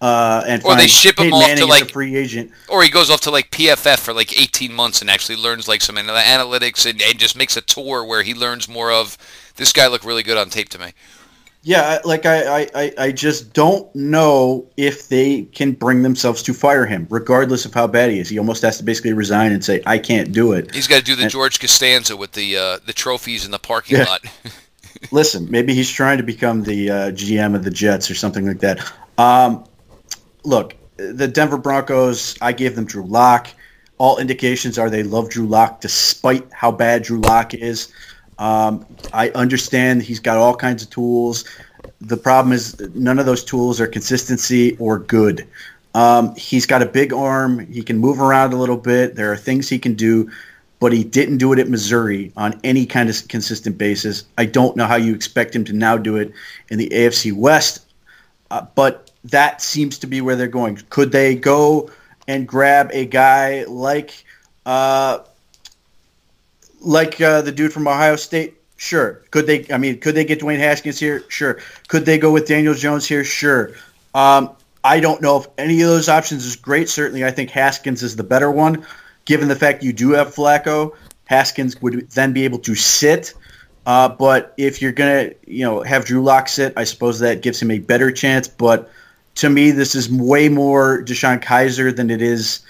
uh, 0.05 0.45
and 0.47 0.63
or 0.65 0.77
they 0.77 0.87
ship 0.87 1.19
him 1.19 1.33
off 1.33 1.57
to 1.57 1.65
like 1.65 1.91
free 1.91 2.15
agent, 2.15 2.53
or 2.69 2.83
he 2.83 2.91
goes 2.91 3.09
off 3.09 3.23
to 3.23 3.31
like 3.31 3.51
PFF 3.51 3.99
for 3.99 4.13
like 4.13 4.39
18 4.39 4.71
months 4.71 5.01
and 5.01 5.09
actually 5.09 5.37
learns 5.37 5.67
like 5.67 5.81
some 5.81 5.97
analytics 5.97 6.85
and, 6.85 7.01
and 7.01 7.19
just 7.19 7.39
makes 7.39 7.57
a 7.57 7.63
tour 7.63 8.05
where 8.05 8.23
he 8.23 8.35
learns 8.35 8.69
more 8.69 8.93
of 8.93 9.17
this 9.57 9.73
guy 9.73 9.87
looked 9.87 10.05
really 10.05 10.23
good 10.23 10.37
on 10.37 10.51
tape 10.51 10.69
to 10.69 10.79
me. 10.79 10.93
Yeah, 11.63 12.01
like 12.05 12.27
I, 12.27 12.69
I, 12.75 12.93
I 12.99 13.13
just 13.13 13.55
don't 13.55 13.93
know 13.97 14.69
if 14.77 15.09
they 15.09 15.45
can 15.45 15.73
bring 15.73 16.03
themselves 16.03 16.43
to 16.43 16.53
fire 16.53 16.85
him, 16.85 17.07
regardless 17.09 17.65
of 17.65 17.73
how 17.73 17.87
bad 17.87 18.11
he 18.11 18.19
is. 18.19 18.29
He 18.29 18.39
almost 18.39 18.61
has 18.61 18.77
to 18.77 18.85
basically 18.85 19.15
resign 19.15 19.53
and 19.53 19.65
say, 19.65 19.81
"I 19.87 19.97
can't 19.97 20.33
do 20.33 20.53
it." 20.53 20.75
He's 20.75 20.87
got 20.87 20.99
to 20.99 21.03
do 21.05 21.17
the 21.17 21.23
and, 21.23 21.31
George 21.31 21.59
Costanza 21.61 22.15
with 22.15 22.33
the 22.33 22.59
uh, 22.59 22.79
the 22.85 22.93
trophies 22.93 23.47
in 23.47 23.53
the 23.53 23.59
parking 23.59 23.97
yeah. 23.97 24.05
lot. 24.05 24.21
Listen, 25.11 25.51
maybe 25.51 25.73
he's 25.73 25.91
trying 25.91 26.19
to 26.19 26.25
become 26.25 26.63
the 26.63 26.91
uh, 26.91 26.95
GM 27.13 27.55
of 27.55 27.65
the 27.65 27.71
Jets 27.71 28.11
or 28.11 28.15
something 28.15 28.47
like 28.47 28.61
that. 28.61 28.93
Um, 29.17 29.65
look, 30.45 30.75
the 30.97 31.27
Denver 31.27 31.57
Broncos, 31.57 32.37
I 32.41 32.53
gave 32.53 32.77
them 32.77 32.85
Drew 32.85 33.05
Lock. 33.05 33.49
All 33.99 34.19
indications 34.19 34.79
are 34.79 34.91
they 34.91 35.03
love 35.03 35.31
Drew 35.31 35.47
Lock 35.47 35.81
despite 35.81 36.47
how 36.53 36.71
bad 36.71 37.03
Drew 37.03 37.21
Lock 37.21 37.55
is. 37.55 37.93
Um, 38.39 38.85
I 39.13 39.31
understand 39.31 40.03
he's 40.03 40.21
got 40.21 40.37
all 40.37 40.57
kinds 40.57 40.83
of 40.83 40.91
tools. 40.91 41.45
The 42.01 42.17
problem 42.17 42.53
is 42.53 42.79
none 42.95 43.19
of 43.19 43.27
those 43.27 43.45
tools 43.45 43.81
are 43.81 43.87
consistency 43.87 44.77
or 44.79 44.99
good. 44.99 45.47
Um, 45.95 46.35
he's 46.35 46.67
got 46.67 46.83
a 46.83 46.87
big 46.87 47.13
arm. 47.13 47.61
He 47.61 47.83
can 47.83 47.99
move 47.99 48.21
around 48.21 48.53
a 48.53 48.57
little 48.57 48.77
bit. 48.77 49.15
There 49.15 49.31
are 49.33 49.37
things 49.37 49.69
he 49.69 49.79
can 49.79 49.95
do, 49.95 50.31
but 50.81 50.93
he 50.93 51.05
didn't 51.05 51.39
do 51.39 51.53
it 51.53 51.61
at 51.61 51.69
Missouri 51.69 52.33
on 52.37 52.61
any 52.65 52.85
kind 52.85 53.09
of 53.09 53.29
consistent 53.29 53.79
basis. 53.79 54.25
I 54.37 54.47
don't 54.47 54.77
know 54.77 54.87
how 54.87 54.97
you 54.97 55.15
expect 55.15 55.55
him 55.55 55.65
to 55.67 55.73
now 55.73 55.97
do 55.97 56.17
it 56.17 56.33
in 56.69 56.79
the 56.79 56.89
AFC 56.89 57.33
West. 57.33 57.87
Uh, 58.51 58.67
but 58.75 59.04
that 59.25 59.63
seems 59.63 59.99
to 59.99 60.07
be 60.07 60.21
where 60.21 60.37
they're 60.37 60.49
going. 60.49 60.77
Could 60.91 61.13
they 61.13 61.35
go 61.35 61.91
and 62.29 62.47
grab 62.47 62.91
a 62.93 63.07
guy 63.07 63.65
like 63.65 64.25
uh, 64.67 65.21
like 66.81 67.21
uh, 67.21 67.43
the 67.43 67.53
dude 67.53 67.73
from 67.73 67.89
Ohio 67.89 68.17
State? 68.17 68.55
Sure. 68.77 69.23
Could 69.31 69.47
they? 69.47 69.67
I 69.73 69.79
mean, 69.79 70.01
could 70.01 70.15
they 70.15 70.25
get 70.25 70.41
Dwayne 70.41 70.59
Haskins 70.59 70.99
here? 70.99 71.25
Sure. 71.29 71.59
Could 71.89 72.05
they 72.05 72.19
go 72.19 72.33
with 72.33 72.47
Daniel 72.47 72.75
Jones 72.75 73.07
here? 73.07 73.25
Sure. 73.25 73.73
Um, 74.15 74.51
I 74.83 75.01
don't 75.01 75.23
know 75.23 75.39
if 75.39 75.47
any 75.57 75.81
of 75.81 75.89
those 75.89 76.09
options 76.09 76.45
is 76.45 76.57
great. 76.57 76.89
Certainly, 76.89 77.25
I 77.25 77.31
think 77.31 77.51
Haskins 77.51 78.03
is 78.03 78.17
the 78.17 78.25
better 78.25 78.51
one, 78.51 78.85
given 79.25 79.49
the 79.49 79.57
fact 79.57 79.83
you 79.83 79.93
do 79.93 80.11
have 80.11 80.35
Flacco. 80.35 80.95
Haskins 81.25 81.81
would 81.81 82.11
then 82.11 82.35
be 82.35 82.45
able 82.45 82.59
to 82.61 82.75
sit. 82.75 83.33
Uh, 83.87 84.09
but 84.09 84.55
if 84.57 84.83
you're 84.83 84.93
gonna, 84.93 85.31
you 85.47 85.65
know, 85.65 85.83
have 85.83 86.05
Drew 86.05 86.23
Lock 86.23 86.49
sit, 86.49 86.75
I 86.77 86.85
suppose 86.85 87.21
that 87.21 87.43
gives 87.43 87.61
him 87.61 87.71
a 87.71 87.79
better 87.79 88.11
chance. 88.13 88.49
But 88.49 88.91
to 89.37 89.51
me, 89.51 89.71
this 89.71 89.95
is 89.95 90.11
way 90.11 90.49
more 90.49 91.03
DeShone 91.03 91.43
Kizer 91.43 91.95
than 91.95 92.11
it 92.11 92.23
is 92.23 92.61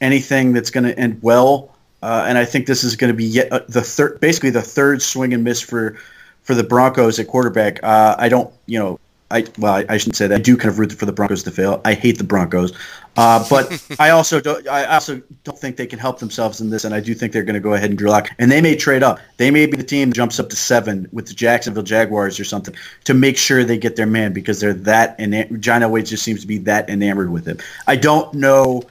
anything 0.00 0.52
that's 0.52 0.70
going 0.70 0.84
to 0.84 0.98
end 0.98 1.18
well. 1.22 1.74
Uh, 2.02 2.24
and 2.28 2.36
I 2.36 2.44
think 2.44 2.66
this 2.66 2.84
is 2.84 2.96
going 2.96 3.12
to 3.12 3.16
be 3.16 3.24
yet 3.24 3.50
uh, 3.50 3.60
the 3.68 4.18
basically 4.20 4.50
the 4.50 4.62
third 4.62 5.00
swing 5.00 5.32
and 5.32 5.42
miss 5.42 5.60
for 5.60 5.96
for 6.42 6.54
the 6.54 6.62
Broncos 6.62 7.18
at 7.18 7.28
quarterback. 7.28 7.82
Uh, 7.82 8.14
I 8.18 8.28
don't, 8.28 8.52
you 8.66 8.78
know, 8.78 9.00
I 9.30 9.46
well, 9.58 9.74
I, 9.74 9.86
I, 9.88 9.96
shouldn't 9.96 10.16
say 10.16 10.26
that. 10.26 10.34
I 10.34 10.42
do 10.42 10.56
kind 10.56 10.68
of 10.68 10.78
root 10.78 10.92
for 10.92 11.06
the 11.06 11.12
Broncos 11.12 11.42
to 11.44 11.50
fail. 11.50 11.80
I 11.84 11.94
hate 11.94 12.18
the 12.18 12.24
Broncos, 12.24 12.74
uh, 13.16 13.44
but 13.48 13.86
I 13.98 14.10
also 14.10 14.40
don't. 14.40 14.66
I 14.68 14.86
also 14.86 15.22
don't 15.44 15.58
think 15.58 15.76
they 15.76 15.86
can 15.86 15.98
help 15.98 16.18
themselves 16.18 16.60
in 16.60 16.70
this, 16.70 16.84
and 16.84 16.94
I 16.94 17.00
do 17.00 17.14
think 17.14 17.32
they're 17.32 17.44
going 17.44 17.54
to 17.54 17.60
go 17.60 17.74
ahead 17.74 17.90
and 17.90 17.98
draw 17.98 18.12
lock. 18.12 18.30
And 18.38 18.50
they 18.50 18.60
may 18.60 18.76
trade 18.76 19.02
up. 19.02 19.20
They 19.36 19.50
may 19.50 19.66
be 19.66 19.76
the 19.76 19.84
team 19.84 20.10
that 20.10 20.14
jumps 20.14 20.40
up 20.40 20.48
to 20.50 20.56
seven 20.56 21.08
with 21.12 21.26
the 21.26 21.34
Jacksonville 21.34 21.82
Jaguars 21.82 22.40
or 22.40 22.44
something 22.44 22.74
to 23.04 23.14
make 23.14 23.36
sure 23.36 23.64
they 23.64 23.78
get 23.78 23.96
their 23.96 24.06
man 24.06 24.32
because 24.32 24.60
they're 24.60 24.74
that. 24.74 25.16
And 25.18 25.62
John 25.62 25.82
Elway 25.82 26.06
just 26.06 26.24
seems 26.24 26.40
to 26.40 26.46
be 26.46 26.58
that 26.58 26.88
enamored 26.88 27.30
with 27.30 27.46
him. 27.46 27.58
I 27.86 27.96
don't 27.96 28.32
know 28.34 28.82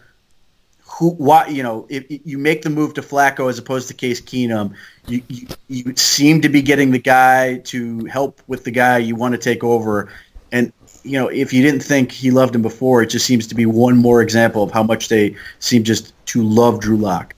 who 0.86 1.10
why 1.12 1.48
you 1.48 1.64
know 1.64 1.88
if 1.90 2.06
you 2.10 2.38
make 2.38 2.62
the 2.62 2.70
move 2.70 2.94
to 2.94 3.02
Flacco 3.02 3.50
as 3.50 3.58
opposed 3.58 3.88
to 3.88 3.94
Case 3.94 4.22
Keenum, 4.22 4.76
you, 5.08 5.24
you, 5.28 5.48
you 5.68 5.96
seem 5.96 6.42
to 6.42 6.50
be 6.50 6.62
getting 6.62 6.92
the 6.92 7.00
guy 7.00 7.58
to 7.58 8.06
help 8.06 8.42
with 8.48 8.64
the 8.64 8.72
guy 8.72 9.00
you 9.00 9.16
want 9.16 9.34
to 9.34 9.40
take 9.40 9.64
over. 9.64 10.12
And 10.52 10.72
you 11.04 11.20
know, 11.20 11.28
if 11.28 11.54
you 11.54 11.62
didn't 11.62 11.82
think 11.82 12.12
he 12.12 12.32
loved 12.32 12.56
him 12.56 12.62
before, 12.62 13.02
it 13.04 13.08
just 13.08 13.26
seems 13.26 13.48
to 13.48 13.56
be 13.56 13.66
one 13.66 13.98
more 13.98 14.22
example 14.22 14.64
of 14.64 14.72
how 14.72 14.84
much 14.84 15.10
they 15.10 15.36
seem 15.60 15.84
just 15.84 16.14
to 16.28 16.44
love 16.44 16.80
Drew 16.80 16.98
Lock. 16.98 17.36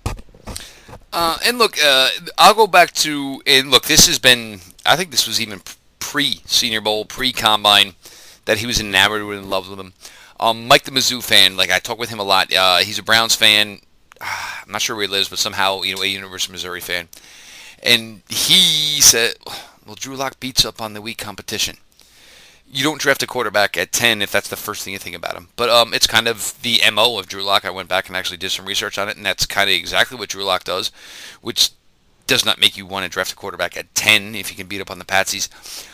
Uh, 1.12 1.38
and 1.46 1.58
look, 1.58 1.78
uh, 1.84 2.10
I'll 2.38 2.54
go 2.54 2.68
back 2.68 2.92
to 2.92 3.42
and 3.48 3.72
look. 3.72 3.86
This 3.86 4.06
has 4.08 4.20
been, 4.20 4.60
I 4.86 4.96
think, 4.96 5.12
this 5.12 5.28
was 5.28 5.42
even 5.42 5.62
pre 6.00 6.42
Senior 6.46 6.82
Bowl, 6.82 7.06
pre 7.06 7.32
Combine 7.32 7.94
that 8.46 8.60
he 8.60 8.68
was 8.68 8.80
enamored 8.80 9.24
with 9.24 9.40
and 9.40 9.50
loved 9.50 9.70
with 9.70 9.80
him. 9.80 9.94
Um, 10.40 10.68
Mike 10.68 10.84
the 10.84 10.92
Mizzou 10.92 11.24
fan, 11.24 11.56
like 11.56 11.72
I 11.72 11.80
talk 11.80 11.98
with 11.98 12.10
him 12.10 12.20
a 12.20 12.24
lot. 12.24 12.54
Uh, 12.54 12.78
he's 12.78 13.00
a 13.00 13.04
Browns 13.04 13.36
fan. 13.36 13.80
I'm 14.22 14.72
not 14.72 14.82
sure 14.82 14.96
where 14.96 15.06
he 15.06 15.12
lives, 15.12 15.30
but 15.30 15.40
somehow 15.40 15.82
you 15.82 15.96
know 15.96 16.02
a 16.02 16.06
University 16.06 16.52
of 16.52 16.54
Missouri 16.54 16.82
fan. 16.82 17.08
And 17.82 18.22
he 18.28 19.02
said, 19.02 19.36
"Well, 19.86 19.96
Drew 19.96 20.16
Lock 20.16 20.40
beats 20.40 20.66
up 20.66 20.82
on 20.82 20.94
the 20.94 21.02
weak 21.02 21.18
competition." 21.18 21.78
You 22.68 22.84
don't 22.84 23.00
draft 23.00 23.24
a 23.24 23.28
quarterback 23.28 23.78
at 23.78 23.92
10 23.92 24.22
if 24.22 24.32
that's 24.32 24.50
the 24.50 24.56
first 24.56 24.84
thing 24.84 24.94
you 24.94 25.00
think 25.00 25.16
about 25.16 25.36
him. 25.36 25.50
But 25.56 25.70
um, 25.70 25.94
it's 25.94 26.08
kind 26.08 26.28
of 26.28 26.60
the 26.62 26.82
MO 26.92 27.18
of 27.18 27.28
Drew 27.28 27.44
Lock. 27.44 27.64
I 27.64 27.70
went 27.70 27.88
back 27.88 28.08
and 28.08 28.18
actually 28.18 28.38
did 28.38 28.52
some 28.52 28.66
research 28.66 28.98
on 28.98 29.08
it, 29.08 29.16
and 29.18 29.26
that's 29.26 29.46
kind 29.46 29.70
of 29.70 29.76
exactly 29.76 30.18
what 30.18 30.30
Drew 30.30 30.44
Lock 30.44 30.64
does, 30.64 30.92
which 31.42 31.72
does 32.28 32.46
not 32.46 32.60
make 32.60 32.76
you 32.76 32.86
want 32.86 33.04
to 33.04 33.10
draft 33.10 33.32
a 33.32 33.36
quarterback 33.36 33.78
at 33.78 33.94
10 33.96 34.36
if 34.36 34.50
you 34.50 34.58
can 34.58 34.68
beat 34.68 34.82
up 34.82 34.90
on 34.90 35.00
the 35.00 35.06
Patsies. 35.06 35.48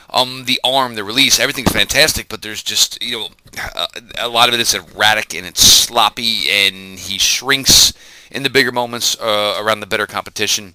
Um, 0.10 0.46
the 0.46 0.60
arm, 0.64 0.96
the 0.96 1.04
release, 1.04 1.40
everything's 1.40 1.72
fantastic, 1.72 2.30
but 2.30 2.42
there's 2.42 2.64
just, 2.64 3.02
you 3.04 3.20
know, 3.20 3.28
a, 3.76 3.88
a 4.20 4.30
lot 4.30 4.50
of 4.50 4.56
it 4.56 4.60
is 4.60 4.74
erratic 4.74 5.34
and 5.36 5.46
it's 5.46 5.62
sloppy, 5.62 6.50
and 6.50 7.00
he 7.00 7.18
shrinks 7.18 7.94
in 8.30 8.44
the 8.44 8.50
bigger 8.50 8.72
moments 8.72 9.20
uh, 9.20 9.58
around 9.60 9.82
the 9.82 9.86
better 9.86 10.08
competition. 10.08 10.74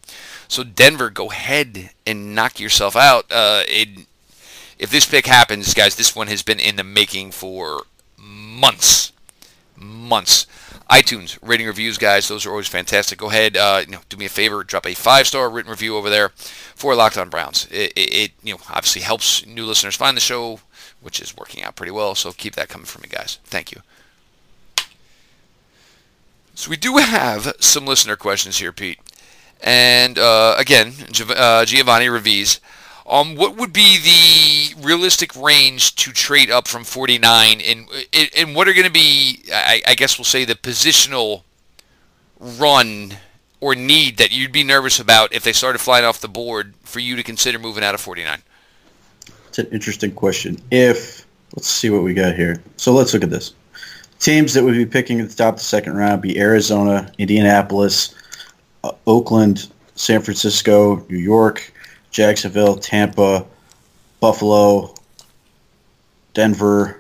So 0.49 0.63
Denver, 0.63 1.11
go 1.11 1.31
ahead 1.31 1.91
and 2.07 2.35
knock 2.35 2.61
yourself 2.61 2.95
out. 2.95 3.25
Uh, 3.31 3.63
it, 3.67 4.06
if 4.79 4.91
this 4.91 5.07
pick 5.07 5.27
happens, 5.27 5.75
guys, 5.75 5.97
this 5.97 6.15
one 6.15 6.27
has 6.29 6.43
been 6.43 6.61
in 6.61 6.77
the 6.77 6.85
making 6.85 7.31
for 7.31 7.83
months, 8.19 9.13
months 9.77 10.47
iTunes 10.91 11.37
rating 11.43 11.67
reviews, 11.67 11.99
guys. 11.99 12.29
Those 12.29 12.47
are 12.47 12.51
always 12.51 12.69
fantastic. 12.69 13.19
Go 13.19 13.29
ahead, 13.29 13.57
uh, 13.57 13.83
you 13.85 13.93
know, 13.93 14.01
do 14.09 14.17
me 14.17 14.27
a 14.27 14.29
favor, 14.29 14.63
drop 14.63 14.87
a 14.87 14.95
five 14.95 15.27
star 15.27 15.51
written 15.51 15.71
review 15.71 15.97
over 15.97 16.09
there 16.09 16.31
for 16.75 16.95
Locked 16.95 17.19
On 17.19 17.29
Browns. 17.29 17.67
It, 17.71 17.93
it, 17.97 18.15
it, 18.15 18.33
you 18.43 18.55
know 18.55 18.61
obviously 18.69 19.03
helps 19.03 19.45
new 19.47 19.65
listeners 19.65 19.97
find 19.97 20.17
the 20.17 20.21
show, 20.21 20.61
which 21.01 21.21
is 21.21 21.37
working 21.37 21.65
out 21.65 21.77
pretty 21.77 21.91
well. 21.91 22.15
So 22.15 22.33
keep 22.33 22.55
that 22.55 22.69
coming 22.69 22.87
for 22.87 23.01
me, 23.01 23.09
guys. 23.09 23.39
Thank 23.45 23.73
you. 23.73 23.83
So 26.55 26.71
we 26.71 26.77
do 26.77 26.97
have 26.97 27.53
some 27.61 27.85
listener 27.85 28.17
questions 28.17 28.59
here, 28.59 28.73
Pete, 28.73 29.01
and 29.61 30.19
uh, 30.19 30.55
again, 30.57 30.93
uh, 31.37 31.65
Giovanni 31.65 32.07
Revis 32.07 32.61
um, 33.09 33.37
what 33.37 33.57
would 33.57 33.73
be 33.73 33.99
the 33.99 34.83
realistic 34.83 35.37
range 35.37 35.95
to 35.97 36.13
trade 36.13 36.51
up 36.51 36.67
from 36.67 36.85
49, 36.85 37.61
and 37.61 37.89
and 38.37 38.55
what 38.55 38.69
are 38.69 38.75
going 38.75 38.87
to 38.87 38.93
be, 38.93 39.45
I, 39.53 39.83
I 39.87 39.95
guess 39.95 40.19
we'll 40.19 40.25
say, 40.25 40.45
the 40.45 40.55
positional 40.55 41.43
run 42.39 43.15
or 43.61 43.75
need 43.75 44.19
that 44.19 44.33
you'd 44.33 44.53
be 44.53 44.63
nervous 44.63 45.01
about 45.01 45.33
if 45.33 45.43
they 45.43 45.53
started 45.53 45.79
flying 45.79 46.05
off 46.05 46.21
the 46.21 46.29
board 46.29 46.75
for 46.83 47.01
you 47.01 47.17
to 47.17 47.23
consider 47.23 47.59
moving 47.59 47.83
out 47.83 47.95
of 47.95 48.01
49? 48.01 48.43
It's 49.49 49.59
an 49.59 49.67
interesting 49.73 50.13
question. 50.13 50.61
If 50.71 51.27
let's 51.55 51.69
see 51.69 51.91
what 51.91 52.03
we 52.03 52.13
got 52.15 52.35
here. 52.35 52.63
So 52.77 52.93
let's 52.93 53.15
look 53.15 53.23
at 53.23 53.31
this. 53.31 53.55
Teams 54.19 54.55
that 54.55 54.65
would 54.65 54.75
be 54.75 54.87
picking 54.87 55.21
at 55.21 55.29
the 55.29 55.35
top 55.35 55.55
of 55.55 55.61
the 55.61 55.65
second 55.65 55.97
round 55.97 56.23
be 56.23 56.39
Arizona, 56.39 57.11
Indianapolis, 57.19 58.15
uh, 58.85 58.93
Oakland, 59.07 59.71
San 59.95 60.23
Francisco, 60.23 61.05
New 61.09 61.19
York, 61.19 61.73
Jacksonville, 62.17 62.77
Tampa, 62.77 63.45
Buffalo, 64.21 64.95
Denver, 66.33 66.99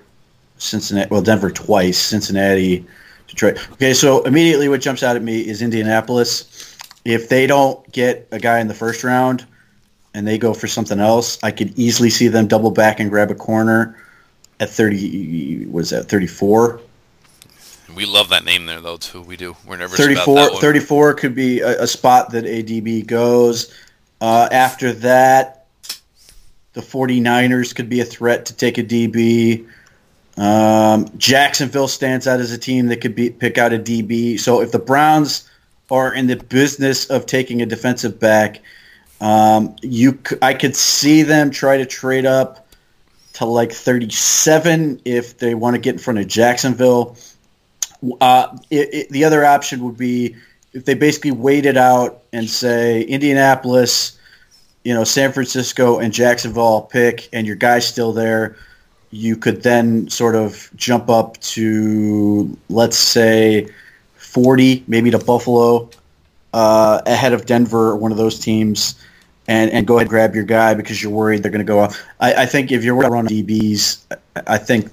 Cincinnati. 0.58 1.08
Well, 1.08 1.22
Denver 1.22 1.50
twice, 1.50 1.96
Cincinnati, 1.96 2.84
Detroit. 3.26 3.66
Okay, 3.72 3.94
so 3.94 4.22
immediately 4.24 4.68
what 4.68 4.82
jumps 4.82 5.02
out 5.02 5.16
at 5.16 5.22
me 5.22 5.40
is 5.40 5.62
Indianapolis. 5.62 6.76
If 7.06 7.30
they 7.30 7.46
don't 7.46 7.90
get 7.92 8.28
a 8.30 8.38
guy 8.38 8.58
in 8.58 8.68
the 8.68 8.74
first 8.74 9.04
round 9.04 9.46
and 10.12 10.28
they 10.28 10.36
go 10.36 10.52
for 10.52 10.66
something 10.66 11.00
else, 11.00 11.42
I 11.42 11.50
could 11.50 11.78
easily 11.78 12.10
see 12.10 12.28
them 12.28 12.46
double 12.46 12.70
back 12.70 13.00
and 13.00 13.08
grab 13.08 13.30
a 13.30 13.34
corner 13.34 13.96
at 14.60 14.68
30. 14.68 15.64
Was 15.70 15.88
that 15.90 16.10
34? 16.10 16.78
We 17.94 18.04
love 18.04 18.28
that 18.28 18.44
name 18.44 18.66
there, 18.66 18.82
though, 18.82 18.98
too. 18.98 19.22
We 19.22 19.38
do. 19.38 19.56
We're 19.66 19.78
nervous 19.78 19.96
34, 19.96 20.60
34 20.60 21.14
could 21.14 21.34
be 21.34 21.60
a, 21.60 21.84
a 21.84 21.86
spot 21.86 22.32
that 22.32 22.44
ADB 22.44 23.06
goes. 23.06 23.72
Uh, 24.20 24.48
after 24.50 24.92
that, 24.92 25.66
the 26.72 26.80
49ers 26.80 27.74
could 27.74 27.88
be 27.88 28.00
a 28.00 28.04
threat 28.04 28.46
to 28.46 28.54
take 28.54 28.78
a 28.78 28.82
DB. 28.82 29.66
Um, 30.36 31.08
Jacksonville 31.16 31.88
stands 31.88 32.26
out 32.26 32.40
as 32.40 32.52
a 32.52 32.58
team 32.58 32.88
that 32.88 33.00
could 33.00 33.14
be, 33.14 33.30
pick 33.30 33.56
out 33.58 33.72
a 33.72 33.78
DB. 33.78 34.38
So 34.38 34.60
if 34.60 34.72
the 34.72 34.78
Browns 34.78 35.48
are 35.90 36.12
in 36.12 36.26
the 36.26 36.36
business 36.36 37.06
of 37.06 37.26
taking 37.26 37.62
a 37.62 37.66
defensive 37.66 38.20
back, 38.20 38.60
um, 39.20 39.76
you 39.80 40.18
I 40.42 40.52
could 40.52 40.76
see 40.76 41.22
them 41.22 41.50
try 41.50 41.78
to 41.78 41.86
trade 41.86 42.26
up 42.26 42.68
to 43.34 43.46
like 43.46 43.72
37 43.72 45.00
if 45.04 45.38
they 45.38 45.54
want 45.54 45.74
to 45.74 45.80
get 45.80 45.94
in 45.94 45.98
front 45.98 46.18
of 46.18 46.26
Jacksonville. 46.26 47.16
Uh, 48.20 48.56
it, 48.70 48.94
it, 48.94 49.08
the 49.08 49.24
other 49.24 49.44
option 49.44 49.82
would 49.84 49.96
be 49.96 50.36
if 50.76 50.84
they 50.84 50.92
basically 50.92 51.30
wait 51.30 51.64
it 51.64 51.78
out 51.78 52.22
and 52.34 52.50
say 52.50 53.00
Indianapolis, 53.02 54.18
you 54.84 54.92
know, 54.92 55.04
San 55.04 55.32
Francisco 55.32 55.98
and 55.98 56.12
Jacksonville 56.12 56.82
pick, 56.82 57.30
and 57.32 57.46
your 57.46 57.56
guy's 57.56 57.86
still 57.86 58.12
there, 58.12 58.56
you 59.10 59.36
could 59.36 59.62
then 59.62 60.08
sort 60.10 60.34
of 60.36 60.68
jump 60.76 61.08
up 61.08 61.40
to 61.40 62.54
let's 62.68 62.98
say 62.98 63.66
40, 64.16 64.84
maybe 64.86 65.10
to 65.10 65.18
Buffalo, 65.18 65.88
uh, 66.52 67.00
ahead 67.06 67.32
of 67.32 67.46
Denver 67.46 67.88
or 67.88 67.96
one 67.96 68.12
of 68.12 68.18
those 68.18 68.38
teams, 68.38 69.02
and, 69.48 69.70
and 69.70 69.86
go 69.86 69.94
ahead 69.94 70.02
and 70.02 70.10
grab 70.10 70.34
your 70.34 70.44
guy 70.44 70.74
because 70.74 71.02
you're 71.02 71.10
worried 71.12 71.42
they're 71.42 71.50
going 71.50 71.64
to 71.64 71.64
go 71.64 71.78
off. 71.78 72.04
I, 72.20 72.42
I 72.42 72.46
think 72.46 72.70
if 72.70 72.84
you're 72.84 72.96
running 72.96 73.46
DBs, 73.46 74.04
I 74.46 74.58
think 74.58 74.90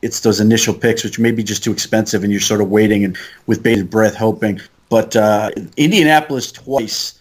it's 0.00 0.20
those 0.20 0.38
initial 0.38 0.74
picks, 0.74 1.02
which 1.02 1.18
may 1.18 1.32
be 1.32 1.42
just 1.42 1.64
too 1.64 1.72
expensive, 1.72 2.22
and 2.22 2.30
you're 2.30 2.40
sort 2.40 2.60
of 2.60 2.70
waiting 2.70 3.04
and 3.04 3.18
with 3.46 3.64
bated 3.64 3.90
breath, 3.90 4.14
hoping 4.14 4.60
but 4.88 5.16
uh, 5.16 5.50
Indianapolis 5.76 6.52
twice, 6.52 7.18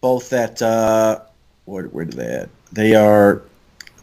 both 0.00 0.32
at 0.32 0.60
uh, 0.62 1.20
where, 1.64 1.84
where 1.84 2.04
do 2.04 2.16
they 2.16 2.26
at? 2.26 2.48
They 2.72 2.94
are 2.94 3.42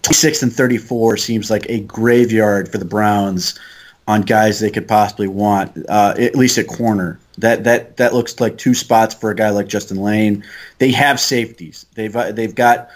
26 0.04 0.44
and 0.44 0.54
34. 0.54 1.18
Seems 1.18 1.52
like 1.52 1.66
a 1.70 1.82
graveyard 1.82 2.70
for 2.70 2.78
the 2.78 2.86
Browns 2.86 3.60
on 4.08 4.22
guys 4.22 4.60
they 4.60 4.72
could 4.72 4.88
possibly 4.88 5.28
want, 5.28 5.78
uh, 5.90 6.16
at 6.18 6.36
least 6.36 6.58
at 6.58 6.68
corner. 6.68 7.20
That 7.38 7.64
that 7.64 7.98
that 7.98 8.14
looks 8.14 8.40
like 8.40 8.58
two 8.58 8.74
spots 8.74 9.16
for 9.16 9.32
a 9.32 9.36
guy 9.36 9.50
like 9.50 9.68
Justin 9.68 9.98
Layne. 9.98 10.44
They 10.80 10.92
have 10.92 11.20
safeties. 11.20 11.86
They've 11.96 12.16
uh, 12.16 12.32
they've 12.32 12.54
got 12.54 12.90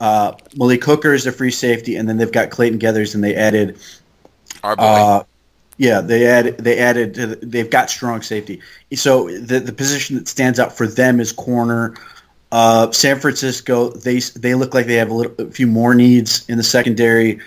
uh, 0.00 0.32
Malik 0.56 0.84
Hooker 0.84 1.14
is 1.14 1.26
a 1.26 1.32
free 1.32 1.50
safety, 1.50 1.96
and 1.96 2.08
then 2.08 2.16
they've 2.16 2.30
got 2.30 2.50
Clayton 2.50 2.78
Geathers, 2.78 3.14
and 3.14 3.24
they 3.24 3.34
added 3.34 3.78
our 4.62 4.76
boy. 4.76 4.84
Uh, 5.78 5.84
yeah, 5.84 6.00
they 6.00 6.26
added. 6.26 6.58
They 6.58 6.78
added. 6.78 7.14
They've 7.42 7.70
got 7.70 7.90
strong 7.90 8.22
safety. 8.22 8.60
So 8.94 9.28
the 9.30 9.60
the 9.60 9.72
position 9.72 10.16
that 10.16 10.28
stands 10.28 10.58
out 10.58 10.76
for 10.76 10.86
them 10.86 11.20
is 11.20 11.32
corner. 11.32 11.94
Uh, 12.50 12.90
San 12.92 13.20
Francisco, 13.20 13.90
they 13.90 14.18
they 14.18 14.54
look 14.54 14.74
like 14.74 14.86
they 14.86 14.94
have 14.94 15.10
a, 15.10 15.14
little, 15.14 15.46
a 15.46 15.50
few 15.50 15.66
more 15.66 15.94
needs 15.94 16.48
in 16.48 16.56
the 16.56 16.64
secondary. 16.64 17.38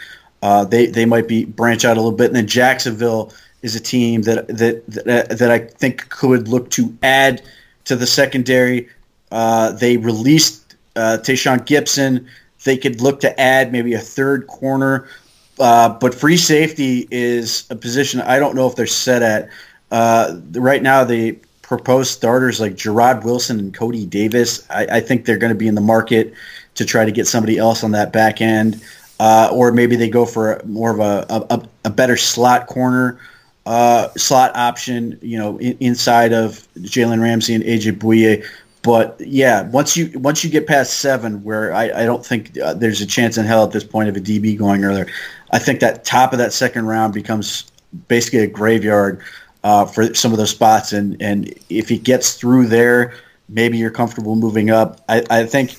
Uh, 0.41 0.63
they 0.63 0.85
they 0.87 1.05
might 1.05 1.27
be 1.27 1.45
branch 1.45 1.85
out 1.85 1.97
a 1.97 2.01
little 2.01 2.17
bit, 2.17 2.27
and 2.27 2.35
then 2.35 2.47
Jacksonville 2.47 3.33
is 3.61 3.75
a 3.75 3.79
team 3.79 4.21
that 4.23 4.47
that 4.47 4.83
that, 4.87 5.37
that 5.37 5.51
I 5.51 5.59
think 5.59 6.09
could 6.09 6.47
look 6.47 6.69
to 6.71 6.95
add 7.03 7.41
to 7.85 7.95
the 7.95 8.07
secondary. 8.07 8.89
Uh, 9.31 9.71
they 9.71 9.97
released 9.97 10.75
uh, 10.95 11.17
Tashaun 11.21 11.65
Gipson. 11.65 12.27
They 12.63 12.77
could 12.77 13.01
look 13.01 13.19
to 13.21 13.39
add 13.39 13.71
maybe 13.71 13.93
a 13.93 13.99
third 13.99 14.47
corner. 14.47 15.07
Uh, 15.59 15.89
but 15.89 16.15
free 16.15 16.37
safety 16.37 17.07
is 17.11 17.65
a 17.69 17.75
position 17.75 18.21
I 18.21 18.39
don't 18.39 18.55
know 18.55 18.67
if 18.67 18.75
they're 18.75 18.87
set 18.87 19.21
at. 19.21 19.49
Uh, 19.91 20.39
right 20.53 20.81
now, 20.81 21.03
the 21.03 21.37
proposed 21.61 22.11
starters 22.11 22.59
like 22.59 22.73
Jarrod 22.73 23.23
Wilson 23.23 23.59
and 23.59 23.73
Cody 23.73 24.05
Davis, 24.05 24.65
I, 24.69 24.85
I 24.85 24.99
think 24.99 25.25
they're 25.25 25.37
going 25.37 25.53
to 25.53 25.57
be 25.57 25.67
in 25.67 25.75
the 25.75 25.81
market 25.81 26.33
to 26.75 26.85
try 26.85 27.05
to 27.05 27.11
get 27.11 27.27
somebody 27.27 27.57
else 27.57 27.83
on 27.83 27.91
that 27.91 28.11
back 28.11 28.41
end. 28.41 28.81
Uh, 29.19 29.49
or 29.53 29.71
maybe 29.71 29.95
they 29.95 30.09
go 30.09 30.25
for 30.25 30.53
a, 30.53 30.65
more 30.65 30.91
of 30.91 30.99
a, 30.99 31.25
a, 31.49 31.67
a 31.85 31.89
better 31.91 32.17
slot 32.17 32.65
corner, 32.67 33.19
uh, 33.65 34.09
slot 34.17 34.55
option, 34.55 35.19
you 35.21 35.37
know, 35.37 35.59
in, 35.59 35.77
inside 35.79 36.33
of 36.33 36.67
Jalen 36.79 37.21
Ramsey 37.21 37.53
and 37.53 37.63
AJ 37.63 37.99
Bouye. 37.99 38.43
But 38.83 39.19
yeah, 39.19 39.61
once 39.69 39.95
you 39.95 40.17
once 40.19 40.43
you 40.43 40.49
get 40.49 40.65
past 40.65 40.99
seven, 40.99 41.43
where 41.43 41.73
I, 41.73 42.01
I 42.01 42.05
don't 42.05 42.25
think 42.25 42.57
uh, 42.59 42.73
there's 42.73 43.01
a 43.01 43.05
chance 43.05 43.37
in 43.37 43.45
hell 43.45 43.63
at 43.63 43.71
this 43.71 43.83
point 43.83 44.09
of 44.09 44.15
a 44.15 44.19
DB 44.19 44.57
going 44.57 44.83
earlier, 44.83 45.07
I 45.51 45.59
think 45.59 45.81
that 45.81 46.03
top 46.03 46.33
of 46.33 46.39
that 46.39 46.51
second 46.51 46.87
round 46.87 47.13
becomes 47.13 47.71
basically 48.07 48.39
a 48.39 48.47
graveyard 48.47 49.21
uh, 49.63 49.85
for 49.85 50.13
some 50.13 50.31
of 50.31 50.37
those 50.37 50.49
spots. 50.49 50.93
And, 50.93 51.21
and 51.21 51.53
if 51.69 51.89
he 51.89 51.97
gets 51.97 52.35
through 52.35 52.67
there, 52.67 53.13
maybe 53.49 53.77
you're 53.77 53.91
comfortable 53.91 54.35
moving 54.35 54.69
up. 54.69 55.01
I, 55.07 55.23
I 55.29 55.45
think 55.45 55.75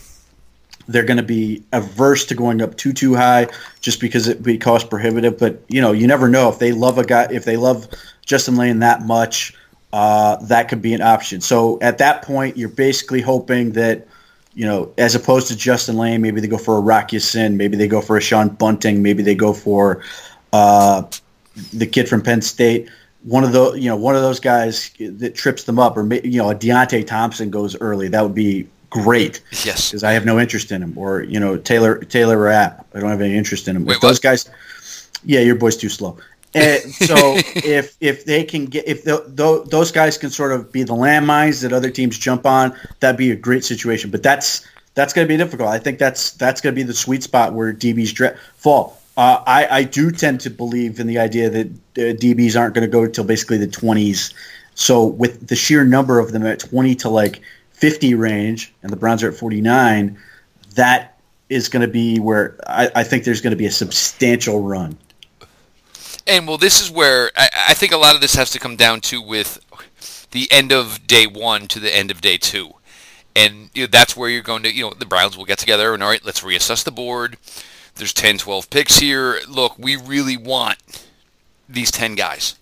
they're 0.89 1.05
going 1.05 1.17
to 1.17 1.23
be 1.23 1.63
averse 1.73 2.27
to 2.27 2.35
going 2.35 2.61
up 2.61 2.77
too 2.77 2.93
too 2.93 3.15
high 3.15 3.49
just 3.81 4.01
because 4.01 4.29
it 4.29 4.39
would 4.39 4.45
be 4.45 4.59
cost 4.59 4.91
prohibitive. 4.91 5.39
But 5.39 5.63
you 5.69 5.81
know, 5.81 5.93
you 5.93 6.07
never 6.07 6.29
know 6.29 6.49
if 6.49 6.59
they 6.59 6.73
love 6.73 6.99
a 6.99 7.05
guy 7.05 7.29
if 7.31 7.45
they 7.45 7.57
love 7.57 7.89
Justin 8.25 8.57
Layne 8.57 8.81
that 8.81 9.03
much. 9.03 9.55
Uh, 9.93 10.37
that 10.37 10.69
could 10.69 10.81
be 10.81 10.95
an 10.95 11.03
option. 11.03 11.41
So 11.41 11.79
at 11.81 11.99
that 11.99 12.23
point, 12.23 12.57
you're 12.57 12.69
basically 12.69 13.21
hoping 13.21 13.73
that 13.73 14.09
you 14.55 14.67
know, 14.67 14.93
as 14.99 15.15
opposed 15.15 15.49
to 15.49 15.57
Justin 15.57 15.97
Layne, 15.97 16.21
maybe 16.21 16.41
they 16.41 16.47
go 16.47 16.59
for 16.59 16.77
a 16.77 16.81
Rock 16.81 17.13
Ya-Sin, 17.13 17.57
maybe 17.57 17.77
they 17.77 17.89
go 17.89 18.03
for 18.03 18.19
a 18.19 18.21
Sean 18.21 18.51
Bunting, 18.51 19.03
maybe 19.03 19.23
they 19.23 19.35
go 19.35 19.55
for 19.55 20.03
uh, 20.53 21.05
the 21.73 21.87
kid 21.87 22.07
from 22.09 22.21
Penn 22.21 22.43
State, 22.43 22.91
one 23.23 23.45
of 23.45 23.53
the 23.53 23.73
you 23.73 23.89
know 23.89 23.97
one 23.97 24.17
of 24.17 24.23
those 24.23 24.41
guys 24.41 24.91
that 24.99 25.35
trips 25.35 25.65
them 25.65 25.79
up, 25.79 25.97
or 25.97 26.15
you 26.15 26.39
know 26.39 26.51
a 26.51 26.55
Deionte 26.55 27.07
Thompson 27.07 27.51
goes 27.51 27.81
early. 27.81 28.09
That 28.09 28.23
would 28.23 28.35
be 28.35 28.69
great. 28.91 29.41
Yes, 29.65 29.91
because 29.91 30.05
I 30.05 30.13
have 30.13 30.25
no 30.25 30.39
interest 30.39 30.73
in 30.73 30.83
him, 30.83 30.97
or 30.97 31.23
you 31.23 31.39
know 31.39 31.57
Taylor 31.57 31.99
Taylor 31.99 32.39
Rapp. 32.39 32.87
I 32.95 33.01
don't 33.01 33.11
have 33.11 33.21
any 33.21 33.37
interest 33.37 33.69
in 33.69 33.77
him. 33.77 33.85
Wait, 33.85 33.97
if 33.97 34.01
those 34.01 34.17
what? 34.17 34.23
guys, 34.23 34.51
yeah, 35.25 35.41
your 35.41 35.55
boy's 35.55 35.77
too 35.77 35.89
slow. 35.89 36.19
And 36.55 36.83
so 36.93 37.15
if 37.57 37.97
if 38.01 38.25
they 38.25 38.45
can 38.45 38.67
get 38.67 38.87
if 38.87 39.05
the, 39.05 39.25
tho- 39.27 39.65
those 39.65 39.93
guys 39.93 40.19
can 40.19 40.31
sort 40.31 40.53
of 40.53 40.73
be 40.73 40.83
the 40.83 40.95
landmines 40.95 41.63
that 41.63 41.73
other 41.73 41.91
teams 41.91 42.19
jump 42.19 42.47
on, 42.47 42.77
that'd 43.01 43.19
be 43.19 43.31
a 43.31 43.37
great 43.37 43.65
situation. 43.65 44.11
But 44.11 44.23
that's 44.23 44.67
that's 44.95 45.13
going 45.13 45.27
to 45.27 45.33
be 45.33 45.37
difficult. 45.37 45.69
I 45.69 45.79
think 45.79 45.99
that's 45.99 46.33
that's 46.33 46.61
going 46.61 46.75
to 46.75 46.77
be 46.79 46.83
the 46.83 46.95
sweet 46.95 47.23
spot 47.23 47.55
where 47.55 47.73
DBs 47.73 48.15
dra- 48.15 48.37
fall. 48.57 48.99
Uh, 49.17 49.43
I, 49.47 49.67
I 49.67 49.83
do 49.85 50.11
tend 50.11 50.41
to 50.43 50.51
believe 50.51 50.99
in 50.99 51.07
the 51.07 51.19
idea 51.19 51.51
that 51.51 51.67
uh, 51.67 52.01
DBs 52.17 52.59
aren't 52.59 52.75
going 52.75 52.87
to 52.87 52.91
go 52.91 53.05
until 53.05 53.25
basically 53.25 53.59
the 53.59 53.67
20s. 53.67 54.33
So 54.75 55.05
with 55.05 55.47
the 55.47 55.57
sheer 55.57 55.85
number 55.85 56.19
of 56.19 56.33
them 56.33 56.47
at 56.47 56.61
20 56.61 56.95
to 56.97 57.11
like 57.11 57.43
50 57.73 58.15
range, 58.15 58.73
and 58.83 58.91
the 58.91 58.97
Browns 58.97 59.23
are 59.23 59.29
at 59.29 59.35
49, 59.35 60.19
that 60.77 61.19
is 61.51 61.69
going 61.69 61.83
to 61.83 61.93
be 61.93 62.19
where 62.21 62.57
I, 62.67 62.91
I 62.95 63.05
think 63.05 63.25
there's 63.25 63.43
going 63.43 63.51
to 63.51 63.57
be 63.57 63.67
a 63.67 63.71
substantial 63.71 64.63
run. 64.63 64.97
And 66.27 66.47
well, 66.47 66.59
this 66.59 66.81
is 66.81 66.91
where 66.91 67.31
I, 67.37 67.49
I 67.71 67.75
think 67.75 67.93
a 67.93 67.97
lot 67.97 68.15
of 68.15 68.21
this 68.21 68.35
has 68.37 68.51
to 68.51 68.59
come 68.59 68.77
down 68.77 69.01
to 69.03 69.21
with 69.21 69.59
the 70.31 70.51
end 70.51 70.73
of 70.73 71.07
day 71.07 71.27
one 71.27 71.67
to 71.69 71.81
the 71.81 71.95
end 71.95 72.11
of 72.11 72.21
day 72.21 72.39
two, 72.39 72.75
and 73.35 73.71
you 73.75 73.83
know, 73.85 73.89
that's 73.91 74.17
where 74.17 74.31
you're 74.31 74.43
going 74.43 74.63
to. 74.63 74.73
You 74.73 74.85
know, 74.85 74.95
the 74.97 75.07
Browns 75.07 75.37
will 75.37 75.45
get 75.45 75.59
together 75.59 75.95
and 75.95 76.03
all 76.03 76.09
right, 76.11 76.25
let's 76.25 76.43
reassess 76.43 76.85
the 76.85 76.91
board. 76.93 77.37
There's 77.97 78.15
10, 78.15 78.39
12 78.39 78.71
picks 78.71 78.99
here. 79.01 79.41
Look, 79.49 79.79
we 79.79 79.97
really 79.97 80.37
want 80.37 80.79
these 81.69 81.91
10 81.91 82.15
guys. 82.15 82.57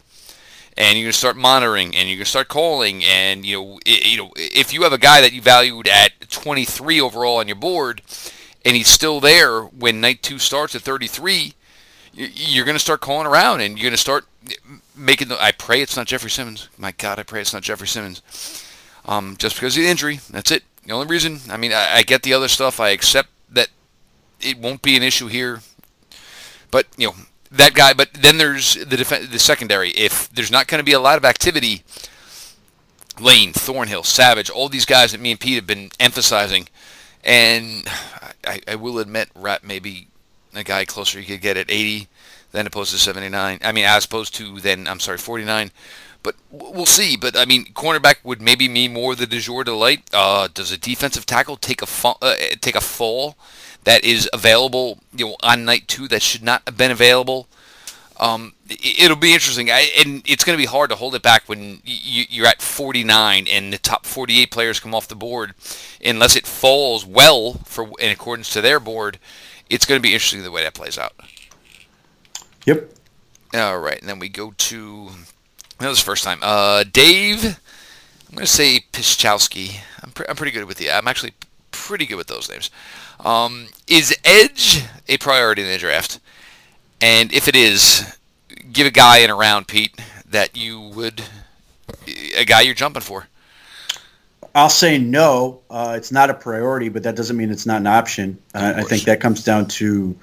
And 0.76 0.96
you're 0.96 1.06
going 1.06 1.12
to 1.12 1.18
start 1.18 1.36
monitoring, 1.36 1.94
and 1.94 2.08
you're 2.08 2.16
going 2.16 2.24
to 2.24 2.30
start 2.30 2.48
calling, 2.48 3.04
and 3.04 3.44
you 3.44 3.56
know, 3.56 3.80
i 3.86 4.00
you 4.04 4.16
know, 4.16 4.30
if 4.36 4.72
you 4.72 4.82
have 4.84 4.92
a 4.92 4.98
guy 4.98 5.20
that 5.20 5.32
you 5.32 5.42
valued 5.42 5.86
at 5.88 6.30
23 6.30 7.00
overall 7.00 7.36
on 7.38 7.48
your 7.48 7.56
board, 7.56 8.02
and 8.64 8.76
he's 8.76 8.88
still 8.88 9.20
there 9.20 9.62
when 9.62 10.00
night 10.00 10.22
two 10.22 10.38
starts 10.38 10.74
at 10.74 10.82
33, 10.82 11.32
y- 11.34 11.52
you're 12.12 12.64
going 12.64 12.74
to 12.74 12.80
start 12.80 13.00
calling 13.00 13.26
around, 13.26 13.60
and 13.60 13.78
you're 13.78 13.84
going 13.84 13.92
to 13.92 13.96
start 13.96 14.26
making 14.96 15.28
the. 15.28 15.42
I 15.42 15.52
pray 15.52 15.80
it's 15.80 15.96
not 15.96 16.06
Jeffrey 16.06 16.30
Simmons. 16.30 16.68
My 16.76 16.92
God, 16.92 17.18
I 17.18 17.22
pray 17.22 17.40
it's 17.40 17.52
not 17.52 17.62
Jeffrey 17.62 17.88
Simmons. 17.88 18.22
Um, 19.06 19.36
just 19.38 19.56
because 19.56 19.76
of 19.76 19.82
the 19.82 19.88
injury, 19.88 20.20
that's 20.30 20.50
it. 20.50 20.64
The 20.84 20.92
only 20.92 21.06
reason. 21.06 21.40
I 21.50 21.56
mean, 21.56 21.72
I, 21.72 21.96
I 21.96 22.02
get 22.02 22.22
the 22.22 22.34
other 22.34 22.48
stuff. 22.48 22.80
I 22.80 22.90
accept 22.90 23.28
that 23.50 23.68
it 24.40 24.58
won't 24.58 24.82
be 24.82 24.96
an 24.96 25.02
issue 25.02 25.28
here. 25.28 25.60
But 26.70 26.86
you 26.96 27.08
know 27.08 27.14
that 27.50 27.74
guy. 27.74 27.92
But 27.92 28.12
then 28.12 28.38
there's 28.38 28.74
the 28.74 28.96
def- 28.96 29.30
the 29.30 29.38
secondary. 29.38 29.90
If 29.90 30.30
there's 30.30 30.50
not 30.50 30.66
going 30.66 30.80
to 30.80 30.84
be 30.84 30.92
a 30.92 31.00
lot 31.00 31.16
of 31.16 31.24
activity, 31.24 31.82
Layne, 33.20 33.52
Thornhill, 33.52 34.04
Savage, 34.04 34.50
all 34.50 34.68
these 34.68 34.84
guys 34.84 35.12
that 35.12 35.20
me 35.20 35.32
and 35.32 35.40
Pete 35.40 35.56
have 35.56 35.66
been 35.66 35.90
emphasizing, 35.98 36.68
and 37.24 37.88
I, 38.44 38.60
I 38.66 38.74
will 38.76 38.98
admit, 38.98 39.28
Rat 39.34 39.64
maybe 39.64 40.08
a 40.54 40.64
guy 40.64 40.84
closer 40.84 41.20
you 41.20 41.26
could 41.26 41.40
get 41.40 41.56
at 41.56 41.70
80 41.70 42.08
than 42.52 42.66
opposed 42.66 42.92
to 42.92 42.98
79. 42.98 43.58
I 43.62 43.72
mean, 43.72 43.84
as 43.84 44.04
opposed 44.04 44.34
to 44.36 44.60
then 44.60 44.86
I'm 44.88 45.00
sorry 45.00 45.18
49. 45.18 45.70
But 46.22 46.34
we'll 46.50 46.86
see. 46.86 47.16
But 47.16 47.36
I 47.36 47.44
mean, 47.44 47.66
cornerback 47.66 48.16
would 48.24 48.42
maybe 48.42 48.68
mean 48.68 48.92
more 48.92 49.14
the 49.14 49.26
de 49.26 49.38
jour 49.38 49.64
delight. 49.64 50.02
Uh, 50.12 50.48
does 50.52 50.70
a 50.70 50.76
defensive 50.76 51.24
tackle 51.26 51.56
take 51.56 51.80
a 51.82 51.86
fa- 51.86 52.14
uh, 52.20 52.34
take 52.60 52.74
a 52.76 52.80
fall 52.80 53.36
that 53.84 54.04
is 54.04 54.28
available, 54.32 54.98
you 55.14 55.26
know, 55.28 55.36
on 55.42 55.64
night 55.64 55.88
two 55.88 56.08
that 56.08 56.22
should 56.22 56.42
not 56.42 56.62
have 56.66 56.76
been 56.76 56.90
available? 56.90 57.48
Um, 58.18 58.52
it- 58.68 59.04
it'll 59.04 59.16
be 59.16 59.32
interesting, 59.32 59.70
I, 59.70 59.90
and 59.98 60.22
it's 60.26 60.44
going 60.44 60.54
to 60.58 60.62
be 60.62 60.66
hard 60.66 60.90
to 60.90 60.96
hold 60.96 61.14
it 61.14 61.22
back 61.22 61.44
when 61.46 61.80
you, 61.86 62.26
you're 62.28 62.46
at 62.46 62.60
49 62.60 63.46
and 63.48 63.72
the 63.72 63.78
top 63.78 64.04
48 64.04 64.50
players 64.50 64.78
come 64.78 64.94
off 64.94 65.08
the 65.08 65.14
board, 65.16 65.54
unless 66.04 66.36
it 66.36 66.46
falls 66.46 67.06
well 67.06 67.54
for 67.64 67.88
in 67.98 68.10
accordance 68.10 68.50
to 68.52 68.60
their 68.60 68.78
board. 68.78 69.18
It's 69.70 69.86
going 69.86 69.98
to 69.98 70.02
be 70.02 70.12
interesting 70.12 70.42
the 70.42 70.50
way 70.50 70.64
that 70.64 70.74
plays 70.74 70.98
out. 70.98 71.12
Yep. 72.66 72.92
All 73.54 73.78
right, 73.78 73.98
and 73.98 74.08
then 74.08 74.18
we 74.18 74.28
go 74.28 74.52
to 74.56 75.10
that 75.80 75.88
was 75.88 75.98
the 75.98 76.04
first 76.04 76.24
time. 76.24 76.40
Uh, 76.42 76.84
Dave, 76.84 77.42
I'm 77.44 78.34
going 78.34 78.44
to 78.44 78.46
say 78.46 78.84
Piszczowski. 78.92 79.80
I'm, 80.02 80.10
pre- 80.10 80.26
I'm 80.28 80.36
pretty 80.36 80.52
good 80.52 80.66
with 80.66 80.76
the. 80.76 80.90
I'm 80.90 81.08
actually 81.08 81.32
pretty 81.70 82.04
good 82.04 82.16
with 82.16 82.26
those 82.26 82.50
names. 82.50 82.70
Um, 83.18 83.68
is 83.86 84.14
Edge 84.22 84.84
a 85.08 85.16
priority 85.16 85.62
in 85.62 85.68
the 85.68 85.78
draft? 85.78 86.20
And 87.00 87.32
if 87.32 87.48
it 87.48 87.56
is, 87.56 88.16
give 88.72 88.86
a 88.86 88.90
guy 88.90 89.18
in 89.18 89.30
a 89.30 89.34
round, 89.34 89.68
Pete, 89.68 89.98
that 90.28 90.54
you 90.54 90.78
would 90.78 91.22
a 92.36 92.44
guy 92.44 92.60
you're 92.60 92.74
jumping 92.74 93.02
for. 93.02 93.28
I'll 94.54 94.68
say 94.68 94.98
no. 94.98 95.60
Uh, 95.70 95.94
it's 95.96 96.10
not 96.10 96.30
a 96.30 96.34
priority, 96.34 96.88
but 96.88 97.04
that 97.04 97.16
doesn't 97.16 97.36
mean 97.36 97.50
it's 97.50 97.66
not 97.66 97.80
an 97.80 97.86
option. 97.86 98.38
Uh, 98.54 98.74
I 98.76 98.82
think 98.82 99.04
that 99.04 99.20
comes 99.20 99.44
down 99.44 99.66
to, 99.68 100.16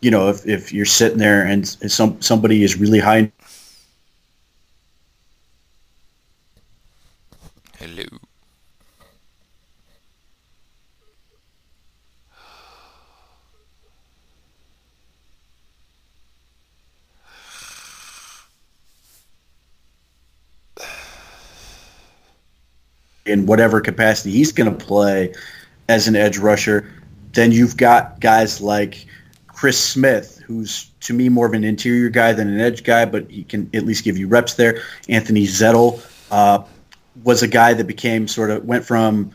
you 0.00 0.10
know, 0.10 0.30
if, 0.30 0.46
if 0.46 0.72
you're 0.72 0.86
sitting 0.86 1.18
there 1.18 1.44
and 1.44 1.68
some 1.68 2.20
somebody 2.22 2.62
is 2.62 2.78
really 2.78 3.00
high. 3.00 3.30
In 23.30 23.46
whatever 23.46 23.80
capacity 23.80 24.30
he's 24.30 24.52
going 24.52 24.70
to 24.70 24.84
play 24.84 25.32
as 25.88 26.08
an 26.08 26.16
edge 26.16 26.38
rusher, 26.38 26.90
then 27.32 27.52
you've 27.52 27.76
got 27.76 28.20
guys 28.20 28.60
like 28.60 29.06
Chris 29.46 29.78
Smith, 29.78 30.42
who's 30.46 30.90
to 31.00 31.14
me 31.14 31.28
more 31.28 31.46
of 31.46 31.52
an 31.52 31.64
interior 31.64 32.08
guy 32.08 32.32
than 32.32 32.48
an 32.48 32.60
edge 32.60 32.82
guy, 32.82 33.04
but 33.04 33.30
he 33.30 33.44
can 33.44 33.70
at 33.74 33.84
least 33.84 34.04
give 34.04 34.18
you 34.18 34.26
reps 34.26 34.54
there. 34.54 34.82
Anthony 35.08 35.44
Zettel 35.44 36.02
uh, 36.30 36.62
was 37.24 37.42
a 37.42 37.48
guy 37.48 37.74
that 37.74 37.86
became 37.86 38.26
sort 38.26 38.50
of 38.50 38.64
went 38.64 38.84
from 38.84 39.30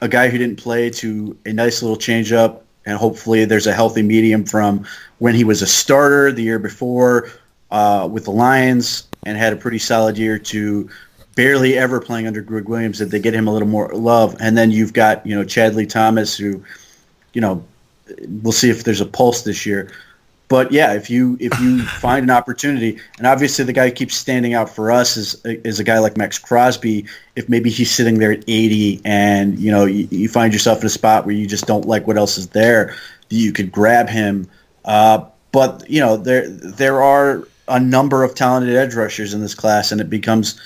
a 0.00 0.08
guy 0.08 0.28
who 0.28 0.38
didn't 0.38 0.56
play 0.56 0.90
to 0.90 1.36
a 1.46 1.52
nice 1.52 1.82
little 1.82 1.96
change 1.96 2.32
up, 2.32 2.64
and 2.84 2.98
hopefully 2.98 3.44
there's 3.44 3.66
a 3.66 3.72
healthy 3.72 4.02
medium 4.02 4.44
from 4.44 4.86
when 5.18 5.34
he 5.34 5.44
was 5.44 5.62
a 5.62 5.66
starter 5.66 6.32
the 6.32 6.42
year 6.42 6.58
before 6.58 7.30
uh, 7.70 8.08
with 8.10 8.24
the 8.24 8.30
Lions 8.30 9.08
and 9.24 9.38
had 9.38 9.52
a 9.52 9.56
pretty 9.56 9.78
solid 9.78 10.18
year 10.18 10.38
to 10.38 10.90
barely 11.34 11.78
ever 11.78 12.00
playing 12.00 12.26
under 12.26 12.42
Gregg 12.42 12.68
Williams. 12.68 12.98
That 12.98 13.06
they 13.06 13.18
get 13.18 13.34
him 13.34 13.48
a 13.48 13.52
little 13.52 13.68
more 13.68 13.88
love, 13.88 14.36
and 14.40 14.56
then 14.56 14.70
you've 14.70 14.92
got 14.92 15.24
you 15.26 15.34
know 15.34 15.44
Chadley 15.44 15.88
Thomas, 15.88 16.36
who 16.36 16.62
you 17.32 17.40
know 17.40 17.64
we'll 18.42 18.52
see 18.52 18.70
if 18.70 18.84
there's 18.84 19.00
a 19.00 19.06
pulse 19.06 19.42
this 19.42 19.66
year. 19.66 19.90
But 20.48 20.70
yeah, 20.70 20.92
if 20.92 21.08
you 21.08 21.36
if 21.40 21.58
you 21.60 21.82
find 22.00 22.24
an 22.24 22.30
opportunity, 22.30 22.98
and 23.16 23.26
obviously 23.26 23.64
the 23.64 23.72
guy 23.72 23.88
who 23.88 23.94
keeps 23.94 24.16
standing 24.16 24.54
out 24.54 24.68
for 24.68 24.90
us 24.90 25.16
is 25.16 25.40
is 25.44 25.80
a 25.80 25.84
guy 25.84 25.98
like 25.98 26.16
Maxx 26.16 26.38
Crosby. 26.38 27.06
If 27.36 27.48
maybe 27.48 27.70
he's 27.70 27.90
sitting 27.90 28.18
there 28.18 28.32
at 28.32 28.44
80, 28.46 29.00
and 29.04 29.58
you 29.58 29.70
know 29.70 29.86
you, 29.86 30.06
you 30.10 30.28
find 30.28 30.52
yourself 30.52 30.80
in 30.80 30.86
a 30.86 30.90
spot 30.90 31.24
where 31.24 31.34
you 31.34 31.46
just 31.46 31.66
don't 31.66 31.86
like 31.86 32.06
what 32.06 32.18
else 32.18 32.36
is 32.36 32.48
there, 32.48 32.94
you 33.30 33.52
could 33.52 33.72
grab 33.72 34.08
him. 34.08 34.46
Uh, 34.84 35.24
but 35.52 35.88
you 35.88 36.00
know 36.00 36.16
there 36.16 36.48
there 36.48 37.02
are 37.02 37.48
a 37.68 37.80
number 37.80 38.22
of 38.22 38.34
talented 38.34 38.76
edge 38.76 38.94
rushers 38.94 39.32
in 39.32 39.40
this 39.40 39.54
class, 39.54 39.90
and 39.90 40.02
it 40.02 40.10
becomes 40.10 40.60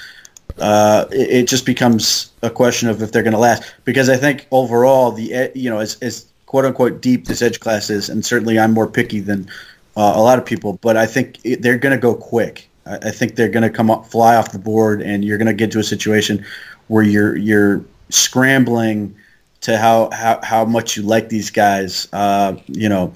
uh, 0.59 1.07
it, 1.11 1.31
it 1.31 1.49
just 1.49 1.67
becomes 1.67 2.31
a 2.43 2.51
question 2.51 2.89
of 2.89 3.03
if 3.03 3.13
they're 3.13 3.23
going 3.23 3.33
to 3.33 3.39
last. 3.39 3.63
Because 3.85 4.09
I 4.09 4.17
think 4.17 4.47
overall, 4.51 5.13
the 5.13 5.51
you 5.55 5.71
know 5.71 5.79
as, 5.79 5.97
as 6.03 6.27
quote 6.47 6.65
unquote 6.65 7.01
deep 7.01 7.27
this 7.27 7.43
edge 7.43 7.61
class 7.61 7.91
is, 7.91 8.09
and 8.09 8.25
certainly 8.25 8.59
I'm 8.59 8.73
more 8.73 8.87
picky 8.87 9.21
than 9.21 9.49
uh, 9.97 10.13
a 10.15 10.23
lot 10.23 10.39
of 10.39 10.45
people, 10.45 10.79
but 10.83 10.97
I 10.97 11.07
think 11.07 11.39
it, 11.45 11.63
they're 11.63 11.79
going 11.79 11.95
to 11.95 12.01
go 12.01 12.15
quick. 12.15 12.69
I, 12.87 12.97
I 12.97 13.11
think 13.11 13.35
they're 13.35 13.49
going 13.49 13.63
to 13.63 13.71
come 13.71 13.91
up, 13.91 14.07
fly 14.07 14.37
off 14.37 14.53
the 14.53 14.59
board, 14.59 15.03
and 15.03 15.25
you're 15.25 15.39
going 15.39 15.47
to 15.47 15.55
get 15.55 15.73
to 15.73 15.79
a 15.79 15.85
situation 15.85 16.45
where 16.89 17.03
you're 17.03 17.37
you're 17.37 17.85
scrambling 18.11 19.17
to 19.63 19.79
how 19.79 20.11
how, 20.13 20.41
how 20.43 20.65
much 20.65 20.97
you 20.97 21.03
like 21.03 21.29
these 21.29 21.51
guys. 21.51 22.09
Uh, 22.13 22.57
you 22.67 22.89
know, 22.89 23.15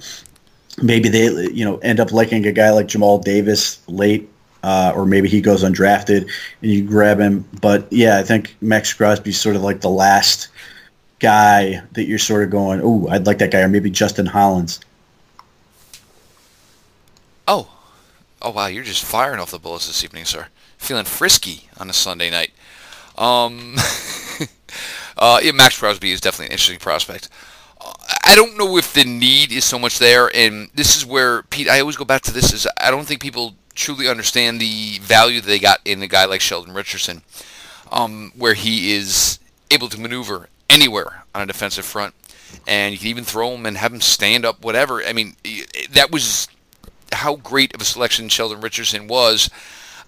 maybe 0.81 1.09
they 1.09 1.27
you 1.51 1.65
know 1.65 1.77
end 1.77 1.99
up 1.99 2.11
liking 2.11 2.45
a 2.45 2.51
guy 2.51 2.71
like 2.71 2.87
Jamal 2.87 3.19
Davis 3.19 3.79
late. 3.87 4.29
Uh, 4.63 4.93
or 4.95 5.05
maybe 5.05 5.27
he 5.27 5.41
goes 5.41 5.63
undrafted 5.63 6.29
and 6.61 6.71
you 6.71 6.83
grab 6.83 7.19
him. 7.19 7.47
But 7.61 7.91
yeah, 7.91 8.19
I 8.19 8.23
think 8.23 8.55
Maxx 8.61 8.93
Crosby's 8.93 9.39
sort 9.39 9.55
of 9.55 9.63
like 9.63 9.81
the 9.81 9.89
last 9.89 10.49
guy 11.19 11.81
that 11.93 12.05
you're 12.05 12.19
sort 12.19 12.43
of 12.43 12.49
going, 12.49 12.81
oh, 12.83 13.07
I'd 13.07 13.25
like 13.25 13.37
that 13.39 13.51
guy, 13.51 13.61
or 13.61 13.67
maybe 13.67 13.89
Justin 13.89 14.25
Hollins. 14.25 14.79
Oh, 17.47 17.69
oh 18.41 18.51
wow! 18.51 18.67
You're 18.67 18.83
just 18.83 19.03
firing 19.03 19.39
off 19.39 19.51
the 19.51 19.59
bullets 19.59 19.87
this 19.87 20.03
evening, 20.03 20.25
sir. 20.25 20.47
Feeling 20.77 21.05
frisky 21.05 21.69
on 21.79 21.89
a 21.89 21.93
Sunday 21.93 22.29
night. 22.29 22.51
Um, 23.17 23.75
uh, 25.17 25.39
yeah, 25.43 25.51
Maxx 25.51 25.79
Crosby 25.79 26.11
is 26.11 26.21
definitely 26.21 26.47
an 26.47 26.51
interesting 26.53 26.79
prospect. 26.79 27.29
I 28.23 28.35
don't 28.35 28.57
know 28.57 28.77
if 28.77 28.93
the 28.93 29.03
need 29.03 29.51
is 29.51 29.65
so 29.65 29.79
much 29.79 29.99
there, 29.99 30.29
and 30.35 30.69
this 30.73 30.95
is 30.95 31.05
where 31.05 31.43
Pete. 31.43 31.69
I 31.69 31.79
always 31.79 31.97
go 31.97 32.05
back 32.05 32.21
to 32.23 32.31
this: 32.31 32.53
is 32.53 32.67
I 32.77 32.91
don't 32.91 33.05
think 33.05 33.21
people 33.21 33.55
truly 33.73 34.07
understand 34.07 34.59
the 34.59 34.99
value 34.99 35.41
that 35.41 35.47
they 35.47 35.59
got 35.59 35.79
in 35.85 36.01
a 36.01 36.07
guy 36.07 36.25
like 36.25 36.41
Sheldon 36.41 36.73
Richardson, 36.73 37.21
um, 37.91 38.31
where 38.35 38.53
he 38.53 38.93
is 38.93 39.39
able 39.69 39.89
to 39.89 39.99
maneuver 39.99 40.49
anywhere 40.69 41.23
on 41.33 41.41
a 41.41 41.45
defensive 41.45 41.85
front, 41.85 42.13
and 42.67 42.93
you 42.93 42.99
can 42.99 43.07
even 43.07 43.23
throw 43.23 43.51
him 43.55 43.65
and 43.65 43.77
have 43.77 43.93
him 43.93 44.01
stand 44.01 44.45
up, 44.45 44.63
whatever. 44.63 45.03
I 45.03 45.13
mean, 45.13 45.35
that 45.91 46.11
was 46.11 46.47
how 47.11 47.35
great 47.35 47.73
of 47.73 47.81
a 47.81 47.85
selection 47.85 48.29
Sheldon 48.29 48.61
Richardson 48.61 49.07
was. 49.07 49.49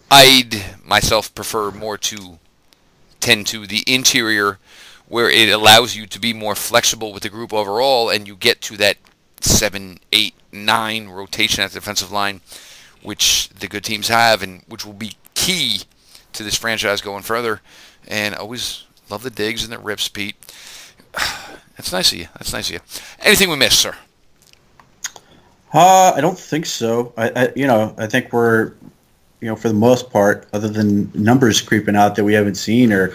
I'd 0.09 0.77
myself 0.85 1.33
prefer 1.33 1.71
more 1.71 1.97
to 1.97 2.39
tend 3.19 3.47
to 3.47 3.65
the 3.65 3.83
interior 3.87 4.59
where 5.07 5.29
it 5.29 5.49
allows 5.49 5.95
you 5.95 6.05
to 6.07 6.19
be 6.19 6.33
more 6.33 6.55
flexible 6.55 7.13
with 7.13 7.23
the 7.23 7.29
group 7.29 7.53
overall 7.53 8.09
and 8.09 8.27
you 8.27 8.35
get 8.35 8.61
to 8.61 8.77
that 8.77 8.97
seven, 9.41 9.99
eight, 10.11 10.33
nine 10.51 11.07
rotation 11.07 11.63
at 11.63 11.71
the 11.71 11.79
defensive 11.79 12.11
line, 12.11 12.41
which 13.03 13.49
the 13.49 13.67
good 13.67 13.83
teams 13.83 14.07
have 14.07 14.41
and 14.41 14.63
which 14.67 14.85
will 14.85 14.93
be 14.93 15.13
key 15.35 15.81
to 16.33 16.43
this 16.43 16.57
franchise 16.57 17.01
going 17.01 17.23
further. 17.23 17.61
And 18.07 18.35
always 18.35 18.85
love 19.09 19.23
the 19.23 19.29
digs 19.29 19.63
and 19.63 19.71
the 19.71 19.79
rips, 19.79 20.07
Pete. 20.07 20.35
That's 21.77 21.91
nice 21.91 22.11
of 22.11 22.17
you. 22.17 22.27
That's 22.33 22.53
nice 22.53 22.69
of 22.69 22.75
you. 22.75 22.79
Anything 23.19 23.49
we 23.49 23.55
missed, 23.55 23.79
sir? 23.79 23.95
Uh, 25.73 26.13
I 26.15 26.21
don't 26.21 26.37
think 26.37 26.65
so. 26.65 27.13
I, 27.17 27.29
I, 27.29 27.53
you 27.55 27.65
know, 27.65 27.95
I 27.97 28.05
think 28.05 28.31
we're, 28.31 28.73
you 29.41 29.47
know, 29.47 29.55
for 29.55 29.69
the 29.69 29.73
most 29.73 30.11
part, 30.11 30.47
other 30.53 30.69
than 30.69 31.11
numbers 31.15 31.61
creeping 31.61 31.95
out 31.95 32.15
that 32.15 32.23
we 32.23 32.33
haven't 32.33 32.55
seen 32.55 32.93
or, 32.93 33.13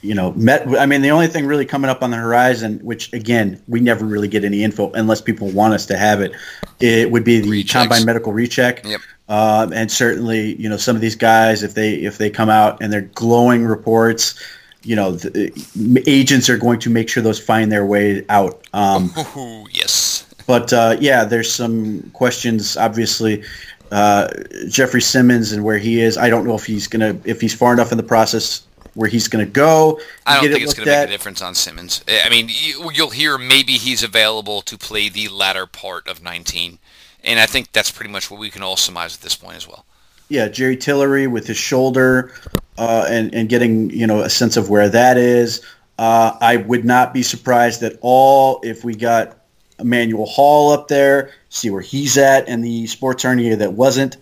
you 0.00 0.14
know, 0.14 0.32
met. 0.32 0.66
I 0.78 0.86
mean, 0.86 1.02
the 1.02 1.10
only 1.10 1.26
thing 1.26 1.46
really 1.46 1.66
coming 1.66 1.90
up 1.90 2.02
on 2.02 2.10
the 2.10 2.16
horizon, 2.16 2.78
which 2.82 3.12
again 3.12 3.62
we 3.68 3.80
never 3.80 4.06
really 4.06 4.28
get 4.28 4.42
any 4.42 4.64
info 4.64 4.90
unless 4.92 5.20
people 5.20 5.50
want 5.50 5.74
us 5.74 5.84
to 5.86 5.98
have 5.98 6.22
it, 6.22 6.32
it 6.80 7.10
would 7.10 7.24
be 7.24 7.40
the 7.40 7.64
combine 7.64 8.06
medical 8.06 8.32
recheck. 8.32 8.86
Yep. 8.86 9.00
Um, 9.28 9.72
and 9.72 9.90
certainly, 9.90 10.56
you 10.56 10.68
know, 10.68 10.78
some 10.78 10.96
of 10.96 11.02
these 11.02 11.16
guys, 11.16 11.62
if 11.62 11.74
they 11.74 11.94
if 11.94 12.18
they 12.18 12.30
come 12.30 12.48
out 12.48 12.82
and 12.82 12.92
they're 12.92 13.02
glowing 13.02 13.64
reports, 13.64 14.42
you 14.82 14.96
know, 14.96 15.12
the, 15.12 15.52
agents 16.06 16.48
are 16.48 16.56
going 16.56 16.80
to 16.80 16.90
make 16.90 17.08
sure 17.08 17.22
those 17.22 17.38
find 17.38 17.70
their 17.70 17.84
way 17.84 18.24
out. 18.28 18.66
Um, 18.72 19.12
yes. 19.70 20.26
But 20.46 20.72
uh, 20.72 20.96
yeah, 20.98 21.24
there's 21.24 21.52
some 21.52 22.10
questions. 22.14 22.76
Obviously, 22.78 23.44
uh, 23.90 24.28
Jeffrey 24.68 25.02
Simmons 25.02 25.52
and 25.52 25.62
where 25.62 25.78
he 25.78 26.00
is. 26.00 26.16
I 26.16 26.30
don't 26.30 26.46
know 26.46 26.54
if 26.54 26.64
he's 26.64 26.86
gonna 26.86 27.20
if 27.24 27.40
he's 27.40 27.54
far 27.54 27.74
enough 27.74 27.92
in 27.92 27.98
the 27.98 28.04
process 28.04 28.62
where 28.98 29.08
he's 29.08 29.28
going 29.28 29.46
to 29.46 29.50
go. 29.50 30.00
I 30.26 30.40
don't 30.40 30.50
think 30.50 30.64
it's 30.64 30.74
going 30.74 30.86
to 30.86 30.92
make 30.92 31.08
a 31.08 31.12
difference 31.12 31.40
on 31.40 31.54
Simmons. 31.54 32.02
I 32.08 32.28
mean, 32.30 32.48
you'll 32.50 33.10
hear 33.10 33.38
maybe 33.38 33.74
he's 33.74 34.02
available 34.02 34.60
to 34.62 34.76
play 34.76 35.08
the 35.08 35.28
latter 35.28 35.66
part 35.66 36.08
of 36.08 36.20
19, 36.20 36.80
and 37.28 37.38
I 37.38 37.46
think 37.46 37.72
that's 37.72 37.90
pretty 37.90 38.10
much 38.10 38.30
what 38.30 38.40
we 38.40 38.50
can 38.50 38.62
all 38.62 38.76
surmise 38.76 39.14
at 39.14 39.20
this 39.20 39.36
point 39.36 39.56
as 39.56 39.68
well. 39.68 39.84
Yeah, 40.30 40.48
Jerry 40.48 40.76
Tillery 40.76 41.26
with 41.26 41.46
his 41.46 41.56
shoulder, 41.56 42.32
uh, 42.76 43.06
and 43.08 43.34
and 43.34 43.48
getting 43.48 43.90
you 43.90 44.06
know 44.06 44.20
a 44.20 44.30
sense 44.30 44.56
of 44.56 44.68
where 44.70 44.88
that 44.88 45.16
is. 45.16 45.64
Uh, 45.98 46.36
I 46.40 46.56
would 46.56 46.84
not 46.84 47.12
be 47.12 47.22
surprised 47.22 47.82
at 47.82 47.98
all 48.02 48.60
if 48.62 48.84
we 48.84 48.94
got 48.94 49.38
Emmanuel 49.78 50.26
Hall 50.26 50.72
up 50.72 50.88
there, 50.88 51.32
see 51.48 51.70
where 51.70 51.82
he's 51.82 52.16
at, 52.16 52.48
and 52.48 52.64
the 52.64 52.86
sports 52.86 53.22
hernia 53.22 53.56
that 53.56 53.72
wasn't, 53.74 54.16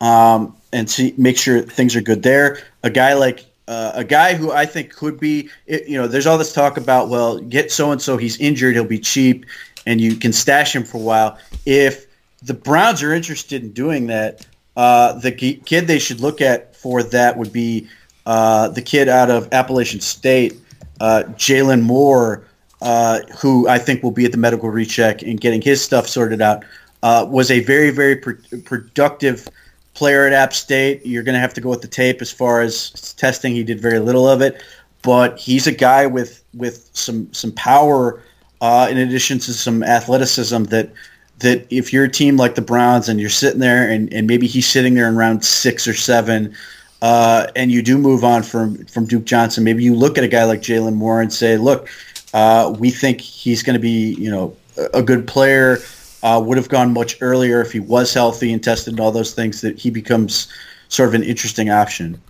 um, 0.00 0.56
and 0.72 0.90
see 0.90 1.14
make 1.16 1.36
sure 1.36 1.62
things 1.62 1.94
are 1.94 2.00
good 2.00 2.22
there. 2.22 2.58
A 2.82 2.90
guy 2.90 3.14
like 3.14 3.44
uh, 3.68 3.92
a 3.94 4.04
guy 4.04 4.34
who 4.34 4.52
I 4.52 4.66
think 4.66 4.94
could 4.94 5.18
be, 5.18 5.50
you 5.66 5.96
know, 5.98 6.06
there's 6.06 6.26
all 6.26 6.38
this 6.38 6.52
talk 6.52 6.76
about, 6.76 7.08
well, 7.08 7.38
get 7.40 7.72
so 7.72 7.90
and 7.90 8.00
so, 8.00 8.16
he's 8.16 8.38
injured, 8.38 8.74
he'll 8.74 8.84
be 8.84 9.00
cheap, 9.00 9.44
and 9.86 10.00
you 10.00 10.16
can 10.16 10.32
stash 10.32 10.74
him 10.74 10.84
for 10.84 10.98
a 10.98 11.00
while. 11.00 11.38
If 11.64 12.05
the 12.42 12.54
Browns 12.54 13.02
are 13.02 13.12
interested 13.12 13.62
in 13.62 13.72
doing 13.72 14.06
that, 14.06 14.46
uh, 14.76 15.14
the 15.14 15.32
kid 15.32 15.86
they 15.86 15.98
should 15.98 16.20
look 16.20 16.40
at 16.40 16.76
for 16.76 17.02
that 17.02 17.36
would 17.36 17.52
be 17.52 17.88
uh, 18.26 18.68
the 18.68 18.82
kid 18.82 19.08
out 19.08 19.30
of 19.30 19.48
Appalachian 19.52 20.00
State, 20.00 20.54
uh, 21.00 21.24
Jalin 21.36 21.82
Moore, 21.82 22.44
uh, 22.82 23.20
who 23.38 23.68
I 23.68 23.78
think 23.78 24.02
will 24.02 24.10
be 24.10 24.24
at 24.24 24.32
the 24.32 24.38
medical 24.38 24.68
recheck 24.68 25.22
and 25.22 25.40
getting 25.40 25.62
his 25.62 25.82
stuff 25.82 26.06
sorted 26.06 26.42
out. 26.42 26.64
Uh, 27.02 27.26
was 27.28 27.50
a 27.50 27.60
very, 27.60 27.90
very 27.90 28.16
pr- 28.16 28.32
productive 28.64 29.48
player 29.94 30.26
at 30.26 30.32
App 30.32 30.52
State. 30.52 31.04
You're 31.04 31.22
going 31.22 31.34
to 31.34 31.40
have 31.40 31.54
to 31.54 31.60
go 31.60 31.70
with 31.70 31.80
the 31.80 31.88
tape 31.88 32.20
as 32.20 32.30
far 32.30 32.60
as 32.60 32.90
testing. 33.14 33.54
He 33.54 33.64
did 33.64 33.80
very 33.80 33.98
little 33.98 34.28
of 34.28 34.40
it, 34.40 34.62
but 35.02 35.38
he's 35.38 35.66
a 35.66 35.72
guy 35.72 36.06
with 36.06 36.42
with 36.52 36.90
some 36.92 37.32
some 37.32 37.52
power 37.52 38.22
uh, 38.60 38.88
in 38.90 38.98
addition 38.98 39.38
to 39.40 39.52
some 39.52 39.82
athleticism 39.82 40.64
that 40.64 40.92
that 41.38 41.66
if 41.70 41.92
you're 41.92 42.04
a 42.04 42.10
team 42.10 42.36
like 42.36 42.54
the 42.54 42.62
Browns 42.62 43.08
and 43.08 43.20
you're 43.20 43.30
sitting 43.30 43.60
there 43.60 43.88
and, 43.90 44.12
and 44.12 44.26
maybe 44.26 44.46
he's 44.46 44.66
sitting 44.66 44.94
there 44.94 45.08
in 45.08 45.16
round 45.16 45.44
six 45.44 45.86
or 45.86 45.94
seven 45.94 46.54
uh, 47.02 47.46
and 47.54 47.70
you 47.70 47.82
do 47.82 47.98
move 47.98 48.24
on 48.24 48.42
from 48.42 48.84
from 48.86 49.04
Duke 49.06 49.24
Johnson, 49.24 49.64
maybe 49.64 49.84
you 49.84 49.94
look 49.94 50.16
at 50.16 50.24
a 50.24 50.28
guy 50.28 50.44
like 50.44 50.60
Jalin 50.60 50.94
Moore 50.94 51.20
and 51.20 51.32
say, 51.32 51.56
look, 51.58 51.88
uh, 52.32 52.74
we 52.78 52.90
think 52.90 53.20
he's 53.20 53.62
going 53.62 53.74
to 53.74 53.80
be 53.80 54.14
you 54.14 54.30
know 54.30 54.56
a 54.94 55.02
good 55.02 55.26
player 55.26 55.78
uh, 56.22 56.40
would 56.44 56.56
have 56.56 56.68
gone 56.68 56.92
much 56.92 57.18
earlier 57.20 57.60
if 57.60 57.72
he 57.72 57.80
was 57.80 58.12
healthy 58.12 58.52
and 58.52 58.62
tested 58.64 58.94
and 58.94 59.00
all 59.00 59.12
those 59.12 59.34
things. 59.34 59.60
That 59.60 59.78
he 59.78 59.90
becomes 59.90 60.52
sort 60.88 61.08
of 61.08 61.14
an 61.14 61.22
interesting 61.22 61.70
option. 61.70 62.20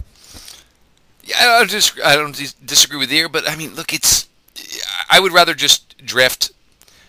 Yeah, 1.25 1.37
I 1.39 1.63
I 2.05 2.17
don't 2.17 2.37
dis- 2.37 2.53
disagree 2.55 2.99
with 2.99 3.13
you, 3.13 3.29
but 3.29 3.49
I 3.49 3.57
mean, 3.57 3.75
look, 3.75 3.95
it's 3.95 4.29
I 5.11 5.21
would 5.21 5.33
rather 5.33 5.55
just 5.55 5.97
draft 6.05 6.53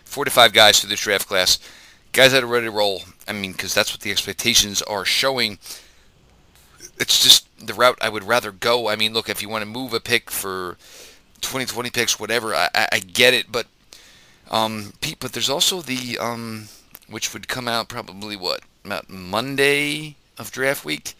four 0.05 0.25
to 0.25 0.31
five 0.31 0.53
guys 0.53 0.79
through 0.79 0.89
this 0.89 1.01
draft 1.01 1.27
class, 1.27 1.59
guys 2.17 2.31
that 2.31 2.43
are 2.43 2.47
ready 2.47 2.65
to 2.65 2.71
roll. 2.71 3.03
I 3.27 3.33
mean, 3.33 3.51
because 3.51 3.75
that's 3.75 3.93
what 3.93 4.01
the 4.01 4.09
expectations 4.09 4.81
are 4.81 5.05
showing. 5.05 5.59
It's 6.99 7.21
just 7.21 7.47
the 7.63 7.75
route 7.75 7.99
I 8.01 8.09
would 8.09 8.23
rather 8.23 8.51
go. 8.51 8.89
I 8.89 8.95
mean, 8.95 9.13
look, 9.13 9.29
if 9.29 9.39
you 9.43 9.49
want 9.49 9.61
to 9.61 9.69
move 9.69 9.93
a 9.93 9.99
pick 9.99 10.31
for 10.31 10.77
2020 11.41 11.91
picks, 11.91 12.19
whatever, 12.19 12.55
I, 12.55 12.69
I, 12.73 12.99
get 12.99 13.35
it, 13.35 13.51
but 13.51 13.67
um, 14.49 14.93
Pete, 14.99 15.19
but 15.19 15.33
there's 15.33 15.49
also 15.49 15.81
the 15.81 16.17
um, 16.17 16.69
which 17.07 17.35
would 17.35 17.47
come 17.47 17.67
out 17.67 17.87
probably 17.87 18.35
what 18.35 18.61
about 18.83 19.09
Monday 19.11 20.15
of 20.39 20.51
draft 20.51 20.83
week. 20.83 21.13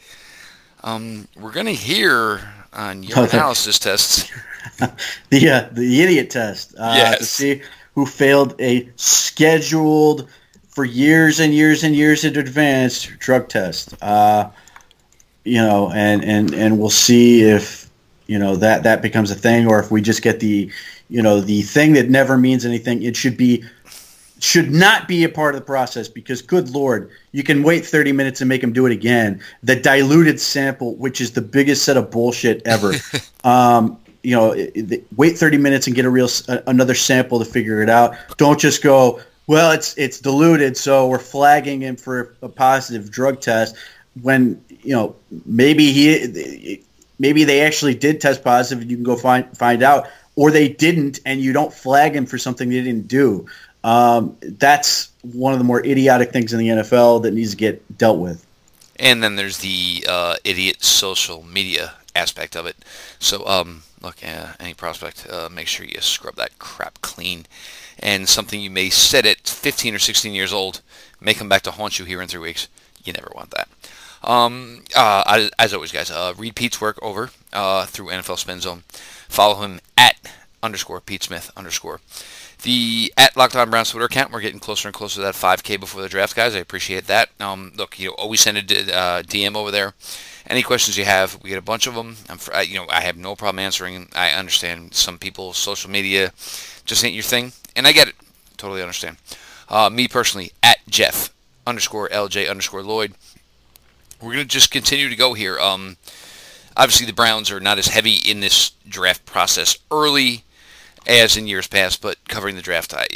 Um, 0.83 1.27
we're 1.39 1.51
gonna 1.51 1.71
hear 1.71 2.41
on 2.73 3.03
your 3.03 3.25
analysis 3.25 3.77
tests 3.77 4.31
the 5.29 5.49
uh, 5.49 5.69
the 5.71 6.01
idiot 6.01 6.31
test 6.31 6.73
uh, 6.79 6.93
yes. 6.95 7.19
to 7.19 7.25
see 7.25 7.61
who 7.93 8.07
failed 8.07 8.59
a 8.59 8.89
scheduled 8.95 10.27
for 10.77 10.85
years 10.85 11.39
and 11.39 11.55
years 11.55 11.83
and 11.83 11.95
years 11.95 12.23
in 12.23 12.37
advance 12.37 13.07
drug 13.17 13.49
test. 13.49 13.95
Uh, 13.99 14.47
you 15.43 15.59
know, 15.59 15.89
and, 15.91 16.23
and, 16.23 16.53
and 16.53 16.77
we'll 16.77 16.91
see 16.91 17.41
if 17.41 17.89
you 18.27 18.37
know 18.37 18.55
that 18.57 18.83
that 18.83 19.01
becomes 19.01 19.31
a 19.31 19.35
thing, 19.35 19.65
or 19.65 19.79
if 19.79 19.89
we 19.89 20.03
just 20.03 20.21
get 20.21 20.39
the 20.39 20.69
you 21.09 21.23
know 21.23 21.41
the 21.41 21.63
thing 21.63 21.93
that 21.93 22.11
never 22.11 22.37
means 22.37 22.63
anything. 22.63 23.01
It 23.01 23.15
should 23.15 23.37
be 23.37 23.63
should 24.37 24.69
not 24.69 25.07
be 25.07 25.23
a 25.23 25.29
part 25.29 25.55
of 25.55 25.61
the 25.61 25.65
process 25.65 26.07
because 26.07 26.43
good 26.43 26.69
lord 26.69 27.09
you 27.31 27.41
can 27.41 27.63
wait 27.63 27.83
30 27.83 28.11
minutes 28.11 28.39
and 28.39 28.47
make 28.47 28.61
them 28.61 28.71
do 28.71 28.85
it 28.85 28.91
again 28.91 29.41
the 29.63 29.75
diluted 29.75 30.39
sample 30.39 30.95
which 30.97 31.19
is 31.19 31.31
the 31.31 31.41
biggest 31.41 31.83
set 31.83 31.97
of 31.97 32.11
bullshit 32.11 32.61
ever 32.63 32.93
um, 33.43 33.99
you 34.21 34.35
know 34.35 34.53
wait 35.15 35.35
30 35.39 35.57
minutes 35.57 35.87
and 35.87 35.95
get 35.95 36.05
a 36.05 36.09
real 36.11 36.29
another 36.67 36.93
sample 36.93 37.39
to 37.39 37.45
figure 37.45 37.81
it 37.81 37.89
out 37.89 38.15
don't 38.37 38.59
just 38.59 38.83
go 38.83 39.19
well 39.47 39.71
it's 39.71 39.97
it's 39.97 40.19
diluted 40.19 40.77
so 40.77 41.07
we're 41.07 41.19
flagging 41.19 41.81
him 41.81 41.95
for 41.95 42.35
a 42.41 42.49
positive 42.49 43.09
drug 43.09 43.41
test 43.41 43.75
when 44.21 44.63
you 44.81 44.93
know 44.93 45.15
maybe 45.45 45.91
he 45.91 46.83
maybe 47.19 47.43
they 47.43 47.61
actually 47.61 47.95
did 47.95 48.21
test 48.21 48.43
positive 48.43 48.81
and 48.81 48.91
you 48.91 48.97
can 48.97 49.03
go 49.03 49.15
find 49.15 49.57
find 49.57 49.81
out 49.81 50.07
or 50.35 50.51
they 50.51 50.69
didn't 50.69 51.19
and 51.25 51.41
you 51.41 51.53
don't 51.53 51.73
flag 51.73 52.15
him 52.15 52.25
for 52.25 52.37
something 52.37 52.69
they 52.69 52.83
didn't 52.83 53.07
do 53.07 53.47
um, 53.87 54.35
that's 54.41 55.11
one 55.21 55.53
of 55.53 55.59
the 55.59 55.65
more 55.65 55.79
idiotic 55.79 56.31
things 56.31 56.51
in 56.51 56.59
the 56.59 56.67
NFL 56.67 57.23
that 57.23 57.33
needs 57.33 57.51
to 57.51 57.57
get 57.57 57.97
dealt 57.97 58.19
with. 58.19 58.45
And 58.99 59.23
then 59.23 59.37
there's 59.37 59.59
the 59.59 60.05
uh, 60.09 60.35
idiot 60.43 60.83
social 60.83 61.43
media 61.43 61.93
aspect 62.15 62.55
of 62.55 62.65
it. 62.65 62.75
So, 63.19 63.47
um, 63.47 63.83
look, 64.01 64.17
uh, 64.25 64.53
any 64.59 64.73
prospect, 64.73 65.27
uh, 65.29 65.47
make 65.49 65.67
sure 65.67 65.85
you 65.85 66.01
scrub 66.01 66.35
that 66.35 66.59
crap 66.59 66.99
clean. 67.01 67.45
And 67.99 68.29
something 68.29 68.61
you 68.61 68.69
may 68.69 68.89
set 68.89 69.25
at 69.25 69.47
15 69.47 69.95
or 69.95 69.99
16 69.99 70.33
years 70.33 70.53
old 70.53 70.81
may 71.19 71.33
come 71.33 71.49
back 71.49 71.63
to 71.63 71.71
haunt 71.71 71.99
you 71.99 72.05
here 72.05 72.21
in 72.21 72.27
three 72.27 72.39
weeks. 72.39 72.67
You 73.03 73.13
never 73.13 73.31
want 73.35 73.51
that. 73.51 73.67
Um, 74.23 74.83
uh, 74.95 75.49
as 75.57 75.73
always, 75.73 75.91
guys, 75.91 76.11
uh, 76.11 76.33
read 76.37 76.55
Pete's 76.55 76.81
work 76.81 76.99
over 77.01 77.31
uh, 77.53 77.85
through 77.85 78.07
NFL 78.07 78.37
Spin 78.37 78.59
Zone. 78.59 78.83
Follow 79.27 79.61
him 79.61 79.79
at 79.97 80.15
underscore 80.61 81.01
Pete 81.01 81.23
Smith 81.23 81.51
underscore. 81.55 82.01
The 82.63 83.13
at 83.15 83.37
Locked 83.37 83.55
On 83.55 83.69
Browns 83.69 83.91
Twitter 83.91 84.05
account, 84.05 84.31
we're 84.31 84.41
getting 84.41 84.59
closer 84.59 84.87
and 84.87 84.95
closer 84.95 85.15
to 85.15 85.21
that 85.21 85.35
5K 85.35 85.79
before 85.79 86.01
the 86.01 86.09
draft, 86.09 86.35
guys. 86.35 86.55
I 86.55 86.59
appreciate 86.59 87.05
that. 87.05 87.29
Um, 87.39 87.71
look, 87.75 87.99
you 87.99 88.07
know, 88.07 88.13
always 88.15 88.41
send 88.41 88.57
a 88.57 88.61
uh, 88.61 89.21
DM 89.21 89.55
over 89.55 89.69
there. 89.69 89.93
Any 90.49 90.63
questions 90.63 90.97
you 90.97 91.05
have, 91.05 91.41
we 91.43 91.49
get 91.49 91.59
a 91.59 91.61
bunch 91.61 91.85
of 91.85 91.93
them. 91.93 92.15
I'm, 92.29 92.39
you 92.65 92.75
know, 92.75 92.87
I 92.89 93.01
have 93.01 93.17
no 93.17 93.35
problem 93.35 93.59
answering. 93.59 94.09
I 94.15 94.31
understand 94.31 94.95
some 94.95 95.19
people 95.19 95.53
social 95.53 95.91
media 95.91 96.31
just 96.85 97.03
ain't 97.03 97.13
your 97.13 97.23
thing, 97.23 97.51
and 97.77 97.87
I 97.87 97.93
get 97.93 98.09
it. 98.09 98.15
totally 98.57 98.81
understand. 98.81 99.17
Uh, 99.69 99.89
me 99.89 100.07
personally, 100.07 100.51
at 100.63 100.79
Jeff 100.89 101.33
underscore 101.65 102.09
LJ 102.09 102.49
underscore 102.49 102.81
Lloyd. 102.81 103.13
We're 104.21 104.33
gonna 104.33 104.45
just 104.45 104.71
continue 104.71 105.09
to 105.09 105.15
go 105.15 105.33
here. 105.33 105.59
Um, 105.59 105.97
obviously, 106.75 107.05
the 107.05 107.13
Browns 107.13 107.51
are 107.51 107.59
not 107.59 107.77
as 107.77 107.87
heavy 107.87 108.15
in 108.15 108.39
this 108.39 108.71
draft 108.87 109.25
process 109.25 109.77
early 109.91 110.43
as 111.05 111.37
in 111.37 111.47
years 111.47 111.67
past, 111.67 112.01
but 112.01 112.17
covering 112.27 112.55
the 112.55 112.61
draft, 112.61 112.93
I 112.93 113.07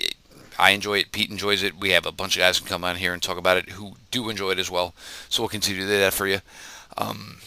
I 0.59 0.72
enjoy 0.72 0.99
it. 0.99 1.12
Pete 1.12 1.32
enjoys 1.32 1.64
it. 1.64 1.80
We 1.80 1.89
have 1.89 2.05
a 2.05 2.12
bunch 2.12 2.36
of 2.36 2.41
guys 2.41 2.59
who 2.59 2.66
come 2.68 2.84
on 2.84 2.97
here 2.97 3.14
and 3.14 3.22
talk 3.22 3.38
about 3.38 3.57
it 3.57 3.70
who 3.70 3.93
do 4.12 4.30
enjoy 4.30 4.51
it 4.51 4.59
as 4.59 4.70
well. 4.70 4.93
So 5.28 5.41
we'll 5.41 5.49
continue 5.49 5.82
to 5.82 5.88
do 5.88 5.99
that 5.99 6.14
for 6.14 6.28
you. 6.28 6.41
Um, 6.97 7.38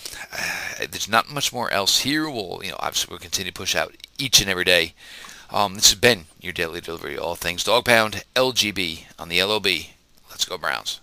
there's 0.79 1.09
not 1.09 1.31
much 1.31 1.53
more 1.53 1.71
else 1.71 2.01
here. 2.01 2.29
We'll, 2.29 2.61
you 2.65 2.71
know, 2.71 2.77
obviously 2.81 3.13
we'll 3.13 3.21
continue 3.21 3.53
to 3.53 3.57
push 3.57 3.77
out 3.77 3.95
each 4.19 4.41
and 4.41 4.51
every 4.51 4.65
day. 4.65 4.95
Um, 5.51 5.75
this 5.75 5.91
has 5.91 6.01
been 6.01 6.25
your 6.41 6.53
daily 6.53 6.81
delivery 6.81 7.17
of 7.17 7.23
all 7.23 7.35
things 7.35 7.65
dog 7.65 7.85
pound 7.85 8.25
LGB 8.35 9.05
on 9.19 9.29
the 9.29 9.43
LOB. 9.43 9.67
Let's 10.31 10.45
go 10.45 10.59
Browns. 10.59 11.01